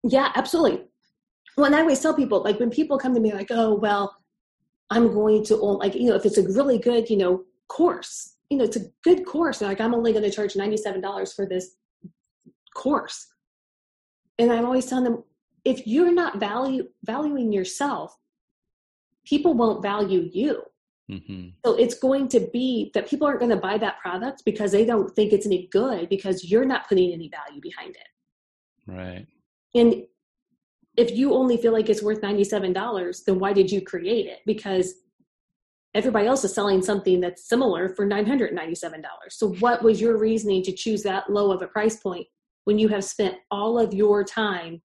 Yeah, 0.04 0.32
absolutely. 0.34 0.84
Well, 1.56 1.66
and 1.66 1.74
I 1.74 1.80
always 1.80 2.00
tell 2.00 2.14
people, 2.14 2.42
like 2.42 2.58
when 2.58 2.70
people 2.70 2.98
come 2.98 3.14
to 3.14 3.20
me 3.20 3.32
like, 3.32 3.50
oh, 3.50 3.74
well, 3.74 4.16
I'm 4.90 5.12
going 5.12 5.44
to, 5.46 5.60
only 5.60 5.86
like, 5.86 5.94
you 5.94 6.08
know, 6.08 6.16
if 6.16 6.26
it's 6.26 6.38
a 6.38 6.42
really 6.42 6.78
good, 6.78 7.08
you 7.10 7.16
know, 7.16 7.44
course, 7.68 8.36
you 8.50 8.58
know, 8.58 8.64
it's 8.64 8.76
a 8.76 8.86
good 9.02 9.24
course. 9.24 9.60
And 9.60 9.68
like, 9.68 9.80
I'm 9.80 9.94
only 9.94 10.12
going 10.12 10.24
to 10.24 10.30
charge 10.30 10.54
$97 10.54 11.34
for 11.34 11.46
this 11.46 11.76
course. 12.74 13.26
And 14.38 14.52
I'm 14.52 14.64
always 14.64 14.86
telling 14.86 15.04
them, 15.04 15.24
if 15.64 15.86
you're 15.86 16.12
not 16.12 16.40
value 16.40 16.88
valuing 17.04 17.52
yourself, 17.52 18.16
people 19.24 19.54
won't 19.54 19.82
value 19.82 20.28
you. 20.32 20.62
Mm-hmm. 21.10 21.48
So 21.64 21.74
it's 21.74 21.94
going 21.98 22.28
to 22.28 22.40
be 22.52 22.90
that 22.94 23.08
people 23.08 23.26
aren't 23.26 23.40
going 23.40 23.50
to 23.50 23.56
buy 23.56 23.76
that 23.78 23.98
product 24.00 24.42
because 24.44 24.72
they 24.72 24.84
don't 24.84 25.14
think 25.14 25.32
it's 25.32 25.46
any 25.46 25.68
good 25.70 26.08
because 26.08 26.44
you're 26.44 26.64
not 26.64 26.88
putting 26.88 27.12
any 27.12 27.28
value 27.28 27.60
behind 27.60 27.96
it. 27.96 28.08
Right. 28.86 29.26
And 29.74 30.04
if 30.96 31.10
you 31.10 31.34
only 31.34 31.56
feel 31.56 31.72
like 31.72 31.88
it's 31.88 32.02
worth 32.02 32.20
$97, 32.20 33.24
then 33.24 33.38
why 33.38 33.52
did 33.52 33.70
you 33.70 33.80
create 33.80 34.26
it? 34.26 34.40
Because 34.46 34.94
everybody 35.94 36.26
else 36.26 36.44
is 36.44 36.54
selling 36.54 36.82
something 36.82 37.20
that's 37.20 37.48
similar 37.48 37.88
for 37.88 38.06
$997. 38.06 39.02
So, 39.30 39.54
what 39.54 39.82
was 39.82 40.00
your 40.00 40.18
reasoning 40.18 40.62
to 40.64 40.72
choose 40.72 41.02
that 41.02 41.30
low 41.30 41.50
of 41.50 41.62
a 41.62 41.66
price 41.66 41.96
point 41.96 42.26
when 42.64 42.78
you 42.78 42.88
have 42.88 43.04
spent 43.04 43.36
all 43.50 43.78
of 43.78 43.94
your 43.94 44.24
time 44.24 44.82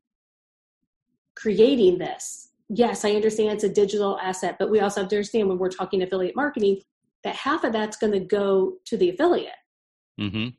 creating 1.35 1.97
this? 1.97 2.46
Yes, 2.69 3.05
I 3.05 3.11
understand 3.11 3.53
it's 3.53 3.63
a 3.63 3.69
digital 3.69 4.19
asset, 4.19 4.57
but 4.59 4.69
we 4.69 4.79
also 4.81 5.01
have 5.01 5.09
to 5.09 5.15
understand 5.15 5.47
when 5.47 5.57
we're 5.57 5.69
talking 5.69 6.03
affiliate 6.03 6.35
marketing 6.35 6.81
that 7.23 7.35
half 7.35 7.63
of 7.63 7.73
that's 7.73 7.97
going 7.97 8.13
to 8.13 8.19
go 8.19 8.73
to 8.85 8.97
the 8.97 9.09
affiliate. 9.09 9.53
Mm-hmm. 10.19 10.49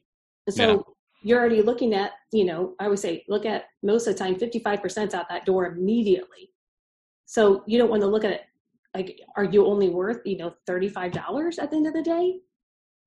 So, 0.51 0.71
yeah. 0.71 0.77
you're 1.23 1.41
already 1.41 1.63
looking 1.63 1.95
at, 1.95 2.13
you 2.33 2.45
know, 2.45 2.75
I 2.81 2.89
would 2.89 2.99
say 2.99 3.25
look 3.29 3.45
at 3.45 3.65
most 3.83 4.07
of 4.07 4.15
the 4.15 4.19
time 4.19 4.37
55% 4.37 5.13
out 5.15 5.29
that 5.29 5.45
door 5.45 5.67
immediately. 5.67 6.51
So, 7.27 7.63
you 7.67 7.79
don't 7.79 7.91
want 7.91 8.03
to 8.03 8.09
look 8.09 8.25
at 8.25 8.33
it 8.33 8.43
like 8.95 9.21
are 9.37 9.45
you 9.45 9.67
only 9.67 9.89
worth 9.89 10.21
you 10.25 10.37
know 10.37 10.55
$35 10.69 11.59
at 11.59 11.71
the 11.71 11.77
end 11.77 11.87
of 11.87 11.95
the 11.95 12.03
day 12.03 12.41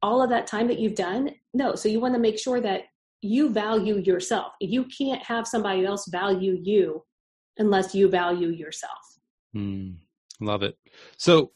all 0.01 0.21
of 0.21 0.29
that 0.29 0.47
time 0.47 0.67
that 0.67 0.79
you've 0.79 0.95
done 0.95 1.31
no 1.53 1.75
so 1.75 1.89
you 1.89 1.99
want 1.99 2.13
to 2.13 2.19
make 2.19 2.39
sure 2.39 2.61
that 2.61 2.83
you 3.21 3.49
value 3.49 3.97
yourself 3.97 4.53
you 4.59 4.85
can't 4.85 5.23
have 5.23 5.47
somebody 5.47 5.85
else 5.85 6.07
value 6.09 6.59
you 6.61 7.03
unless 7.61 7.95
you 7.95 8.09
value 8.09 8.49
yourself. 8.49 9.19
Mm, 9.55 9.95
love 10.41 10.63
it. 10.63 10.77
So 11.17 11.51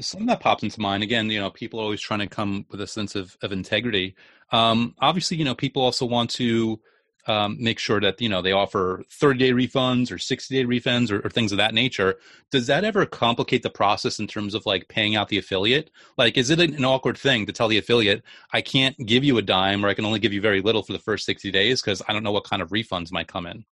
something 0.00 0.26
that 0.26 0.40
pops 0.40 0.62
into 0.62 0.78
mind 0.80 1.02
again 1.02 1.30
you 1.30 1.40
know 1.40 1.48
people 1.48 1.80
are 1.80 1.84
always 1.84 2.00
trying 2.00 2.20
to 2.20 2.26
come 2.26 2.66
with 2.70 2.80
a 2.80 2.86
sense 2.86 3.14
of, 3.14 3.36
of 3.42 3.52
integrity. 3.52 4.14
Um, 4.50 4.94
obviously 5.00 5.36
you 5.36 5.44
know 5.44 5.54
people 5.54 5.82
also 5.82 6.04
want 6.04 6.30
to 6.30 6.80
um, 7.28 7.56
make 7.60 7.78
sure 7.78 8.00
that 8.00 8.20
you 8.20 8.28
know 8.28 8.42
they 8.42 8.52
offer 8.52 9.04
30 9.08 9.38
day 9.38 9.52
refunds 9.52 10.10
or 10.10 10.18
60 10.18 10.54
day 10.54 10.68
refunds 10.68 11.10
or, 11.10 11.24
or, 11.24 11.30
things 11.30 11.52
of 11.52 11.58
that 11.58 11.72
nature. 11.72 12.16
Does 12.50 12.66
that 12.66 12.84
ever 12.84 13.06
complicate 13.06 13.62
the 13.62 13.70
process 13.70 14.18
in 14.18 14.26
terms 14.26 14.54
of 14.54 14.66
like 14.66 14.88
paying 14.88 15.14
out 15.14 15.28
the 15.28 15.38
affiliate? 15.38 15.90
Like 16.18 16.36
is 16.36 16.50
it 16.50 16.58
an 16.58 16.84
awkward 16.84 17.16
thing 17.16 17.46
to 17.46 17.52
tell 17.52 17.68
the 17.68 17.78
affiliate 17.78 18.22
i 18.52 18.60
can't 18.60 18.96
give 19.06 19.24
you 19.24 19.38
a 19.38 19.42
dime 19.42 19.84
or 19.84 19.88
i 19.88 19.94
can 19.94 20.04
only 20.04 20.18
give 20.18 20.32
you 20.32 20.40
very 20.40 20.60
little 20.60 20.82
for 20.82 20.92
the 20.92 20.98
first 20.98 21.24
60 21.26 21.50
days 21.50 21.80
because 21.80 22.02
i 22.08 22.12
don't 22.12 22.22
know 22.22 22.32
what 22.32 22.44
kind 22.44 22.62
of 22.62 22.70
refunds 22.70 23.12
might 23.12 23.28
come 23.28 23.46
in 23.46 23.64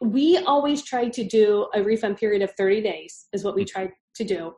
we 0.00 0.38
always 0.38 0.82
try 0.82 1.08
to 1.08 1.24
do 1.24 1.68
a 1.74 1.82
refund 1.82 2.16
period 2.16 2.42
of 2.42 2.52
30 2.58 2.82
days 2.82 3.26
is 3.32 3.44
what 3.44 3.54
we 3.54 3.64
mm-hmm. 3.64 3.80
try 3.80 3.92
to 4.14 4.24
do 4.24 4.52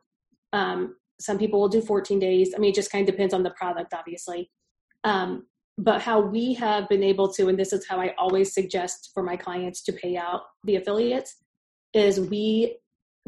um, 0.52 0.96
some 1.20 1.38
people 1.38 1.60
will 1.60 1.68
do 1.68 1.80
14 1.80 2.18
days 2.18 2.52
i 2.54 2.58
mean 2.58 2.70
it 2.70 2.74
just 2.74 2.92
kind 2.92 3.08
of 3.08 3.14
depends 3.14 3.34
on 3.34 3.42
the 3.42 3.50
product 3.50 3.94
obviously 3.94 4.50
um, 5.04 5.44
but 5.78 6.02
how 6.02 6.20
we 6.20 6.54
have 6.54 6.88
been 6.88 7.04
able 7.04 7.32
to, 7.34 7.48
and 7.48 7.58
this 7.58 7.72
is 7.72 7.86
how 7.86 8.00
I 8.00 8.12
always 8.18 8.52
suggest 8.52 9.12
for 9.14 9.22
my 9.22 9.36
clients 9.36 9.82
to 9.84 9.92
pay 9.92 10.16
out 10.16 10.42
the 10.64 10.74
affiliates, 10.74 11.36
is 11.94 12.20
we, 12.20 12.78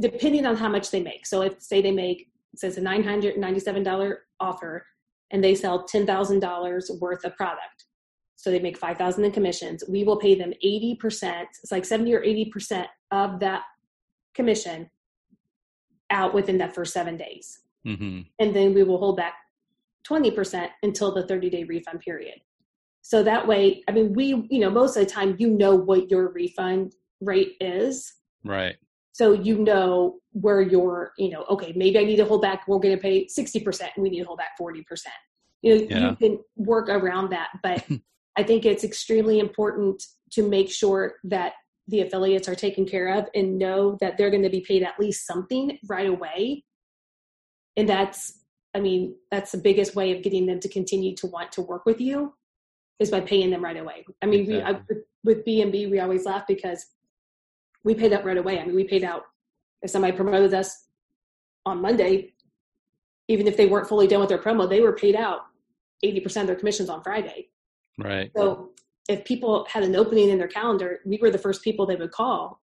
depending 0.00 0.44
on 0.46 0.56
how 0.56 0.68
much 0.68 0.90
they 0.90 1.00
make. 1.00 1.26
So 1.26 1.42
if 1.42 1.62
say 1.62 1.80
they 1.80 1.92
make, 1.92 2.26
says 2.56 2.76
a 2.76 2.80
$997 2.80 4.16
offer 4.40 4.84
and 5.30 5.42
they 5.42 5.54
sell 5.54 5.86
$10,000 5.86 7.00
worth 7.00 7.24
of 7.24 7.36
product. 7.36 7.84
So 8.40 8.50
they 8.50 8.58
make 8.58 8.78
5,000 8.78 9.22
in 9.22 9.32
commissions. 9.32 9.84
We 9.86 10.02
will 10.02 10.16
pay 10.16 10.34
them 10.34 10.54
80%, 10.64 11.42
it's 11.62 11.70
like 11.70 11.84
70 11.84 12.14
or 12.14 12.22
80% 12.22 12.86
of 13.10 13.38
that 13.40 13.64
commission 14.34 14.88
out 16.08 16.32
within 16.32 16.56
that 16.56 16.74
first 16.74 16.94
seven 16.94 17.18
days. 17.18 17.60
Mm-hmm. 17.86 18.22
And 18.38 18.56
then 18.56 18.72
we 18.72 18.82
will 18.82 18.96
hold 18.96 19.18
back 19.18 19.34
20% 20.08 20.68
until 20.82 21.12
the 21.12 21.26
30 21.26 21.50
day 21.50 21.64
refund 21.64 22.00
period. 22.00 22.40
So 23.02 23.22
that 23.22 23.46
way, 23.46 23.82
I 23.88 23.92
mean, 23.92 24.14
we, 24.14 24.46
you 24.48 24.60
know, 24.60 24.70
most 24.70 24.96
of 24.96 25.04
the 25.04 25.10
time, 25.10 25.36
you 25.38 25.50
know 25.50 25.74
what 25.74 26.10
your 26.10 26.32
refund 26.32 26.94
rate 27.20 27.56
is. 27.60 28.10
Right. 28.42 28.76
So 29.12 29.32
you 29.32 29.58
know 29.58 30.16
where 30.32 30.62
you're, 30.62 31.12
you 31.18 31.28
know, 31.28 31.44
okay, 31.50 31.74
maybe 31.76 31.98
I 31.98 32.04
need 32.04 32.16
to 32.16 32.24
hold 32.24 32.40
back. 32.40 32.66
We're 32.66 32.78
going 32.78 32.96
to 32.96 33.02
pay 33.02 33.26
60% 33.26 33.80
and 33.80 34.02
we 34.02 34.08
need 34.08 34.20
to 34.20 34.26
hold 34.26 34.38
back 34.38 34.52
40%. 34.58 34.82
You 35.60 35.76
know, 35.76 35.86
yeah. 35.90 36.10
you 36.10 36.16
can 36.16 36.38
work 36.56 36.88
around 36.88 37.30
that. 37.32 37.48
But 37.62 37.86
I 38.40 38.42
think 38.42 38.64
it's 38.64 38.84
extremely 38.84 39.38
important 39.38 40.02
to 40.30 40.48
make 40.48 40.70
sure 40.70 41.16
that 41.24 41.52
the 41.88 42.00
affiliates 42.00 42.48
are 42.48 42.54
taken 42.54 42.86
care 42.86 43.08
of 43.18 43.26
and 43.34 43.58
know 43.58 43.98
that 44.00 44.16
they're 44.16 44.30
going 44.30 44.44
to 44.44 44.48
be 44.48 44.62
paid 44.62 44.82
at 44.82 44.98
least 44.98 45.26
something 45.26 45.78
right 45.90 46.08
away. 46.08 46.64
And 47.76 47.86
that's 47.86 48.38
I 48.74 48.80
mean, 48.80 49.16
that's 49.30 49.52
the 49.52 49.58
biggest 49.58 49.94
way 49.94 50.16
of 50.16 50.22
getting 50.22 50.46
them 50.46 50.60
to 50.60 50.68
continue 50.68 51.14
to 51.16 51.26
want 51.26 51.52
to 51.52 51.60
work 51.60 51.84
with 51.84 52.00
you 52.00 52.32
is 52.98 53.10
by 53.10 53.20
paying 53.20 53.50
them 53.50 53.62
right 53.62 53.76
away. 53.76 54.06
I 54.22 54.26
mean, 54.26 54.42
exactly. 54.42 54.84
we, 54.88 54.96
I, 54.96 55.02
with 55.24 55.44
BNB, 55.44 55.90
we 55.90 56.00
always 56.00 56.24
laugh 56.24 56.44
because 56.48 56.86
we 57.84 57.94
paid 57.94 58.14
up 58.14 58.24
right 58.24 58.38
away. 58.38 58.58
I 58.58 58.64
mean, 58.64 58.76
we 58.76 58.84
paid 58.84 59.04
out 59.04 59.24
if 59.82 59.90
somebody 59.90 60.16
promoted 60.16 60.54
us 60.54 60.86
on 61.66 61.82
Monday, 61.82 62.32
even 63.28 63.46
if 63.46 63.56
they 63.58 63.66
weren't 63.66 63.88
fully 63.88 64.06
done 64.06 64.20
with 64.20 64.30
their 64.30 64.38
promo, 64.38 64.66
they 64.68 64.80
were 64.80 64.94
paid 64.94 65.16
out 65.16 65.40
80% 66.02 66.42
of 66.42 66.46
their 66.46 66.56
commissions 66.56 66.88
on 66.88 67.02
Friday. 67.02 67.50
Right. 67.98 68.30
So 68.36 68.70
if 69.08 69.24
people 69.24 69.66
had 69.70 69.82
an 69.82 69.96
opening 69.96 70.30
in 70.30 70.38
their 70.38 70.48
calendar, 70.48 71.00
we 71.04 71.18
were 71.20 71.30
the 71.30 71.38
first 71.38 71.62
people 71.62 71.86
they 71.86 71.96
would 71.96 72.12
call 72.12 72.60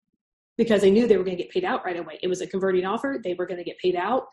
because 0.56 0.80
they 0.80 0.90
knew 0.90 1.06
they 1.06 1.16
were 1.16 1.24
going 1.24 1.36
to 1.36 1.42
get 1.42 1.52
paid 1.52 1.64
out 1.64 1.84
right 1.84 1.98
away. 1.98 2.18
It 2.22 2.28
was 2.28 2.40
a 2.40 2.46
converting 2.46 2.84
offer. 2.84 3.20
They 3.22 3.34
were 3.34 3.46
going 3.46 3.58
to 3.58 3.64
get 3.64 3.78
paid 3.78 3.96
out 3.96 4.28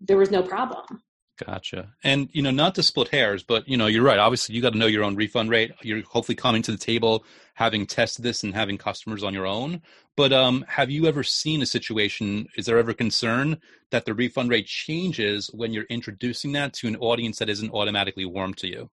there 0.00 0.16
was 0.16 0.30
no 0.30 0.42
problem. 0.42 1.02
Gotcha. 1.44 1.92
And 2.02 2.28
you 2.32 2.42
know, 2.42 2.50
not 2.50 2.74
to 2.74 2.82
split 2.82 3.08
hairs, 3.08 3.44
but 3.44 3.68
you 3.68 3.76
know, 3.76 3.86
you're 3.86 4.02
right. 4.02 4.18
Obviously, 4.18 4.56
you 4.56 4.62
got 4.62 4.72
to 4.72 4.78
know 4.78 4.86
your 4.86 5.04
own 5.04 5.14
refund 5.14 5.50
rate. 5.50 5.70
You're 5.82 6.02
hopefully 6.02 6.34
coming 6.34 6.62
to 6.62 6.72
the 6.72 6.78
table 6.78 7.24
having 7.54 7.86
tested 7.86 8.24
this 8.24 8.42
and 8.42 8.54
having 8.54 8.76
customers 8.76 9.22
on 9.22 9.34
your 9.34 9.46
own. 9.46 9.80
But 10.16 10.32
um, 10.32 10.64
have 10.68 10.90
you 10.90 11.06
ever 11.06 11.22
seen 11.22 11.62
a 11.62 11.66
situation? 11.66 12.48
Is 12.56 12.66
there 12.66 12.78
ever 12.78 12.92
concern 12.92 13.58
that 13.90 14.04
the 14.04 14.14
refund 14.14 14.50
rate 14.50 14.66
changes 14.66 15.48
when 15.54 15.72
you're 15.72 15.84
introducing 15.84 16.52
that 16.52 16.72
to 16.74 16.88
an 16.88 16.96
audience 16.96 17.38
that 17.38 17.48
isn't 17.48 17.72
automatically 17.72 18.24
warm 18.24 18.54
to 18.54 18.66
you? 18.66 18.90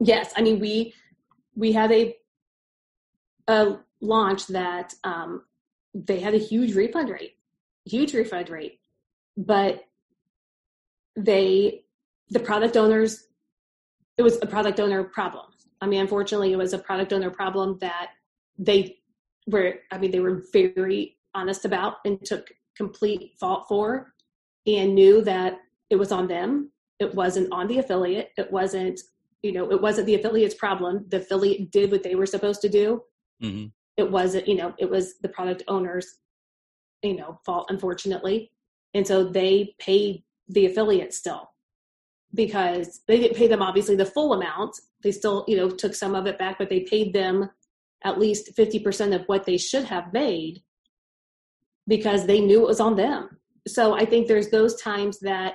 Yes, 0.00 0.32
I 0.36 0.42
mean 0.42 0.58
we 0.60 0.94
we 1.56 1.72
had 1.72 1.92
a 1.92 2.16
a 3.48 3.76
launch 4.00 4.46
that 4.48 4.94
um, 5.04 5.44
they 5.94 6.18
had 6.20 6.34
a 6.34 6.38
huge 6.38 6.74
refund 6.74 7.10
rate, 7.10 7.36
huge 7.84 8.14
refund 8.14 8.48
rate 8.50 8.80
but 9.36 9.84
they 11.16 11.82
the 12.30 12.40
product 12.40 12.76
owners 12.76 13.26
it 14.16 14.22
was 14.22 14.38
a 14.42 14.46
product 14.46 14.80
owner 14.80 15.04
problem. 15.04 15.46
I 15.80 15.86
mean 15.86 16.00
unfortunately 16.00 16.52
it 16.52 16.56
was 16.56 16.72
a 16.72 16.78
product 16.78 17.12
owner 17.12 17.30
problem 17.30 17.78
that 17.80 18.10
they 18.58 18.98
were 19.46 19.74
i 19.90 19.98
mean 19.98 20.10
they 20.10 20.20
were 20.20 20.42
very 20.52 21.16
honest 21.34 21.64
about 21.64 21.96
and 22.04 22.24
took 22.24 22.50
complete 22.76 23.32
fault 23.38 23.66
for 23.68 24.14
and 24.66 24.94
knew 24.94 25.22
that 25.22 25.58
it 25.90 25.96
was 25.96 26.12
on 26.12 26.26
them. 26.28 26.70
It 26.98 27.14
wasn't 27.14 27.52
on 27.52 27.66
the 27.66 27.78
affiliate. 27.78 28.30
It 28.38 28.50
wasn't 28.50 29.00
you 29.44 29.52
know 29.52 29.70
it 29.70 29.80
wasn't 29.80 30.06
the 30.06 30.14
affiliate's 30.14 30.54
problem 30.54 31.04
the 31.08 31.18
affiliate 31.18 31.70
did 31.70 31.90
what 31.90 32.02
they 32.02 32.14
were 32.14 32.26
supposed 32.26 32.60
to 32.60 32.68
do 32.68 33.02
mm-hmm. 33.42 33.66
it 33.96 34.10
wasn't 34.10 34.46
you 34.48 34.56
know 34.56 34.74
it 34.78 34.90
was 34.90 35.18
the 35.18 35.28
product 35.28 35.62
owner's 35.68 36.18
you 37.02 37.16
know 37.16 37.38
fault 37.44 37.66
unfortunately 37.68 38.50
and 38.94 39.06
so 39.06 39.24
they 39.24 39.74
paid 39.78 40.22
the 40.48 40.66
affiliate 40.66 41.14
still 41.14 41.50
because 42.34 43.00
they 43.06 43.18
didn't 43.18 43.36
pay 43.36 43.46
them 43.46 43.62
obviously 43.62 43.96
the 43.96 44.04
full 44.04 44.32
amount. 44.32 44.76
They 45.02 45.12
still, 45.12 45.44
you 45.46 45.56
know, 45.56 45.70
took 45.70 45.94
some 45.94 46.14
of 46.14 46.26
it 46.26 46.38
back, 46.38 46.58
but 46.58 46.68
they 46.68 46.80
paid 46.80 47.12
them 47.12 47.50
at 48.04 48.18
least 48.18 48.56
50% 48.56 49.14
of 49.14 49.26
what 49.26 49.44
they 49.44 49.56
should 49.56 49.84
have 49.84 50.12
made 50.12 50.62
because 51.86 52.26
they 52.26 52.40
knew 52.40 52.62
it 52.62 52.68
was 52.68 52.80
on 52.80 52.96
them. 52.96 53.38
So 53.66 53.94
I 53.94 54.04
think 54.04 54.26
there's 54.26 54.50
those 54.50 54.80
times 54.80 55.20
that 55.20 55.54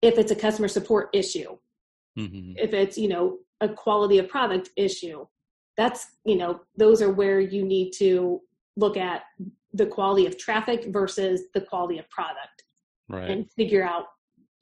if 0.00 0.18
it's 0.18 0.32
a 0.32 0.36
customer 0.36 0.68
support 0.68 1.10
issue, 1.12 1.58
mm-hmm. 2.18 2.52
if 2.56 2.72
it's, 2.74 2.98
you 2.98 3.08
know, 3.08 3.38
a 3.60 3.68
quality 3.68 4.18
of 4.18 4.28
product 4.28 4.70
issue. 4.76 5.26
That's 5.76 6.06
you 6.24 6.36
know 6.36 6.60
those 6.76 7.00
are 7.00 7.10
where 7.10 7.40
you 7.40 7.64
need 7.64 7.92
to 7.92 8.42
look 8.76 8.98
at 8.98 9.22
the 9.72 9.86
quality 9.86 10.26
of 10.26 10.36
traffic 10.36 10.86
versus 10.88 11.44
the 11.54 11.62
quality 11.62 11.98
of 11.98 12.10
product. 12.10 12.64
Right. 13.08 13.30
and 13.30 13.50
figure 13.52 13.82
out 13.82 14.04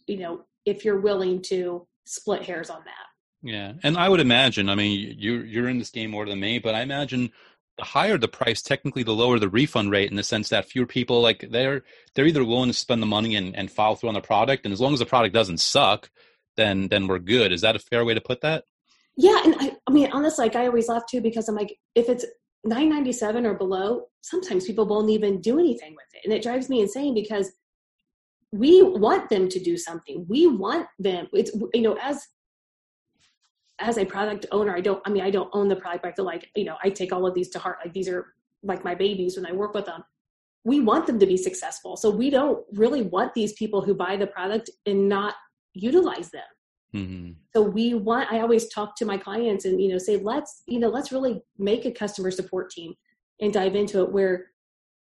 you 0.06 0.18
know 0.18 0.42
if 0.64 0.84
you're 0.84 1.00
willing 1.00 1.42
to 1.42 1.86
split 2.04 2.42
hairs 2.42 2.70
on 2.70 2.82
that. 2.84 3.06
Yeah. 3.42 3.74
And 3.82 3.96
i 3.96 4.08
would 4.08 4.20
imagine 4.20 4.68
i 4.68 4.74
mean 4.74 5.16
you 5.18 5.38
you're 5.38 5.68
in 5.68 5.78
this 5.78 5.90
game 5.90 6.10
more 6.10 6.26
than 6.26 6.40
me 6.40 6.58
but 6.58 6.74
i 6.74 6.82
imagine 6.82 7.30
the 7.80 7.84
higher 7.84 8.18
the 8.18 8.28
price 8.28 8.60
technically 8.60 9.02
the 9.02 9.14
lower 9.14 9.38
the 9.38 9.48
refund 9.48 9.90
rate 9.90 10.10
in 10.10 10.16
the 10.16 10.22
sense 10.22 10.50
that 10.50 10.66
fewer 10.66 10.86
people 10.86 11.22
like 11.22 11.46
they're 11.50 11.82
they're 12.14 12.26
either 12.26 12.44
willing 12.44 12.68
to 12.68 12.76
spend 12.76 13.02
the 13.02 13.06
money 13.06 13.34
and, 13.34 13.56
and 13.56 13.70
follow 13.70 13.94
through 13.96 14.10
on 14.10 14.14
the 14.14 14.20
product. 14.20 14.64
And 14.64 14.72
as 14.72 14.80
long 14.80 14.92
as 14.92 14.98
the 14.98 15.06
product 15.06 15.34
doesn't 15.34 15.60
suck 15.60 16.10
then 16.56 16.88
then 16.88 17.06
we're 17.06 17.18
good. 17.18 17.52
Is 17.52 17.60
that 17.62 17.76
a 17.76 17.78
fair 17.78 18.04
way 18.04 18.14
to 18.14 18.20
put 18.20 18.40
that? 18.42 18.64
Yeah 19.16 19.40
and 19.44 19.56
i, 19.58 19.76
I 19.86 19.92
mean 19.92 20.08
honestly 20.12 20.44
like 20.46 20.56
i 20.56 20.66
always 20.66 20.88
laugh 20.88 21.02
too 21.10 21.20
because 21.20 21.48
i'm 21.48 21.56
like 21.56 21.76
if 21.94 22.08
it's 22.08 22.24
997 22.64 23.46
or 23.46 23.54
below 23.54 24.06
sometimes 24.20 24.66
people 24.66 24.86
won't 24.86 25.10
even 25.10 25.40
do 25.40 25.58
anything 25.58 25.94
with 25.94 26.06
it. 26.14 26.20
And 26.24 26.32
it 26.32 26.42
drives 26.42 26.68
me 26.68 26.82
insane 26.82 27.14
because 27.14 27.52
we 28.52 28.82
want 28.82 29.30
them 29.30 29.48
to 29.48 29.60
do 29.60 29.76
something. 29.76 30.26
We 30.28 30.46
want 30.46 30.86
them 30.98 31.28
it's 31.32 31.52
you 31.74 31.82
know 31.82 31.96
as 32.00 32.26
as 33.78 33.96
a 33.96 34.04
product 34.04 34.44
owner 34.52 34.76
i 34.76 34.80
don't 34.80 35.00
i 35.06 35.10
mean 35.10 35.22
i 35.22 35.30
don't 35.30 35.48
own 35.54 35.66
the 35.66 35.76
product 35.76 36.02
but 36.02 36.10
i 36.10 36.12
feel 36.12 36.26
like 36.26 36.50
you 36.54 36.64
know 36.64 36.76
i 36.84 36.90
take 36.90 37.14
all 37.14 37.26
of 37.26 37.34
these 37.34 37.48
to 37.48 37.58
heart 37.58 37.78
like 37.82 37.94
these 37.94 38.10
are 38.10 38.34
like 38.62 38.84
my 38.84 38.94
babies 38.94 39.36
when 39.36 39.46
i 39.46 39.52
work 39.52 39.74
with 39.74 39.86
them. 39.86 40.04
We 40.64 40.80
want 40.80 41.06
them 41.06 41.18
to 41.18 41.26
be 41.26 41.38
successful. 41.38 41.96
So 41.96 42.10
we 42.10 42.28
don't 42.28 42.62
really 42.74 43.00
want 43.00 43.32
these 43.32 43.54
people 43.54 43.80
who 43.80 43.94
buy 43.94 44.16
the 44.16 44.26
product 44.26 44.68
and 44.84 45.08
not 45.08 45.34
utilize 45.74 46.30
them. 46.30 46.42
Mm-hmm. 46.92 47.34
so 47.54 47.62
we 47.62 47.94
want 47.94 48.32
i 48.32 48.40
always 48.40 48.68
talk 48.68 48.96
to 48.96 49.04
my 49.04 49.16
clients 49.16 49.64
and 49.64 49.80
you 49.80 49.88
know 49.92 49.96
say 49.96 50.16
let's 50.16 50.64
you 50.66 50.80
know 50.80 50.88
let's 50.88 51.12
really 51.12 51.40
make 51.56 51.84
a 51.84 51.92
customer 51.92 52.32
support 52.32 52.68
team 52.68 52.94
and 53.40 53.52
dive 53.52 53.76
into 53.76 54.02
it 54.02 54.10
where 54.10 54.46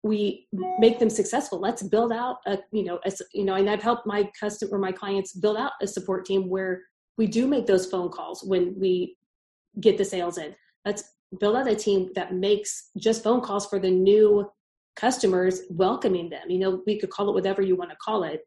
we 0.03 0.47
make 0.79 0.99
them 0.99 1.09
successful. 1.09 1.59
Let's 1.59 1.83
build 1.83 2.11
out 2.11 2.37
a 2.45 2.59
you 2.71 2.83
know 2.83 2.99
as 3.05 3.21
you 3.33 3.45
know 3.45 3.55
and 3.55 3.69
i've 3.69 3.81
helped 3.81 4.07
my 4.07 4.29
customer 4.39 4.77
my 4.77 4.91
clients 4.91 5.33
build 5.33 5.57
out 5.57 5.73
a 5.81 5.87
support 5.87 6.25
team 6.25 6.49
where 6.49 6.81
we 7.17 7.27
do 7.27 7.47
make 7.47 7.65
those 7.65 7.87
phone 7.87 8.09
calls 8.09 8.43
when 8.43 8.79
we 8.79 9.17
get 9.81 9.97
the 9.97 10.05
sales 10.05 10.37
in. 10.37 10.55
Let's 10.85 11.03
build 11.39 11.55
out 11.55 11.67
a 11.67 11.75
team 11.75 12.09
that 12.15 12.33
makes 12.33 12.89
just 12.97 13.23
phone 13.23 13.41
calls 13.41 13.65
for 13.67 13.79
the 13.79 13.89
new 13.89 14.49
customers 14.95 15.61
welcoming 15.69 16.29
them. 16.29 16.49
You 16.49 16.59
know 16.59 16.83
we 16.85 16.99
could 16.99 17.09
call 17.09 17.29
it 17.29 17.33
whatever 17.33 17.61
you 17.61 17.75
want 17.75 17.89
to 17.89 17.97
call 17.97 18.23
it. 18.23 18.41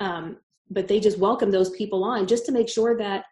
Um, 0.00 0.38
but 0.70 0.88
they 0.88 1.00
just 1.00 1.18
welcome 1.18 1.50
those 1.50 1.70
people 1.70 2.04
on 2.04 2.26
just 2.26 2.46
to 2.46 2.52
make 2.52 2.68
sure 2.68 2.96
that 2.96 3.24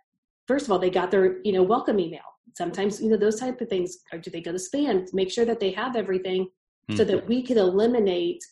first 0.47 0.67
of 0.67 0.73
all 0.73 0.79
they 0.79 0.91
got 0.91 1.11
their 1.11 1.41
you 1.43 1.53
know 1.53 1.63
welcome 1.63 1.99
email 1.99 2.21
sometimes 2.55 3.01
you 3.01 3.09
know 3.09 3.17
those 3.17 3.41
type 3.41 3.61
of 3.61 3.69
things 3.69 3.99
or 4.13 4.19
do 4.19 4.31
they 4.31 4.41
go 4.41 4.53
to 4.53 4.59
spam 4.59 5.07
make 5.13 5.31
sure 5.31 5.45
that 5.45 5.61
they 5.61 5.71
have 5.71 5.97
everything 5.97 6.45
mm-hmm. 6.45 6.97
so 6.97 7.05
that 7.05 7.19
mm-hmm. 7.19 7.29
we 7.29 7.43
could 7.43 7.57
eliminate 7.57 8.43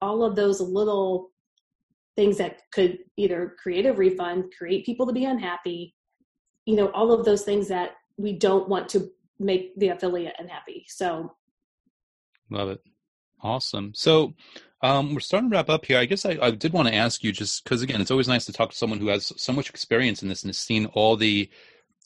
all 0.00 0.22
of 0.22 0.36
those 0.36 0.60
little 0.60 1.30
things 2.16 2.38
that 2.38 2.60
could 2.72 2.98
either 3.16 3.54
create 3.62 3.86
a 3.86 3.92
refund 3.92 4.44
create 4.56 4.86
people 4.86 5.06
to 5.06 5.12
be 5.12 5.24
unhappy 5.24 5.94
you 6.66 6.76
know 6.76 6.88
all 6.88 7.12
of 7.12 7.24
those 7.24 7.42
things 7.42 7.68
that 7.68 7.92
we 8.16 8.32
don't 8.32 8.68
want 8.68 8.88
to 8.88 9.08
make 9.38 9.76
the 9.78 9.88
affiliate 9.88 10.34
unhappy 10.38 10.84
so 10.88 11.32
love 12.50 12.68
it 12.68 12.80
awesome 13.42 13.92
so 13.94 14.34
um, 14.82 15.14
we're 15.14 15.20
starting 15.20 15.50
to 15.50 15.56
wrap 15.56 15.68
up 15.68 15.84
here. 15.84 15.98
I 15.98 16.06
guess 16.06 16.24
I, 16.24 16.38
I 16.40 16.50
did 16.50 16.72
want 16.72 16.88
to 16.88 16.94
ask 16.94 17.22
you 17.22 17.32
just 17.32 17.64
because 17.64 17.82
again, 17.82 18.00
it's 18.00 18.10
always 18.10 18.28
nice 18.28 18.46
to 18.46 18.52
talk 18.52 18.70
to 18.70 18.76
someone 18.76 18.98
who 18.98 19.08
has 19.08 19.32
so 19.36 19.52
much 19.52 19.70
experience 19.70 20.22
in 20.22 20.28
this 20.28 20.42
and 20.42 20.48
has 20.48 20.58
seen 20.58 20.86
all 20.86 21.16
the, 21.16 21.50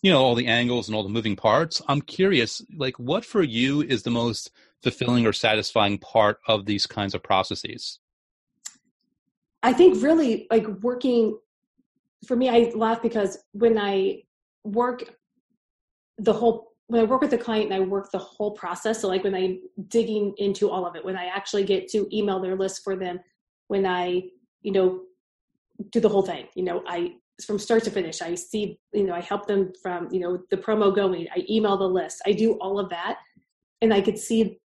you 0.02 0.10
know, 0.10 0.22
all 0.22 0.34
the 0.34 0.46
angles 0.46 0.88
and 0.88 0.96
all 0.96 1.02
the 1.02 1.08
moving 1.08 1.36
parts. 1.36 1.80
I'm 1.88 2.00
curious, 2.00 2.62
like, 2.76 2.98
what 2.98 3.24
for 3.24 3.42
you 3.42 3.82
is 3.82 4.02
the 4.02 4.10
most 4.10 4.50
fulfilling 4.82 5.26
or 5.26 5.32
satisfying 5.32 5.98
part 5.98 6.40
of 6.46 6.66
these 6.66 6.86
kinds 6.86 7.14
of 7.14 7.22
processes? 7.22 8.00
I 9.62 9.72
think 9.72 10.02
really 10.02 10.46
like 10.50 10.66
working 10.82 11.38
for 12.26 12.36
me, 12.36 12.48
I 12.48 12.72
laugh 12.74 13.02
because 13.02 13.38
when 13.52 13.78
I 13.78 14.24
work 14.64 15.14
the 16.18 16.32
whole 16.32 16.73
when 16.88 17.00
I 17.00 17.04
work 17.04 17.20
with 17.20 17.32
a 17.32 17.38
client 17.38 17.72
and 17.72 17.74
I 17.74 17.80
work 17.80 18.10
the 18.10 18.18
whole 18.18 18.52
process, 18.52 19.00
so 19.00 19.08
like 19.08 19.24
when 19.24 19.34
I'm 19.34 19.60
digging 19.88 20.34
into 20.38 20.70
all 20.70 20.86
of 20.86 20.96
it, 20.96 21.04
when 21.04 21.16
I 21.16 21.26
actually 21.26 21.64
get 21.64 21.88
to 21.88 22.08
email 22.16 22.40
their 22.40 22.56
list 22.56 22.82
for 22.84 22.94
them, 22.96 23.20
when 23.68 23.86
I, 23.86 24.24
you 24.62 24.72
know, 24.72 25.00
do 25.90 26.00
the 26.00 26.08
whole 26.08 26.22
thing, 26.22 26.46
you 26.54 26.62
know, 26.62 26.82
I 26.86 27.14
from 27.44 27.58
start 27.58 27.82
to 27.84 27.90
finish, 27.90 28.22
I 28.22 28.34
see, 28.36 28.78
you 28.92 29.04
know, 29.04 29.14
I 29.14 29.20
help 29.20 29.46
them 29.46 29.72
from, 29.82 30.08
you 30.12 30.20
know, 30.20 30.38
the 30.50 30.56
promo 30.56 30.94
going, 30.94 31.26
I 31.34 31.44
email 31.50 31.76
the 31.76 31.88
list, 31.88 32.22
I 32.26 32.32
do 32.32 32.52
all 32.54 32.78
of 32.78 32.90
that, 32.90 33.18
and 33.82 33.92
I 33.92 34.00
could 34.00 34.18
see 34.18 34.60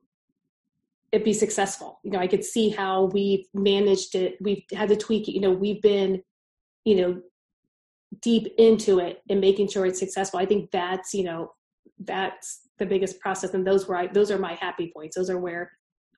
it 1.11 1.23
be 1.23 1.33
successful. 1.33 1.99
You 2.03 2.11
know, 2.11 2.19
I 2.19 2.27
could 2.27 2.43
see 2.43 2.69
how 2.69 3.05
we've 3.05 3.45
managed 3.53 4.15
it. 4.15 4.37
We've 4.41 4.63
had 4.73 4.89
to 4.89 4.97
tweak 4.97 5.27
it. 5.27 5.33
You 5.33 5.41
know, 5.41 5.51
we've 5.51 5.81
been, 5.81 6.21
you 6.83 6.95
know, 6.95 7.21
deep 8.21 8.53
into 8.57 8.99
it 8.99 9.21
and 9.29 9.39
making 9.39 9.69
sure 9.69 9.85
it's 9.85 9.99
successful. 9.99 10.39
I 10.39 10.45
think 10.45 10.71
that's, 10.71 11.13
you 11.13 11.23
know, 11.23 11.51
that's 11.99 12.61
the 12.77 12.85
biggest 12.85 13.19
process 13.19 13.53
and 13.53 13.65
those 13.65 13.87
where 13.87 13.97
I 13.97 14.07
those 14.07 14.31
are 14.31 14.37
my 14.37 14.53
happy 14.53 14.91
points. 14.93 15.15
Those 15.15 15.29
are 15.29 15.39
where 15.39 15.71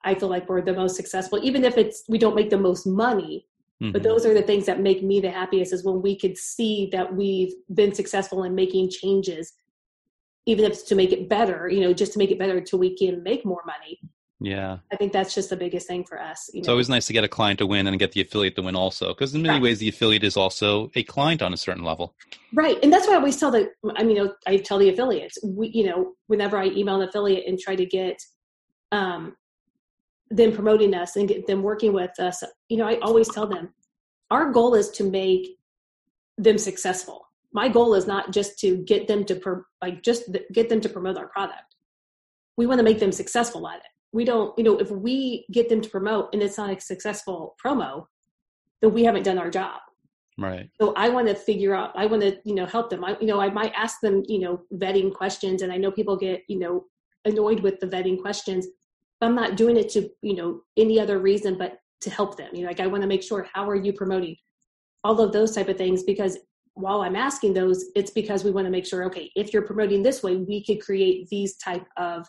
I 0.04 0.16
feel 0.16 0.30
like 0.30 0.48
we're 0.48 0.62
the 0.62 0.74
most 0.74 0.96
successful, 0.96 1.40
even 1.44 1.64
if 1.64 1.78
it's 1.78 2.04
we 2.08 2.18
don't 2.18 2.36
make 2.36 2.50
the 2.50 2.58
most 2.58 2.86
money. 2.86 3.46
Mm-hmm. 3.82 3.94
But 3.94 4.04
those 4.04 4.26
are 4.26 4.34
the 4.34 4.42
things 4.42 4.66
that 4.66 4.82
make 4.82 5.04
me 5.04 5.22
the 5.22 5.32
happiest 5.32 5.74
is 5.74 5.86
when 5.86 6.02
we 6.02 6.18
could 6.18 6.38
see 6.38 6.90
that 6.92 7.16
we've 7.16 7.54
been 7.74 7.94
successful 7.94 8.44
in 8.44 8.54
making 8.54 8.90
changes, 8.90 9.54
even 10.46 10.66
if 10.66 10.72
it's 10.72 10.84
to 10.84 10.96
make 10.96 11.14
it 11.14 11.30
better, 11.30 11.70
you 11.70 11.80
know, 11.80 11.94
just 11.94 12.12
to 12.14 12.20
make 12.20 12.32
it 12.32 12.40
better 12.40 12.58
until 12.58 12.80
we 12.80 12.96
can 12.98 13.24
make 13.24 13.46
more 13.46 13.64
money. 13.66 14.00
Yeah. 14.42 14.78
I 14.92 14.96
think 14.96 15.12
that's 15.12 15.36
just 15.36 15.50
the 15.50 15.58
biggest 15.58 15.86
thing 15.88 16.06
for 16.06 16.20
us. 16.20 16.50
You 16.54 16.60
know? 16.60 16.62
It's 16.62 16.70
always 16.70 16.88
nice 16.88 17.06
to 17.08 17.14
get 17.14 17.26
a 17.26 17.28
client 17.28 17.60
to 17.60 17.68
win 17.68 17.88
and 17.88 18.00
get 18.00 18.14
the 18.14 18.22
affiliate 18.22 18.56
to 18.56 18.62
win 18.62 18.76
also, 18.76 19.10
because 19.10 19.36
in 19.36 19.42
many 19.42 19.56
right. 19.56 19.62
ways 19.62 19.80
the 19.80 19.90
affiliate 19.90 20.24
is 20.24 20.38
also 20.38 20.90
a 20.96 21.04
client 21.04 21.42
on 21.42 21.54
a 21.54 21.58
certain 21.58 21.84
level. 21.84 22.16
Right. 22.54 22.78
And 22.82 22.92
that's 22.92 23.06
why 23.06 23.14
I 23.14 23.18
always 23.18 23.38
tell 23.38 23.52
the, 23.52 23.70
I 23.98 24.04
mean, 24.04 24.30
I 24.48 24.58
tell 24.58 24.78
the 24.78 24.90
affiliates, 24.90 25.38
we, 25.44 25.68
you 25.70 25.86
know, 25.88 26.14
whenever 26.28 26.58
I 26.58 26.68
email 26.68 27.02
an 27.02 27.10
affiliate 27.10 27.48
and 27.48 27.60
try 27.60 27.76
to 27.76 27.86
get 27.86 28.18
um, 28.94 29.36
them 30.30 30.54
promoting 30.54 30.94
us 30.94 31.18
and 31.18 31.28
get 31.28 31.46
them 31.46 31.62
working 31.62 31.92
with 31.92 32.18
us, 32.20 32.42
you 32.70 32.78
know, 32.78 32.88
I 32.88 32.98
always 33.00 33.28
tell 33.28 33.46
them 33.48 33.74
our 34.32 34.52
goal 34.52 34.74
is 34.74 34.90
to 34.92 35.04
make 35.04 35.58
them 36.38 36.58
successful. 36.58 37.26
My 37.52 37.68
goal 37.68 37.94
is 37.94 38.08
not 38.08 38.32
just 38.32 38.58
to 38.60 38.78
get 38.78 39.08
them 39.08 39.26
to, 39.26 39.66
like, 39.82 40.02
just 40.02 40.30
get 40.54 40.70
them 40.70 40.80
to 40.80 40.88
promote 40.88 41.18
our 41.18 41.28
product. 41.28 41.76
We 42.56 42.68
want 42.68 42.80
to 42.80 42.84
make 42.84 43.00
them 43.00 43.12
successful 43.12 43.68
at 43.68 43.78
it 43.78 43.86
we 44.12 44.26
don't 44.26 44.58
you 44.58 44.64
know 44.64 44.78
if 44.78 44.92
we 44.92 45.46
get 45.52 45.70
them 45.70 45.82
to 45.82 45.90
promote 45.90 46.30
and 46.34 46.42
it's 46.42 46.58
not 46.58 46.76
a 46.76 46.80
successful 46.80 47.56
promo 47.64 48.06
then 48.82 48.94
we 48.94 49.04
haven't 49.04 49.24
done 49.24 49.38
our 49.38 49.50
job. 49.50 49.82
Right. 50.38 50.70
So 50.80 50.94
i 50.96 51.10
want 51.10 51.28
to 51.28 51.36
figure 51.36 51.76
out 51.76 51.92
i 51.96 52.06
want 52.06 52.22
to 52.22 52.38
you 52.46 52.56
know 52.56 52.66
help 52.66 52.90
them. 52.90 53.04
I 53.04 53.18
you 53.20 53.28
know 53.28 53.42
i 53.42 53.50
might 53.50 53.74
ask 53.76 54.00
them 54.02 54.24
you 54.28 54.40
know 54.40 54.62
vetting 54.76 55.14
questions 55.14 55.62
and 55.62 55.72
i 55.72 55.78
know 55.78 55.92
people 55.92 56.16
get 56.16 56.44
you 56.48 56.60
know 56.60 56.86
annoyed 57.26 57.60
with 57.60 57.80
the 57.82 57.88
vetting 57.88 58.22
questions 58.22 58.66
i'm 59.22 59.36
not 59.36 59.58
doing 59.58 59.76
it 59.76 59.90
to 59.90 60.10
you 60.22 60.36
know 60.36 60.62
any 60.78 60.98
other 60.98 61.20
reason 61.20 61.58
but 61.58 61.80
to 62.02 62.10
help 62.10 62.38
them. 62.38 62.50
You 62.54 62.62
know 62.62 62.68
like 62.68 62.80
i 62.80 62.88
want 62.88 63.02
to 63.02 63.08
make 63.08 63.24
sure 63.24 63.48
how 63.54 63.70
are 63.70 63.76
you 63.76 63.92
promoting? 63.92 64.38
All 65.04 65.20
of 65.22 65.32
those 65.34 65.54
type 65.56 65.70
of 65.70 65.78
things 65.78 66.04
because 66.04 66.38
while 66.74 67.02
i'm 67.02 67.16
asking 67.16 67.54
those 67.54 67.86
it's 67.96 68.12
because 68.12 68.46
we 68.46 68.52
want 68.52 68.66
to 68.66 68.72
make 68.72 68.86
sure 68.86 69.04
okay 69.04 69.30
if 69.36 69.52
you're 69.52 69.62
promoting 69.62 70.02
this 70.02 70.24
way 70.24 70.38
we 70.38 70.64
could 70.64 70.82
create 70.82 71.28
these 71.30 71.58
type 71.58 71.86
of 71.98 72.26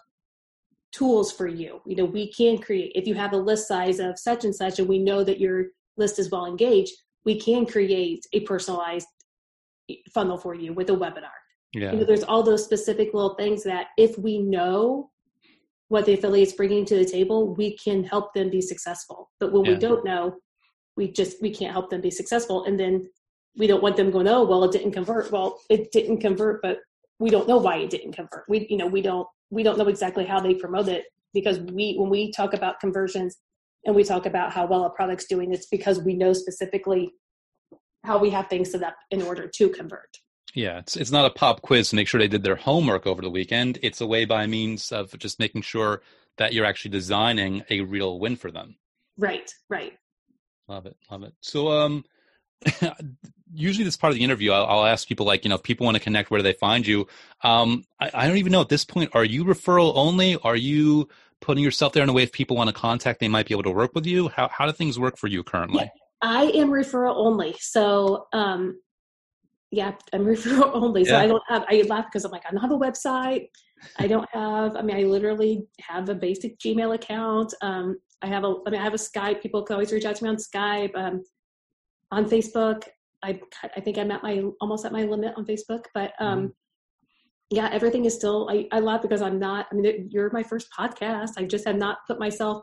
tools 0.93 1.33
for 1.33 1.47
you. 1.47 1.81
You 1.87 1.97
know, 1.97 2.05
we 2.05 2.33
can 2.33 2.59
create, 2.59 2.93
if 2.95 3.07
you 3.07 3.15
have 3.15 3.33
a 3.33 3.37
list 3.37 3.69
size 3.69 4.01
of 4.01 4.19
such 4.19 4.45
and 4.45 4.55
such, 4.55 4.79
and 4.79 4.89
we 4.89 4.99
know 4.99 5.23
that 5.25 5.41
your 5.41 5.67
list 5.97 6.19
is 6.19 6.31
well 6.31 6.47
engaged, 6.47 6.93
we 7.25 7.39
can 7.39 7.67
create 7.67 8.27
a 8.33 8.41
personalized 8.41 9.07
funnel 10.13 10.39
for 10.39 10.55
you 10.55 10.73
with 10.73 10.91
a 10.91 10.95
webinar. 10.95 11.31
Yeah. 11.73 11.93
You 11.93 11.99
know, 11.99 12.05
there's 12.05 12.25
all 12.25 12.43
those 12.43 12.65
specific 12.65 13.15
little 13.15 13.35
things 13.35 13.63
that 13.65 13.89
if 13.97 14.19
we 14.19 14.39
know 14.39 15.11
what 15.89 16.07
the 16.07 16.15
affiliate's 16.15 16.53
bringing 16.53 16.85
to 16.87 16.97
the 16.97 17.05
table, 17.05 17.55
we 17.55 17.77
can 17.77 18.05
help 18.05 18.33
them 18.35 18.51
be 18.51 18.61
successful. 18.61 19.31
But 19.39 19.53
when 19.53 19.65
yeah. 19.65 19.73
we 19.73 19.79
don't 19.79 20.05
know, 20.05 20.37
we 20.97 21.11
just 21.13 21.41
we 21.41 21.51
can't 21.51 21.73
help 21.73 21.91
them 21.91 22.01
be 22.01 22.11
successful. 22.11 22.65
And 22.65 22.79
then 22.79 23.09
we 23.57 23.67
don't 23.67 23.83
want 23.83 23.97
them 23.97 24.11
going, 24.11 24.29
oh, 24.29 24.45
well, 24.45 24.65
it 24.65 24.73
didn't 24.73 24.93
convert. 24.93 25.31
Well, 25.31 25.61
it 25.69 25.93
didn't 25.93 26.19
convert, 26.19 26.63
but 26.63 26.79
we 27.19 27.31
don't 27.31 27.49
know 27.49 27.59
why 27.59 27.79
it 27.79 27.91
didn't 27.91 28.13
convert. 28.13 28.45
We, 28.49 28.67
you 28.71 28.77
know, 28.77 28.87
we 28.87 29.03
don't 29.03 29.27
we 29.51 29.63
don't 29.63 29.79
know 29.79 29.89
exactly 29.89 30.25
how 30.25 30.41
they 30.41 30.55
promote 30.55 30.89
it 30.89 31.05
because 31.35 31.59
we 31.61 31.95
when 31.99 32.09
we 32.09 32.33
talk 32.33 32.55
about 32.55 32.81
conversions 32.81 33.37
and 33.85 33.95
we 33.95 34.05
talk 34.05 34.27
about 34.27 34.53
how 34.53 34.67
well 34.67 34.85
a 34.85 34.91
product's 34.91 35.27
doing 35.27 35.53
it's 35.53 35.67
because 35.67 36.01
we 36.01 36.15
know 36.15 36.33
specifically 36.33 37.13
how 38.05 38.19
we 38.19 38.31
have 38.31 38.49
things 38.49 38.71
set 38.71 38.83
up 38.83 38.97
in 39.11 39.21
order 39.23 39.47
to 39.47 39.69
convert. 39.69 40.19
Yeah 40.55 40.79
it's 40.79 40.97
it's 40.97 41.11
not 41.11 41.27
a 41.27 41.31
pop 41.31 41.63
quiz 41.63 41.91
to 41.91 41.97
make 41.97 42.09
sure 42.09 42.21
they 42.21 42.29
did 42.29 42.43
their 42.43 42.57
homework 42.57 43.07
over 43.07 43.23
the 43.23 43.31
weekend. 43.31 43.79
It's 43.83 44.01
a 44.01 44.07
way 44.07 44.25
by 44.25 44.47
means 44.47 44.93
of 44.93 45.17
just 45.19 45.39
making 45.39 45.63
sure 45.63 46.03
that 46.39 46.53
you're 46.53 46.65
actually 46.65 46.93
designing 46.93 47.63
a 47.71 47.83
real 47.83 48.19
win 48.19 48.37
for 48.37 48.51
them. 48.51 48.77
Right 49.19 49.53
right. 49.69 49.93
Love 50.69 50.87
it 50.87 50.97
love 51.11 51.23
it. 51.23 51.35
So 51.41 51.71
um 51.71 52.05
usually 53.55 53.85
this 53.85 53.97
part 53.97 54.13
of 54.13 54.17
the 54.17 54.25
interview, 54.25 54.53
I'll, 54.53 54.67
I'll, 54.67 54.87
ask 54.87 55.07
people 55.09 55.27
like, 55.27 55.45
you 55.45 55.49
know, 55.49 55.57
if 55.57 55.63
people 55.63 55.85
want 55.85 55.97
to 55.97 56.03
connect, 56.03 56.31
where 56.31 56.39
do 56.39 56.43
they 56.43 56.53
find 56.53 56.87
you? 56.87 57.07
Um, 57.43 57.85
I, 58.01 58.11
I, 58.15 58.27
don't 58.27 58.37
even 58.37 58.53
know 58.53 58.61
at 58.61 58.69
this 58.69 58.85
point. 58.85 59.11
Are 59.15 59.25
you 59.25 59.45
referral 59.45 59.93
only? 59.95 60.37
Are 60.37 60.57
you 60.57 61.09
putting 61.41 61.65
yourself 61.65 61.93
there 61.93 62.03
in 62.03 62.09
a 62.09 62.13
way 62.13 62.23
if 62.23 62.33
people 62.33 62.57
want 62.57 62.69
to 62.69 62.75
contact, 62.75 63.21
they 63.21 63.29
might 63.29 63.47
be 63.47 63.55
able 63.55 63.63
to 63.65 63.71
work 63.71 63.95
with 63.95 64.07
you? 64.07 64.29
How 64.29 64.49
how 64.49 64.67
do 64.67 64.73
things 64.73 64.99
work 64.99 65.17
for 65.17 65.27
you 65.27 65.43
currently? 65.43 65.83
Yeah, 65.83 65.89
I 66.23 66.45
am 66.45 66.71
referral 66.71 67.15
only. 67.17 67.57
So, 67.59 68.27
um, 68.33 68.81
yeah, 69.71 69.93
I'm 70.13 70.25
referral 70.27 70.71
only. 70.75 71.05
So 71.05 71.13
yeah. 71.13 71.21
I 71.21 71.27
don't 71.27 71.43
have. 71.49 71.65
I 71.69 71.83
laugh 71.83 72.07
because 72.07 72.25
I'm 72.25 72.31
like, 72.31 72.45
I 72.47 72.51
don't 72.51 72.61
have 72.61 72.73
a 72.73 72.79
website. 72.79 73.49
I 73.99 74.07
don't 74.07 74.29
have. 74.33 74.77
I 74.77 74.83
mean, 74.83 74.97
I 74.97 75.05
literally 75.05 75.67
have 75.81 76.09
a 76.09 76.15
basic 76.15 76.59
Gmail 76.59 76.95
account. 76.95 77.55
Um, 77.63 77.99
I 78.23 78.27
have 78.27 78.45
a. 78.45 78.55
I 78.67 78.71
mean, 78.71 78.81
I 78.81 78.85
have 78.85 78.95
a 78.95 78.99
Skype. 78.99 79.43
People 79.43 79.63
can 79.63 79.75
always 79.75 79.93
reach 79.93 80.05
out 80.05 80.17
to 80.17 80.25
me 80.25 80.31
on 80.31 80.37
Skype. 80.37 80.95
Um, 80.95 81.23
on 82.13 82.29
Facebook. 82.29 82.85
I 83.23 83.41
I 83.77 83.81
think 83.81 83.99
I'm 83.99 84.11
at 84.11 84.23
my 84.23 84.43
almost 84.61 84.85
at 84.85 84.93
my 84.93 85.05
limit 85.05 85.35
on 85.37 85.45
Facebook, 85.45 85.85
but 85.95 86.13
um, 86.19 86.39
mm-hmm. 86.39 86.47
yeah, 87.51 87.69
everything 87.73 88.05
is 88.05 88.15
still. 88.15 88.49
I 88.51 88.69
I 88.73 88.81
laugh 88.81 89.03
because 89.03 89.23
I'm 89.23 89.39
not. 89.39 89.67
I 89.71 89.75
mean, 89.75 90.09
you're 90.11 90.31
my 90.33 90.43
first 90.43 90.69
podcast. 90.77 91.33
I 91.37 91.45
just 91.45 91.67
have 91.67 91.77
not 91.77 91.99
put 92.07 92.19
myself 92.19 92.63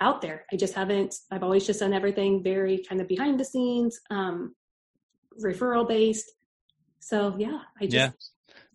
out 0.00 0.20
there. 0.22 0.44
I 0.52 0.56
just 0.56 0.74
haven't. 0.74 1.14
I've 1.30 1.42
always 1.42 1.66
just 1.66 1.80
done 1.80 1.92
everything 1.92 2.42
very 2.42 2.84
kind 2.88 3.00
of 3.00 3.08
behind 3.08 3.38
the 3.38 3.44
scenes, 3.44 4.00
um, 4.10 4.54
referral 5.42 5.86
based. 5.88 6.30
So 7.00 7.34
yeah, 7.38 7.60
I 7.80 7.84
just. 7.84 7.94
Yeah 7.94 8.10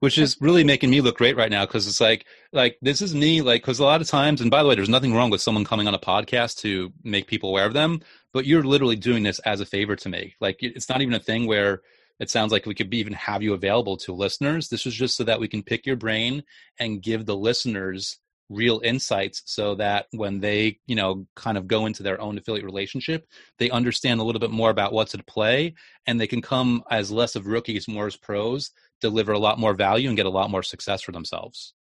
which 0.05 0.17
is 0.19 0.37
really 0.39 0.63
making 0.63 0.91
me 0.91 1.01
look 1.01 1.17
great 1.17 1.35
right 1.35 1.49
now 1.49 1.65
because 1.65 1.87
it's 1.87 1.99
like 1.99 2.25
like 2.53 2.77
this 2.81 3.01
is 3.01 3.15
me 3.15 3.41
like 3.41 3.61
because 3.61 3.79
a 3.79 3.83
lot 3.83 4.01
of 4.01 4.07
times 4.07 4.39
and 4.39 4.51
by 4.51 4.61
the 4.61 4.69
way 4.69 4.75
there's 4.75 4.87
nothing 4.87 5.15
wrong 5.15 5.31
with 5.31 5.41
someone 5.41 5.65
coming 5.65 5.87
on 5.87 5.95
a 5.95 5.99
podcast 5.99 6.57
to 6.57 6.93
make 7.03 7.25
people 7.25 7.49
aware 7.49 7.65
of 7.65 7.73
them 7.73 7.99
but 8.35 8.45
you're 8.45 8.65
literally 8.65 8.97
doing 8.97 9.23
this 9.23 9.39
as 9.39 9.61
a 9.61 9.65
favor 9.65 9.95
to 9.95 10.09
me. 10.09 10.35
Like 10.41 10.57
it's 10.59 10.89
not 10.89 11.01
even 11.01 11.13
a 11.13 11.19
thing 11.21 11.47
where 11.47 11.81
it 12.19 12.29
sounds 12.29 12.51
like 12.51 12.65
we 12.65 12.75
could 12.75 12.93
even 12.93 13.13
have 13.13 13.41
you 13.41 13.53
available 13.53 13.95
to 13.99 14.13
listeners. 14.13 14.67
This 14.67 14.85
is 14.85 14.93
just 14.93 15.15
so 15.15 15.23
that 15.23 15.39
we 15.39 15.47
can 15.47 15.63
pick 15.63 15.85
your 15.85 15.95
brain 15.95 16.43
and 16.77 17.01
give 17.01 17.25
the 17.25 17.35
listeners 17.37 18.17
real 18.49 18.79
insights 18.83 19.41
so 19.45 19.73
that 19.75 20.05
when 20.11 20.39
they 20.39 20.77
you 20.85 20.95
know 20.95 21.25
kind 21.35 21.57
of 21.57 21.67
go 21.67 21.87
into 21.87 22.03
their 22.03 22.21
own 22.21 22.37
affiliate 22.37 22.63
relationship 22.63 23.25
they 23.57 23.71
understand 23.71 24.19
a 24.19 24.23
little 24.23 24.39
bit 24.39 24.51
more 24.51 24.69
about 24.69 24.93
what's 24.93 25.15
at 25.15 25.25
play 25.25 25.73
and 26.05 26.21
they 26.21 26.27
can 26.27 26.41
come 26.41 26.83
as 26.91 27.09
less 27.09 27.35
of 27.35 27.47
rookies 27.47 27.87
more 27.87 28.05
as 28.05 28.15
pros 28.15 28.71
deliver 29.01 29.33
a 29.33 29.39
lot 29.39 29.59
more 29.59 29.73
value 29.73 30.07
and 30.07 30.17
get 30.17 30.25
a 30.25 30.29
lot 30.29 30.49
more 30.49 30.63
success 30.63 31.01
for 31.01 31.11
themselves. 31.11 31.73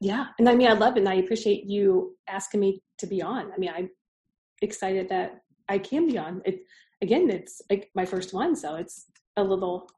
Yeah. 0.00 0.26
And 0.38 0.48
I 0.48 0.54
mean, 0.54 0.68
I 0.68 0.74
love 0.74 0.96
it. 0.96 1.00
And 1.00 1.08
I 1.08 1.14
appreciate 1.14 1.64
you 1.64 2.16
asking 2.28 2.60
me 2.60 2.82
to 2.98 3.06
be 3.06 3.20
on. 3.22 3.52
I 3.52 3.58
mean, 3.58 3.70
I'm 3.74 3.90
excited 4.62 5.08
that 5.08 5.40
I 5.68 5.78
can 5.78 6.06
be 6.06 6.18
on. 6.18 6.42
It 6.44 6.60
again, 7.02 7.30
it's 7.30 7.62
like 7.70 7.90
my 7.94 8.04
first 8.04 8.32
one. 8.32 8.56
So 8.56 8.76
it's 8.76 9.06
a 9.36 9.42
little 9.42 9.88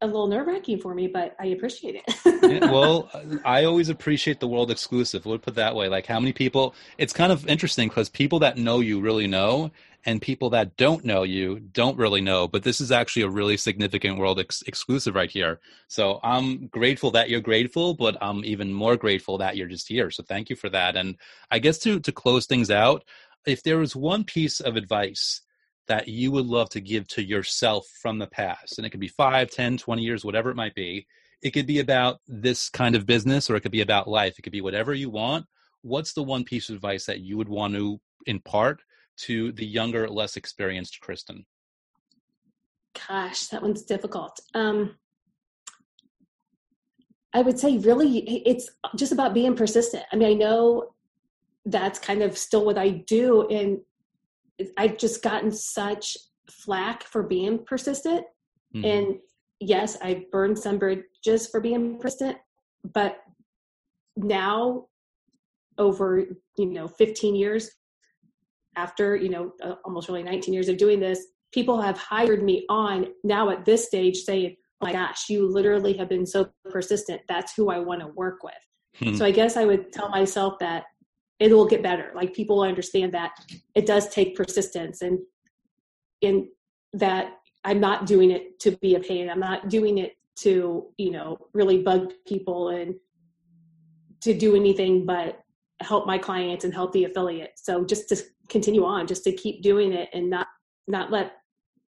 a 0.00 0.06
little 0.06 0.28
nerve 0.28 0.46
wracking 0.46 0.78
for 0.80 0.94
me, 0.94 1.08
but 1.08 1.34
I 1.40 1.46
appreciate 1.46 1.96
it. 1.96 2.42
yeah, 2.42 2.70
well, 2.70 3.10
I 3.44 3.64
always 3.64 3.88
appreciate 3.88 4.38
the 4.38 4.46
world 4.46 4.70
exclusive. 4.70 5.26
We'll 5.26 5.38
put 5.38 5.56
that 5.56 5.74
way. 5.74 5.88
Like 5.88 6.06
how 6.06 6.20
many 6.20 6.32
people? 6.32 6.74
It's 6.98 7.12
kind 7.12 7.32
of 7.32 7.46
interesting 7.48 7.88
because 7.88 8.08
people 8.08 8.38
that 8.40 8.56
know 8.56 8.80
you 8.80 9.00
really 9.00 9.26
know, 9.26 9.72
and 10.06 10.22
people 10.22 10.50
that 10.50 10.76
don't 10.76 11.04
know 11.04 11.24
you 11.24 11.58
don't 11.58 11.98
really 11.98 12.20
know. 12.20 12.46
But 12.46 12.62
this 12.62 12.80
is 12.80 12.92
actually 12.92 13.22
a 13.22 13.28
really 13.28 13.56
significant 13.56 14.18
world 14.18 14.38
ex- 14.38 14.62
exclusive 14.62 15.14
right 15.14 15.30
here. 15.30 15.60
So 15.88 16.20
I'm 16.22 16.68
grateful 16.68 17.10
that 17.12 17.28
you're 17.28 17.40
grateful, 17.40 17.94
but 17.94 18.16
I'm 18.20 18.44
even 18.44 18.72
more 18.72 18.96
grateful 18.96 19.38
that 19.38 19.56
you're 19.56 19.66
just 19.66 19.88
here. 19.88 20.10
So 20.10 20.22
thank 20.22 20.48
you 20.48 20.56
for 20.56 20.68
that. 20.70 20.96
And 20.96 21.16
I 21.50 21.58
guess 21.58 21.78
to 21.80 21.98
to 22.00 22.12
close 22.12 22.46
things 22.46 22.70
out, 22.70 23.04
if 23.46 23.62
there 23.64 23.78
was 23.78 23.96
one 23.96 24.22
piece 24.22 24.60
of 24.60 24.76
advice 24.76 25.40
that 25.88 26.08
you 26.08 26.30
would 26.30 26.46
love 26.46 26.68
to 26.70 26.80
give 26.80 27.08
to 27.08 27.22
yourself 27.22 27.86
from 28.00 28.18
the 28.18 28.26
past 28.26 28.78
and 28.78 28.86
it 28.86 28.90
could 28.90 29.00
be 29.00 29.08
5 29.08 29.50
10 29.50 29.78
20 29.78 30.02
years 30.02 30.24
whatever 30.24 30.50
it 30.50 30.56
might 30.56 30.74
be. 30.74 31.06
It 31.42 31.50
could 31.50 31.66
be 31.66 31.78
about 31.78 32.18
this 32.26 32.68
kind 32.68 32.94
of 32.94 33.06
business 33.06 33.48
or 33.48 33.56
it 33.56 33.60
could 33.60 33.72
be 33.72 33.80
about 33.80 34.08
life. 34.08 34.38
It 34.38 34.42
could 34.42 34.52
be 34.52 34.60
whatever 34.60 34.92
you 34.92 35.10
want. 35.10 35.46
What's 35.82 36.12
the 36.12 36.22
one 36.22 36.44
piece 36.44 36.68
of 36.68 36.76
advice 36.76 37.06
that 37.06 37.20
you 37.20 37.36
would 37.36 37.48
want 37.48 37.74
to 37.74 38.00
impart 38.26 38.82
to 39.18 39.52
the 39.52 39.66
younger 39.66 40.08
less 40.08 40.36
experienced 40.36 41.00
kristen? 41.00 41.46
Gosh 43.08 43.46
that 43.48 43.62
one's 43.62 43.82
difficult. 43.82 44.38
Um 44.54 44.96
i 47.34 47.42
would 47.42 47.58
say 47.58 47.76
really 47.78 48.18
it's 48.46 48.70
just 48.96 49.12
about 49.12 49.34
being 49.34 49.54
persistent. 49.54 50.04
I 50.12 50.16
mean 50.16 50.28
i 50.28 50.34
know 50.34 50.90
that's 51.66 51.98
kind 51.98 52.22
of 52.22 52.38
still 52.38 52.64
what 52.64 52.78
i 52.78 52.88
do 52.88 53.46
and 53.48 53.78
I've 54.76 54.98
just 54.98 55.22
gotten 55.22 55.50
such 55.50 56.16
flack 56.50 57.02
for 57.02 57.22
being 57.22 57.64
persistent. 57.64 58.24
Mm-hmm. 58.74 58.84
And 58.84 59.18
yes, 59.60 59.96
I 60.02 60.26
burned 60.32 60.58
some 60.58 60.78
bridges 60.78 61.46
for 61.50 61.60
being 61.60 61.98
persistent, 61.98 62.38
but 62.92 63.18
now 64.16 64.86
over, 65.78 66.24
you 66.56 66.66
know, 66.66 66.88
15 66.88 67.34
years 67.34 67.70
after, 68.76 69.16
you 69.16 69.28
know, 69.28 69.52
uh, 69.62 69.74
almost 69.84 70.08
really 70.08 70.22
19 70.22 70.52
years 70.52 70.68
of 70.68 70.76
doing 70.76 71.00
this, 71.00 71.24
people 71.52 71.80
have 71.80 71.98
hired 71.98 72.42
me 72.42 72.64
on 72.68 73.06
now 73.24 73.50
at 73.50 73.64
this 73.64 73.86
stage 73.86 74.18
saying, 74.18 74.56
oh 74.80 74.86
my 74.86 74.92
gosh, 74.92 75.28
you 75.28 75.48
literally 75.48 75.96
have 75.96 76.08
been 76.08 76.26
so 76.26 76.48
persistent. 76.70 77.20
That's 77.28 77.54
who 77.54 77.70
I 77.70 77.78
want 77.78 78.00
to 78.00 78.08
work 78.08 78.42
with. 78.42 78.54
Mm-hmm. 79.00 79.16
So 79.16 79.24
I 79.24 79.30
guess 79.30 79.56
I 79.56 79.64
would 79.64 79.92
tell 79.92 80.08
myself 80.08 80.58
that 80.60 80.84
it 81.40 81.52
will 81.52 81.66
get 81.66 81.82
better. 81.82 82.10
Like 82.14 82.34
people 82.34 82.62
understand 82.62 83.12
that 83.12 83.32
it 83.74 83.86
does 83.86 84.08
take 84.08 84.36
persistence 84.36 85.02
and 85.02 85.18
in 86.20 86.48
that 86.94 87.34
i'm 87.64 87.80
not 87.80 88.06
doing 88.06 88.30
it 88.30 88.58
to 88.60 88.72
be 88.78 88.94
a 88.94 89.00
pain. 89.00 89.30
I'm 89.30 89.40
not 89.40 89.68
doing 89.68 89.98
it 89.98 90.12
to 90.40 90.86
you 90.96 91.10
know 91.10 91.38
really 91.52 91.82
bug 91.82 92.12
people 92.26 92.70
and 92.70 92.94
to 94.20 94.34
do 94.34 94.56
anything 94.56 95.06
but 95.06 95.40
help 95.80 96.06
my 96.06 96.18
clients 96.18 96.64
and 96.64 96.74
help 96.74 96.92
the 96.92 97.04
affiliate. 97.04 97.52
So 97.56 97.84
just 97.84 98.08
to 98.08 98.16
continue 98.48 98.84
on 98.84 99.06
just 99.06 99.24
to 99.24 99.32
keep 99.32 99.62
doing 99.62 99.92
it 99.92 100.08
and 100.12 100.28
not 100.28 100.48
not 100.88 101.12
let 101.12 101.34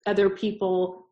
other 0.05 0.29
people 0.29 1.05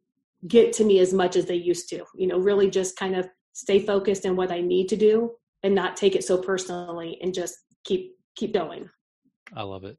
get 0.47 0.73
to 0.73 0.83
me 0.83 0.99
as 0.99 1.13
much 1.13 1.35
as 1.35 1.45
they 1.45 1.55
used 1.55 1.87
to. 1.89 2.03
You 2.15 2.27
know 2.27 2.39
really 2.39 2.69
just 2.69 2.97
kind 2.97 3.15
of 3.15 3.29
stay 3.53 3.79
focused 3.79 4.25
on 4.25 4.35
what 4.35 4.51
i 4.51 4.59
need 4.59 4.89
to 4.89 4.97
do 4.97 5.31
and 5.63 5.73
not 5.73 5.95
take 5.95 6.15
it 6.15 6.23
so 6.23 6.37
personally 6.37 7.17
and 7.21 7.33
just 7.33 7.55
keep 7.85 8.11
keep 8.35 8.53
going. 8.53 8.89
I 9.53 9.63
love 9.63 9.83
it. 9.83 9.97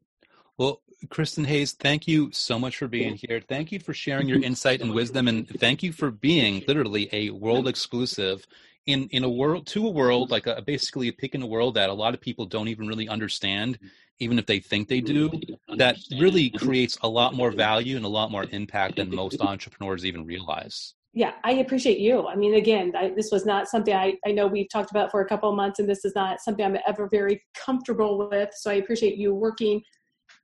Well, 0.59 0.80
Kristen 1.11 1.45
Hayes, 1.45 1.72
thank 1.72 2.09
you 2.09 2.30
so 2.32 2.59
much 2.59 2.78
for 2.78 2.89
being 2.89 3.14
here. 3.14 3.43
Thank 3.47 3.70
you 3.70 3.78
for 3.78 3.93
sharing 3.93 4.28
your 4.28 4.43
insight 4.43 4.80
and 4.80 4.95
wisdom, 4.95 5.28
and 5.28 5.49
thank 5.61 5.82
you 5.82 5.93
for 5.93 6.11
being 6.11 6.64
literally 6.66 7.09
a 7.12 7.30
world 7.30 7.68
exclusive 7.74 8.47
in 8.87 9.09
in 9.09 9.24
a 9.24 9.28
world 9.28 9.66
to 9.66 9.87
a 9.87 9.91
world 9.91 10.30
like 10.30 10.47
a, 10.47 10.62
basically 10.62 11.09
a 11.09 11.12
pick 11.12 11.34
in 11.34 11.43
a 11.43 11.47
world 11.47 11.74
that 11.74 11.91
a 11.91 11.95
lot 11.95 12.14
of 12.14 12.20
people 12.20 12.47
don't 12.47 12.68
even 12.68 12.87
really 12.87 13.09
understand, 13.09 13.78
even 14.18 14.39
if 14.39 14.47
they 14.47 14.61
think 14.61 14.89
they 14.89 15.01
do. 15.01 15.30
That 15.76 15.97
really 16.18 16.51
creates 16.51 16.97
a 17.03 17.09
lot 17.09 17.34
more 17.34 17.51
value 17.51 17.97
and 17.97 18.05
a 18.05 18.09
lot 18.09 18.30
more 18.30 18.47
impact 18.51 18.97
than 18.97 19.14
most 19.14 19.41
entrepreneurs 19.41 20.07
even 20.07 20.24
realize 20.24 20.95
yeah, 21.16 21.32
I 21.44 21.52
appreciate 21.52 21.98
you. 21.98 22.28
I 22.28 22.36
mean, 22.36 22.56
again, 22.56 22.92
I, 22.94 23.10
this 23.16 23.30
was 23.32 23.46
not 23.46 23.68
something 23.68 23.94
I, 23.94 24.16
I 24.26 24.32
know 24.32 24.46
we've 24.46 24.68
talked 24.68 24.90
about 24.90 25.10
for 25.10 25.22
a 25.22 25.26
couple 25.26 25.48
of 25.48 25.56
months, 25.56 25.78
and 25.78 25.88
this 25.88 26.04
is 26.04 26.14
not 26.14 26.42
something 26.42 26.62
I'm 26.62 26.76
ever 26.86 27.08
very 27.10 27.42
comfortable 27.54 28.28
with. 28.28 28.50
So 28.52 28.70
I 28.70 28.74
appreciate 28.74 29.16
you 29.16 29.34
working, 29.34 29.80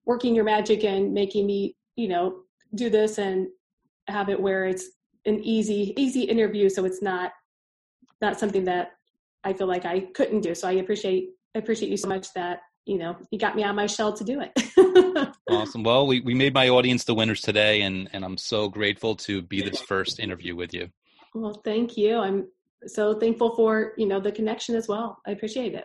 working 0.06 0.34
your 0.34 0.44
magic 0.44 0.82
and 0.82 1.12
making 1.12 1.44
me, 1.44 1.76
you 1.96 2.08
know, 2.08 2.44
do 2.74 2.88
this 2.88 3.18
and 3.18 3.48
have 4.08 4.30
it 4.30 4.40
where 4.40 4.64
it's 4.64 4.86
an 5.26 5.44
easy, 5.44 5.92
easy 5.98 6.22
interview. 6.22 6.70
So 6.70 6.86
it's 6.86 7.02
not, 7.02 7.32
not 8.22 8.40
something 8.40 8.64
that 8.64 8.92
I 9.44 9.52
feel 9.52 9.66
like 9.66 9.84
I 9.84 10.06
couldn't 10.14 10.40
do. 10.40 10.54
So 10.54 10.68
I 10.68 10.72
appreciate, 10.72 11.32
appreciate 11.54 11.90
you 11.90 11.98
so 11.98 12.08
much 12.08 12.32
that 12.32 12.60
you 12.84 12.98
know, 12.98 13.16
he 13.30 13.38
got 13.38 13.56
me 13.56 13.62
out 13.62 13.70
of 13.70 13.76
my 13.76 13.86
shell 13.86 14.12
to 14.12 14.24
do 14.24 14.40
it. 14.40 15.34
awesome. 15.50 15.82
Well, 15.82 16.06
we, 16.06 16.20
we 16.20 16.34
made 16.34 16.54
my 16.54 16.68
audience 16.68 17.04
the 17.04 17.14
winners 17.14 17.40
today, 17.40 17.82
and, 17.82 18.08
and 18.12 18.24
I'm 18.24 18.36
so 18.36 18.68
grateful 18.68 19.14
to 19.16 19.42
be 19.42 19.62
this 19.62 19.80
first 19.80 20.18
interview 20.18 20.56
with 20.56 20.74
you. 20.74 20.88
Well, 21.34 21.60
thank 21.64 21.96
you. 21.96 22.18
I'm 22.18 22.48
so 22.86 23.18
thankful 23.18 23.54
for, 23.54 23.92
you 23.96 24.06
know, 24.06 24.20
the 24.20 24.32
connection 24.32 24.74
as 24.74 24.88
well. 24.88 25.18
I 25.26 25.30
appreciate 25.30 25.74
it. 25.74 25.84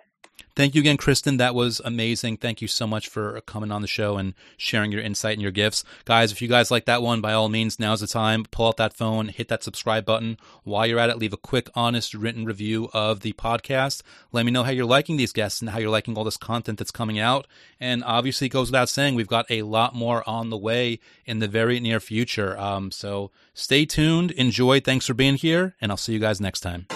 Thank 0.55 0.73
you 0.73 0.81
again, 0.81 0.97
Kristen. 0.97 1.37
That 1.37 1.53
was 1.53 1.79
amazing. 1.85 2.37
Thank 2.37 2.63
you 2.63 2.67
so 2.67 2.87
much 2.87 3.09
for 3.09 3.39
coming 3.41 3.71
on 3.71 3.83
the 3.83 3.87
show 3.87 4.17
and 4.17 4.33
sharing 4.57 4.91
your 4.91 5.01
insight 5.01 5.33
and 5.33 5.41
your 5.41 5.51
gifts. 5.51 5.83
Guys, 6.03 6.31
if 6.31 6.41
you 6.41 6.47
guys 6.47 6.71
like 6.71 6.85
that 6.85 7.03
one, 7.03 7.21
by 7.21 7.33
all 7.33 7.47
means, 7.47 7.79
now's 7.79 7.99
the 7.99 8.07
time. 8.07 8.43
Pull 8.49 8.69
out 8.69 8.77
that 8.77 8.95
phone, 8.95 9.27
hit 9.27 9.49
that 9.49 9.61
subscribe 9.61 10.03
button. 10.03 10.37
While 10.63 10.87
you're 10.87 10.97
at 10.97 11.11
it, 11.11 11.19
leave 11.19 11.31
a 11.31 11.37
quick, 11.37 11.69
honest, 11.75 12.15
written 12.15 12.43
review 12.43 12.89
of 12.91 13.19
the 13.19 13.33
podcast. 13.33 14.01
Let 14.31 14.47
me 14.47 14.51
know 14.51 14.63
how 14.63 14.71
you're 14.71 14.85
liking 14.85 15.17
these 15.17 15.31
guests 15.31 15.61
and 15.61 15.69
how 15.69 15.77
you're 15.77 15.91
liking 15.91 16.17
all 16.17 16.23
this 16.23 16.37
content 16.37 16.79
that's 16.79 16.89
coming 16.89 17.19
out. 17.19 17.45
And 17.79 18.03
obviously, 18.03 18.47
it 18.47 18.51
goes 18.51 18.69
without 18.69 18.89
saying, 18.89 19.13
we've 19.13 19.27
got 19.27 19.45
a 19.51 19.61
lot 19.61 19.93
more 19.93 20.27
on 20.27 20.49
the 20.49 20.57
way 20.57 20.99
in 21.25 21.37
the 21.37 21.47
very 21.47 21.79
near 21.79 21.99
future. 21.99 22.57
Um, 22.57 22.89
so 22.89 23.29
stay 23.53 23.85
tuned, 23.85 24.31
enjoy. 24.31 24.79
Thanks 24.79 25.05
for 25.05 25.13
being 25.13 25.35
here, 25.35 25.75
and 25.79 25.91
I'll 25.91 25.97
see 25.97 26.13
you 26.13 26.19
guys 26.19 26.41
next 26.41 26.61
time. 26.61 26.87